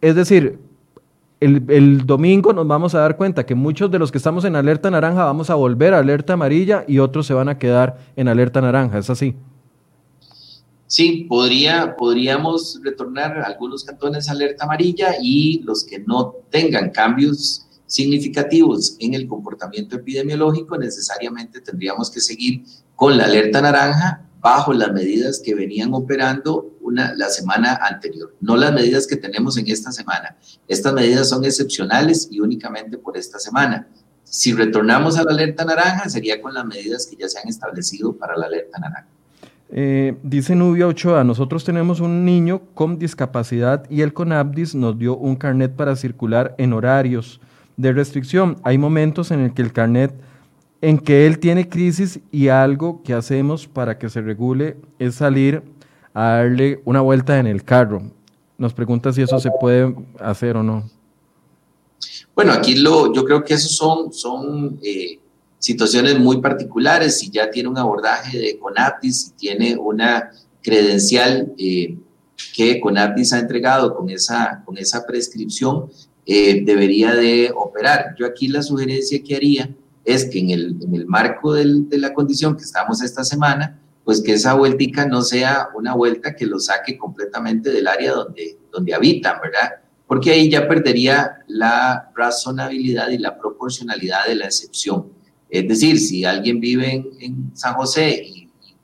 Es 0.00 0.14
decir, 0.14 0.58
el, 1.40 2.06
domingo 2.06 2.52
nos 2.52 2.66
vamos 2.66 2.94
a 2.94 3.00
dar 3.00 3.16
cuenta 3.16 3.46
que 3.46 3.54
muchos 3.54 3.90
de 3.90 3.98
los 3.98 4.10
que 4.10 4.18
estamos 4.18 4.44
en 4.44 4.56
alerta 4.56 4.90
naranja 4.90 5.24
vamos 5.24 5.50
a 5.50 5.54
volver 5.54 5.94
a 5.94 5.98
alerta 5.98 6.32
amarilla 6.32 6.84
y 6.86 6.98
otros 6.98 7.26
se 7.26 7.34
van 7.34 7.48
a 7.48 7.58
quedar 7.58 7.98
en 8.16 8.28
alerta 8.28 8.60
naranja, 8.60 8.98
¿es 8.98 9.10
así? 9.10 9.36
Sí, 10.86 11.26
podría, 11.28 11.96
podríamos 11.96 12.80
retornar 12.82 13.38
algunos 13.40 13.84
cantones 13.84 14.28
a 14.28 14.32
alerta 14.32 14.64
amarilla 14.64 15.14
y 15.20 15.60
los 15.62 15.84
que 15.84 15.98
no 16.00 16.34
tengan 16.50 16.90
cambios 16.90 17.67
significativos 17.88 18.96
en 19.00 19.14
el 19.14 19.26
comportamiento 19.26 19.96
epidemiológico, 19.96 20.76
necesariamente 20.78 21.60
tendríamos 21.60 22.10
que 22.10 22.20
seguir 22.20 22.62
con 22.94 23.16
la 23.16 23.24
alerta 23.24 23.60
naranja 23.60 24.24
bajo 24.40 24.72
las 24.72 24.92
medidas 24.92 25.42
que 25.44 25.54
venían 25.54 25.92
operando 25.94 26.76
una, 26.80 27.14
la 27.14 27.28
semana 27.28 27.80
anterior, 27.82 28.34
no 28.40 28.56
las 28.56 28.72
medidas 28.72 29.06
que 29.06 29.16
tenemos 29.16 29.56
en 29.56 29.68
esta 29.68 29.90
semana. 29.90 30.36
Estas 30.68 30.92
medidas 30.92 31.28
son 31.28 31.44
excepcionales 31.44 32.28
y 32.30 32.40
únicamente 32.40 32.98
por 32.98 33.16
esta 33.16 33.38
semana. 33.38 33.88
Si 34.22 34.52
retornamos 34.52 35.16
a 35.18 35.24
la 35.24 35.32
alerta 35.32 35.64
naranja, 35.64 36.08
sería 36.08 36.40
con 36.40 36.54
las 36.54 36.64
medidas 36.66 37.06
que 37.06 37.16
ya 37.16 37.28
se 37.28 37.38
han 37.38 37.48
establecido 37.48 38.12
para 38.12 38.36
la 38.36 38.46
alerta 38.46 38.78
naranja. 38.78 39.08
Eh, 39.70 40.16
dice 40.22 40.54
Nubia 40.54 40.86
Ochoa, 40.86 41.24
nosotros 41.24 41.64
tenemos 41.64 42.00
un 42.00 42.24
niño 42.24 42.62
con 42.74 42.98
discapacidad 42.98 43.88
y 43.90 44.00
el 44.02 44.14
CONAPDIS 44.14 44.74
nos 44.74 44.98
dio 44.98 45.16
un 45.16 45.36
carnet 45.36 45.74
para 45.74 45.96
circular 45.96 46.54
en 46.58 46.72
horarios 46.72 47.40
de 47.78 47.92
restricción. 47.92 48.58
Hay 48.64 48.76
momentos 48.76 49.30
en 49.30 49.40
el 49.40 49.54
que 49.54 49.62
el 49.62 49.72
carnet, 49.72 50.12
en 50.82 50.98
que 50.98 51.26
él 51.26 51.38
tiene 51.38 51.68
crisis 51.68 52.20
y 52.30 52.48
algo 52.48 53.02
que 53.02 53.14
hacemos 53.14 53.66
para 53.66 53.98
que 53.98 54.10
se 54.10 54.20
regule 54.20 54.76
es 54.98 55.14
salir 55.14 55.62
a 56.12 56.24
darle 56.24 56.82
una 56.84 57.00
vuelta 57.00 57.38
en 57.38 57.46
el 57.46 57.64
carro. 57.64 58.02
Nos 58.58 58.74
pregunta 58.74 59.12
si 59.12 59.22
eso 59.22 59.38
se 59.40 59.50
puede 59.60 59.94
hacer 60.20 60.56
o 60.56 60.62
no. 60.62 60.90
Bueno, 62.34 62.52
aquí 62.52 62.74
lo, 62.74 63.12
yo 63.14 63.24
creo 63.24 63.42
que 63.42 63.54
esos 63.54 63.76
son, 63.76 64.12
son 64.12 64.78
eh, 64.82 65.18
situaciones 65.58 66.18
muy 66.18 66.40
particulares. 66.40 67.18
Si 67.18 67.30
ya 67.30 67.50
tiene 67.50 67.68
un 67.68 67.78
abordaje 67.78 68.38
de 68.38 68.58
CONAPTIS, 68.58 69.20
si 69.22 69.30
tiene 69.32 69.76
una 69.76 70.30
credencial 70.62 71.52
eh, 71.56 71.96
que 72.54 72.80
CONAPTIS 72.80 73.32
ha 73.32 73.38
entregado 73.38 73.94
con 73.94 74.10
esa, 74.10 74.62
con 74.64 74.76
esa 74.78 75.06
prescripción, 75.06 75.88
eh, 76.30 76.62
debería 76.62 77.14
de 77.14 77.50
operar. 77.56 78.14
Yo 78.18 78.26
aquí 78.26 78.48
la 78.48 78.62
sugerencia 78.62 79.22
que 79.24 79.34
haría 79.34 79.74
es 80.04 80.26
que 80.26 80.38
en 80.40 80.50
el, 80.50 80.76
en 80.82 80.94
el 80.94 81.06
marco 81.06 81.54
de 81.54 81.98
la 81.98 82.12
condición 82.12 82.54
que 82.54 82.64
estamos 82.64 83.02
esta 83.02 83.24
semana, 83.24 83.80
pues 84.04 84.20
que 84.20 84.34
esa 84.34 84.52
vueltica 84.52 85.06
no 85.06 85.22
sea 85.22 85.68
una 85.74 85.94
vuelta 85.94 86.36
que 86.36 86.44
lo 86.44 86.58
saque 86.58 86.98
completamente 86.98 87.70
del 87.70 87.88
área 87.88 88.12
donde, 88.12 88.58
donde 88.70 88.92
habitan, 88.92 89.40
¿verdad? 89.42 89.76
Porque 90.06 90.30
ahí 90.30 90.50
ya 90.50 90.68
perdería 90.68 91.38
la 91.46 92.10
razonabilidad 92.14 93.08
y 93.08 93.16
la 93.16 93.38
proporcionalidad 93.38 94.26
de 94.26 94.34
la 94.34 94.44
excepción. 94.44 95.06
Es 95.48 95.66
decir, 95.66 95.98
si 95.98 96.26
alguien 96.26 96.60
vive 96.60 97.06
en, 97.20 97.52
San 97.54 97.72
José 97.72 98.22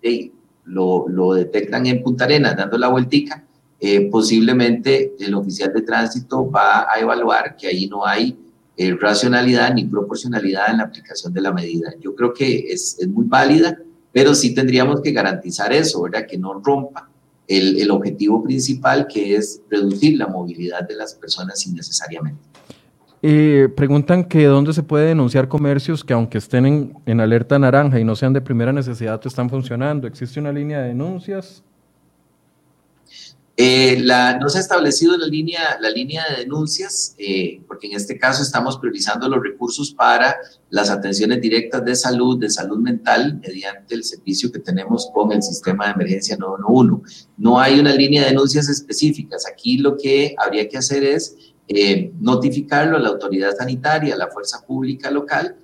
y, 0.02 0.32
lo, 0.64 1.06
lo, 1.10 1.34
detectan 1.34 1.84
en 1.84 2.02
Punta 2.02 2.24
Arenas 2.24 2.56
dando 2.56 2.78
la 2.78 2.88
vueltica, 2.88 3.43
eh, 3.80 4.08
posiblemente 4.10 5.14
el 5.18 5.34
oficial 5.34 5.72
de 5.72 5.82
tránsito 5.82 6.50
va 6.50 6.86
a 6.90 6.98
evaluar 7.00 7.56
que 7.56 7.66
ahí 7.66 7.86
no 7.86 8.06
hay 8.06 8.36
eh, 8.76 8.96
racionalidad 9.00 9.74
ni 9.74 9.84
proporcionalidad 9.84 10.70
en 10.70 10.78
la 10.78 10.84
aplicación 10.84 11.32
de 11.32 11.40
la 11.40 11.52
medida. 11.52 11.92
Yo 12.00 12.14
creo 12.14 12.32
que 12.32 12.72
es, 12.72 12.96
es, 12.98 13.08
muy 13.08 13.26
válida, 13.26 13.78
pero 14.12 14.34
sí 14.34 14.54
tendríamos 14.54 15.00
que 15.00 15.12
garantizar 15.12 15.72
eso, 15.72 16.02
¿verdad? 16.02 16.26
Que 16.26 16.38
no 16.38 16.54
rompa 16.54 17.08
el, 17.46 17.80
el 17.80 17.90
objetivo 17.90 18.42
principal, 18.42 19.06
que 19.06 19.36
es 19.36 19.60
reducir 19.70 20.16
la 20.16 20.26
movilidad 20.26 20.86
de 20.88 20.96
las 20.96 21.14
personas 21.14 21.66
innecesariamente. 21.66 22.54
Eh, 23.26 23.70
preguntan 23.74 24.24
que 24.24 24.44
dónde 24.44 24.74
se 24.74 24.82
puede 24.82 25.06
denunciar 25.06 25.48
comercios 25.48 26.04
que 26.04 26.12
aunque 26.12 26.36
estén 26.36 26.94
en, 27.06 27.20
alerta 27.22 27.58
naranja 27.58 27.98
y 27.98 28.04
no 28.04 28.16
sean 28.16 28.34
de 28.34 28.42
primera 28.42 28.70
necesidad, 28.70 29.18
están 29.24 29.48
funcionando. 29.48 30.06
¿Existe 30.06 30.38
una 30.40 30.52
línea 30.52 30.82
de 30.82 30.88
denuncias? 30.88 31.64
Eh, 33.56 34.02
no 34.40 34.48
se 34.48 34.58
ha 34.58 34.60
establecido 34.60 35.16
la 35.16 35.28
línea, 35.28 35.78
la 35.80 35.88
línea 35.88 36.24
de 36.28 36.42
denuncias, 36.42 37.14
eh, 37.18 37.62
porque 37.68 37.86
en 37.86 37.94
este 37.94 38.18
caso 38.18 38.42
estamos 38.42 38.78
priorizando 38.78 39.28
los 39.28 39.40
recursos 39.40 39.92
para 39.92 40.36
las 40.70 40.90
atenciones 40.90 41.40
directas 41.40 41.84
de 41.84 41.94
salud, 41.94 42.36
de 42.40 42.50
salud 42.50 42.78
mental, 42.78 43.38
mediante 43.40 43.94
el 43.94 44.02
servicio 44.02 44.50
que 44.50 44.58
tenemos 44.58 45.08
con 45.14 45.30
el 45.30 45.40
sistema 45.40 45.86
de 45.86 45.92
emergencia 45.92 46.36
911. 46.36 47.28
No 47.36 47.60
hay 47.60 47.78
una 47.78 47.94
línea 47.94 48.22
de 48.22 48.30
denuncias 48.30 48.68
específicas. 48.68 49.46
Aquí 49.46 49.78
lo 49.78 49.96
que 49.96 50.34
habría 50.36 50.68
que 50.68 50.78
hacer 50.78 51.04
es 51.04 51.36
eh, 51.68 52.12
notificarlo 52.20 52.96
a 52.96 53.00
la 53.00 53.10
autoridad 53.10 53.56
sanitaria, 53.56 54.14
a 54.14 54.18
la 54.18 54.28
fuerza 54.32 54.66
pública 54.66 55.12
local, 55.12 55.56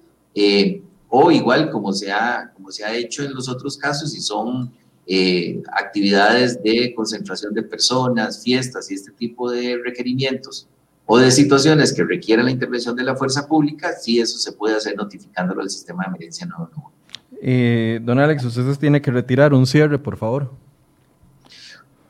o 1.09 1.33
igual 1.33 1.71
como 1.71 1.93
se, 1.93 2.13
ha, 2.13 2.53
como 2.55 2.71
se 2.71 2.85
ha 2.85 2.95
hecho 2.95 3.25
en 3.25 3.35
los 3.35 3.49
otros 3.49 3.77
casos, 3.77 4.13
si 4.13 4.21
son 4.21 4.73
eh, 5.13 5.61
actividades 5.73 6.63
de 6.63 6.95
concentración 6.95 7.53
de 7.53 7.65
personas, 7.65 8.45
fiestas 8.45 8.89
y 8.93 8.95
este 8.95 9.11
tipo 9.11 9.51
de 9.51 9.77
requerimientos, 9.85 10.69
o 11.05 11.19
de 11.19 11.33
situaciones 11.33 11.93
que 11.93 12.05
requieran 12.05 12.45
la 12.45 12.53
intervención 12.53 12.95
de 12.95 13.03
la 13.03 13.17
fuerza 13.17 13.49
pública, 13.49 13.93
sí 14.01 14.21
eso 14.21 14.39
se 14.39 14.53
puede 14.53 14.77
hacer 14.77 14.95
notificándolo 14.95 15.63
al 15.63 15.69
sistema 15.69 16.05
de 16.05 16.11
emergencia 16.11 16.47
911. 16.47 18.01
don 18.05 18.21
Alex, 18.21 18.45
usted 18.45 18.63
tiene 18.79 19.03
que 19.03 19.11
retirar 19.11 19.53
un 19.53 19.67
cierre, 19.67 19.99
por 19.99 20.17
favor. 20.17 20.53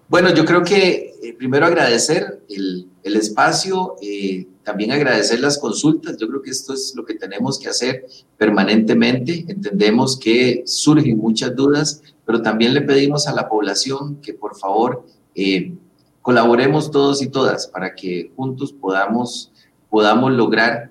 Bueno, 0.07 0.34
yo 0.34 0.44
creo 0.44 0.62
que 0.62 1.14
eh, 1.22 1.34
primero 1.38 1.64
agradecer 1.64 2.42
el, 2.51 2.86
el 3.03 3.16
espacio, 3.16 3.96
eh, 4.03 4.46
también 4.70 4.92
agradecer 4.92 5.40
las 5.40 5.58
consultas. 5.58 6.16
Yo 6.16 6.28
creo 6.28 6.42
que 6.42 6.50
esto 6.50 6.72
es 6.72 6.92
lo 6.94 7.04
que 7.04 7.14
tenemos 7.14 7.58
que 7.58 7.68
hacer 7.68 8.06
permanentemente. 8.38 9.44
Entendemos 9.48 10.16
que 10.16 10.62
surgen 10.64 11.18
muchas 11.18 11.56
dudas, 11.56 12.02
pero 12.24 12.40
también 12.40 12.72
le 12.72 12.82
pedimos 12.82 13.26
a 13.26 13.34
la 13.34 13.48
población 13.48 14.20
que 14.20 14.32
por 14.32 14.56
favor 14.56 15.04
eh, 15.34 15.74
colaboremos 16.22 16.90
todos 16.90 17.20
y 17.20 17.28
todas 17.28 17.66
para 17.66 17.94
que 17.94 18.30
juntos 18.36 18.72
podamos, 18.72 19.50
podamos 19.88 20.32
lograr 20.32 20.90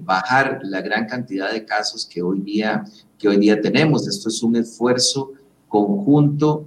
bajar 0.00 0.60
la 0.62 0.80
gran 0.80 1.06
cantidad 1.06 1.52
de 1.52 1.66
casos 1.66 2.06
que 2.06 2.22
hoy 2.22 2.40
día, 2.40 2.84
que 3.18 3.28
hoy 3.28 3.36
día 3.36 3.60
tenemos. 3.60 4.08
Esto 4.08 4.28
es 4.30 4.42
un 4.42 4.56
esfuerzo 4.56 5.32
conjunto 5.68 6.66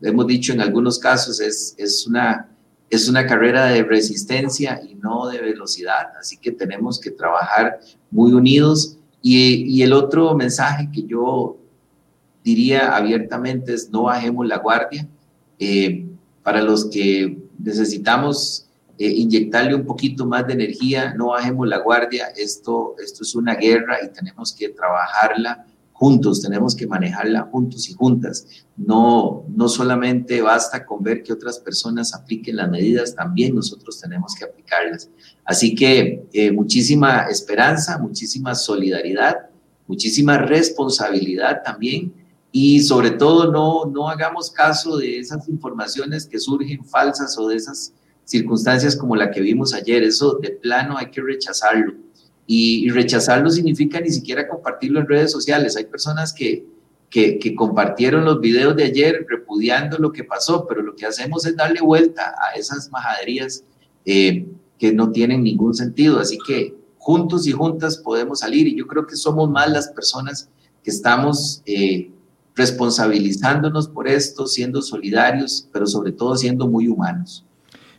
hemos 0.00 0.26
dicho 0.26 0.52
en 0.52 0.60
algunos 0.60 0.98
casos, 0.98 1.40
es, 1.40 1.74
es, 1.78 2.06
una, 2.06 2.48
es 2.94 3.08
una 3.08 3.26
carrera 3.26 3.66
de 3.66 3.82
resistencia 3.82 4.80
y 4.82 4.94
no 4.94 5.26
de 5.28 5.40
velocidad, 5.40 6.12
así 6.18 6.36
que 6.36 6.52
tenemos 6.52 7.00
que 7.00 7.10
trabajar 7.10 7.80
muy 8.10 8.32
unidos. 8.32 8.98
Y, 9.22 9.64
y 9.64 9.82
el 9.82 9.92
otro 9.92 10.34
mensaje 10.34 10.90
que 10.92 11.02
yo 11.04 11.58
diría 12.44 12.94
abiertamente 12.94 13.72
es 13.72 13.90
no 13.90 14.04
bajemos 14.04 14.46
la 14.46 14.58
guardia. 14.58 15.08
Eh, 15.58 16.06
para 16.42 16.60
los 16.60 16.84
que 16.90 17.38
necesitamos 17.58 18.68
eh, 18.98 19.08
inyectarle 19.08 19.74
un 19.74 19.86
poquito 19.86 20.26
más 20.26 20.46
de 20.46 20.52
energía, 20.52 21.14
no 21.14 21.28
bajemos 21.28 21.66
la 21.66 21.78
guardia. 21.78 22.26
Esto, 22.36 22.94
esto 23.02 23.22
es 23.22 23.34
una 23.34 23.54
guerra 23.54 23.98
y 24.04 24.12
tenemos 24.12 24.52
que 24.52 24.68
trabajarla 24.68 25.66
juntos, 25.94 26.42
tenemos 26.42 26.74
que 26.74 26.88
manejarla 26.88 27.48
juntos 27.52 27.88
y 27.88 27.94
juntas. 27.94 28.46
No, 28.76 29.44
no 29.48 29.68
solamente 29.68 30.42
basta 30.42 30.84
con 30.84 31.02
ver 31.02 31.22
que 31.22 31.32
otras 31.32 31.60
personas 31.60 32.12
apliquen 32.12 32.56
las 32.56 32.68
medidas, 32.68 33.14
también 33.14 33.54
nosotros 33.54 34.00
tenemos 34.00 34.34
que 34.34 34.44
aplicarlas. 34.44 35.08
Así 35.44 35.74
que 35.74 36.26
eh, 36.32 36.50
muchísima 36.50 37.22
esperanza, 37.30 37.96
muchísima 37.98 38.56
solidaridad, 38.56 39.36
muchísima 39.86 40.36
responsabilidad 40.36 41.62
también 41.64 42.12
y 42.50 42.80
sobre 42.80 43.12
todo 43.12 43.52
no, 43.52 43.84
no 43.86 44.08
hagamos 44.08 44.50
caso 44.50 44.96
de 44.96 45.20
esas 45.20 45.48
informaciones 45.48 46.26
que 46.26 46.40
surgen 46.40 46.84
falsas 46.84 47.38
o 47.38 47.48
de 47.48 47.56
esas 47.56 47.92
circunstancias 48.24 48.96
como 48.96 49.14
la 49.14 49.30
que 49.30 49.40
vimos 49.40 49.72
ayer. 49.72 50.02
Eso 50.02 50.38
de 50.42 50.50
plano 50.50 50.98
hay 50.98 51.10
que 51.10 51.20
rechazarlo 51.20 51.94
y, 52.46 52.90
rechazarlo 52.90 53.50
significa 53.50 54.00
ni 54.00 54.10
siquiera 54.10 54.48
compartirlo 54.48 55.00
en 55.00 55.08
redes 55.08 55.32
sociales. 55.32 55.76
Hay 55.76 55.84
personas 55.86 56.32
que, 56.32 56.66
que, 57.10 57.54
compartieron 57.56 58.24
los 58.24 58.40
videos 58.40 58.76
de 58.76 58.84
ayer 58.84 59.26
repudiando 59.28 59.98
lo 59.98 60.12
que 60.12 60.24
pasó, 60.24 60.66
pero 60.66 60.82
lo 60.82 60.94
que 60.94 61.06
hacemos 61.06 61.46
es 61.46 61.56
darle 61.56 61.80
vuelta 61.80 62.34
a 62.38 62.58
esas 62.58 62.90
majaderías 62.90 63.64
eh, 64.04 64.46
que 64.78 64.92
no 64.92 65.10
tienen 65.10 65.42
ningún 65.42 65.74
sentido. 65.74 66.20
Así 66.20 66.38
que 66.46 66.74
juntos 66.98 67.46
y 67.46 67.52
juntas 67.52 67.98
podemos 67.98 68.40
salir 68.40 68.66
y 68.66 68.76
yo 68.76 68.86
creo 68.86 69.06
que 69.06 69.16
somos 69.16 69.48
más 69.50 69.70
las 69.70 69.88
personas 69.88 70.48
que 70.82 70.90
estamos 70.90 71.62
eh, 71.66 72.10
responsabilizándonos 72.54 73.88
por 73.88 74.06
esto, 74.08 74.46
siendo 74.46 74.82
solidarios, 74.82 75.68
pero 75.72 75.86
sobre 75.86 76.12
todo 76.12 76.36
siendo 76.36 76.68
muy 76.68 76.88
humanos. 76.88 77.43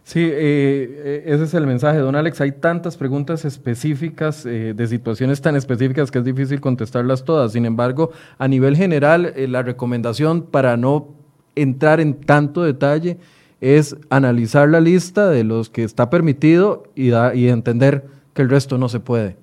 Sí, 0.05 0.19
eh, 0.19 0.33
eh, 0.33 1.23
ese 1.25 1.45
es 1.45 1.53
el 1.55 1.65
mensaje, 1.65 1.97
don 1.97 2.15
Alex. 2.15 2.39
Hay 2.39 2.51
tantas 2.51 2.95
preguntas 2.95 3.43
específicas, 3.43 4.45
eh, 4.45 4.73
de 4.75 4.87
situaciones 4.87 5.41
tan 5.41 5.55
específicas 5.55 6.11
que 6.11 6.19
es 6.19 6.23
difícil 6.23 6.61
contestarlas 6.61 7.25
todas. 7.25 7.53
Sin 7.53 7.65
embargo, 7.65 8.11
a 8.37 8.47
nivel 8.47 8.77
general, 8.77 9.33
la 9.35 9.63
recomendación 9.63 10.43
para 10.43 10.77
no 10.77 11.09
entrar 11.55 11.99
en 11.99 12.21
tanto 12.21 12.61
detalle 12.61 13.17
es 13.61 13.95
analizar 14.11 14.69
la 14.69 14.79
lista 14.79 15.27
de 15.27 15.43
los 15.43 15.71
que 15.71 15.83
está 15.83 16.11
permitido 16.11 16.83
y, 16.93 17.09
y 17.09 17.47
entender 17.47 18.05
que 18.35 18.43
el 18.43 18.49
resto 18.49 18.77
no 18.77 18.89
se 18.89 18.99
puede. 18.99 19.37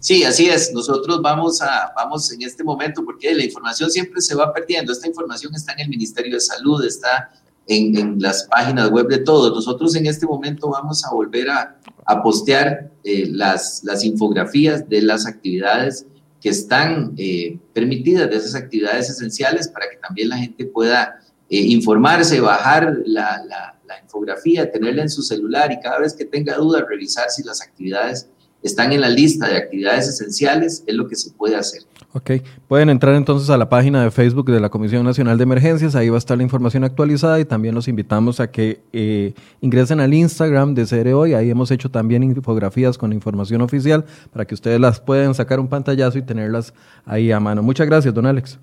Sí, 0.00 0.22
así 0.22 0.50
es. 0.50 0.74
Nosotros 0.74 1.22
vamos 1.22 1.62
a, 1.62 1.90
vamos 1.96 2.30
en 2.30 2.42
este 2.42 2.62
momento, 2.62 3.02
porque 3.06 3.34
la 3.34 3.44
información 3.44 3.90
siempre 3.90 4.20
se 4.20 4.34
va 4.34 4.52
perdiendo. 4.52 4.92
Esta 4.92 5.08
información 5.08 5.54
está 5.54 5.72
en 5.72 5.80
el 5.80 5.88
Ministerio 5.88 6.34
de 6.34 6.40
Salud, 6.40 6.84
está 6.84 7.30
en, 7.70 8.20
las 8.20 8.44
páginas 8.44 8.90
web 8.90 9.06
de 9.06 9.18
todos. 9.18 9.52
Nosotros 9.54 9.94
en 9.94 10.06
este 10.06 10.26
momento 10.26 10.68
vamos 10.68 11.04
a 11.04 11.12
volver 11.12 11.48
a, 11.48 11.76
postear 12.24 12.90
eh, 13.04 13.28
las, 13.30 13.84
infografías 14.02 14.88
de 14.88 15.00
las 15.02 15.26
actividades 15.26 16.06
que 16.40 16.48
están 16.48 17.12
eh, 17.16 17.56
permitidas, 17.72 18.28
de 18.28 18.36
esas 18.36 18.56
actividades 18.56 19.10
esenciales, 19.10 19.68
para 19.68 19.88
que 19.88 19.96
también 19.98 20.30
la 20.30 20.38
gente 20.38 20.64
pueda 20.66 21.20
eh, 21.48 21.60
informarse, 21.60 22.40
bajar 22.40 22.98
la, 23.06 23.44
la, 23.46 23.78
la, 23.86 24.00
infografía, 24.02 24.72
tenerla 24.72 25.02
en 25.02 25.10
su 25.10 25.22
celular 25.22 25.70
y 25.70 25.78
cada 25.78 26.00
vez 26.00 26.14
que 26.14 26.24
tenga 26.24 26.56
dudas, 26.56 26.84
revisar 26.88 27.30
si 27.30 27.44
las 27.44 27.62
actividades 27.62 28.28
están 28.62 28.92
en 28.92 29.00
la 29.00 29.08
lista 29.08 29.48
de 29.48 29.56
actividades 29.56 30.08
esenciales, 30.08 30.84
es 30.86 30.94
lo 30.94 31.08
que 31.08 31.16
se 31.16 31.30
puede 31.30 31.56
hacer. 31.56 31.82
Ok, 32.12 32.32
pueden 32.66 32.90
entrar 32.90 33.14
entonces 33.14 33.50
a 33.50 33.56
la 33.56 33.68
página 33.68 34.02
de 34.02 34.10
Facebook 34.10 34.50
de 34.50 34.58
la 34.58 34.68
Comisión 34.68 35.04
Nacional 35.04 35.38
de 35.38 35.44
Emergencias, 35.44 35.94
ahí 35.94 36.08
va 36.08 36.16
a 36.16 36.18
estar 36.18 36.36
la 36.36 36.42
información 36.42 36.82
actualizada 36.82 37.38
y 37.38 37.44
también 37.44 37.72
los 37.72 37.86
invitamos 37.86 38.40
a 38.40 38.50
que 38.50 38.80
eh, 38.92 39.32
ingresen 39.60 40.00
al 40.00 40.12
Instagram 40.12 40.74
de 40.74 40.86
CR 40.86 41.12
Hoy, 41.12 41.34
ahí 41.34 41.50
hemos 41.50 41.70
hecho 41.70 41.88
también 41.88 42.24
infografías 42.24 42.98
con 42.98 43.12
información 43.12 43.60
oficial 43.60 44.04
para 44.32 44.44
que 44.44 44.54
ustedes 44.54 44.80
las 44.80 44.98
puedan 45.00 45.34
sacar 45.34 45.60
un 45.60 45.68
pantallazo 45.68 46.18
y 46.18 46.22
tenerlas 46.22 46.74
ahí 47.04 47.30
a 47.30 47.38
mano. 47.38 47.62
Muchas 47.62 47.86
gracias, 47.86 48.12
don 48.12 48.26
Alex. 48.26 48.58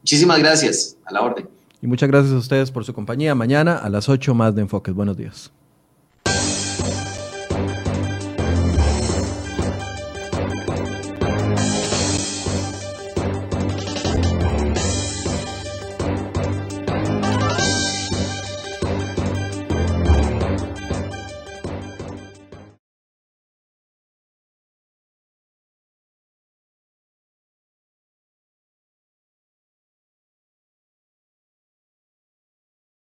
Muchísimas 0.00 0.38
gracias, 0.40 0.96
a 1.04 1.12
la 1.12 1.22
orden. 1.22 1.48
Y 1.80 1.86
muchas 1.86 2.08
gracias 2.08 2.32
a 2.32 2.38
ustedes 2.38 2.70
por 2.70 2.84
su 2.84 2.92
compañía. 2.92 3.34
Mañana 3.34 3.76
a 3.76 3.88
las 3.88 4.08
8 4.08 4.34
más 4.34 4.54
de 4.54 4.62
Enfoques. 4.62 4.94
Buenos 4.94 5.16
días. 5.16 5.52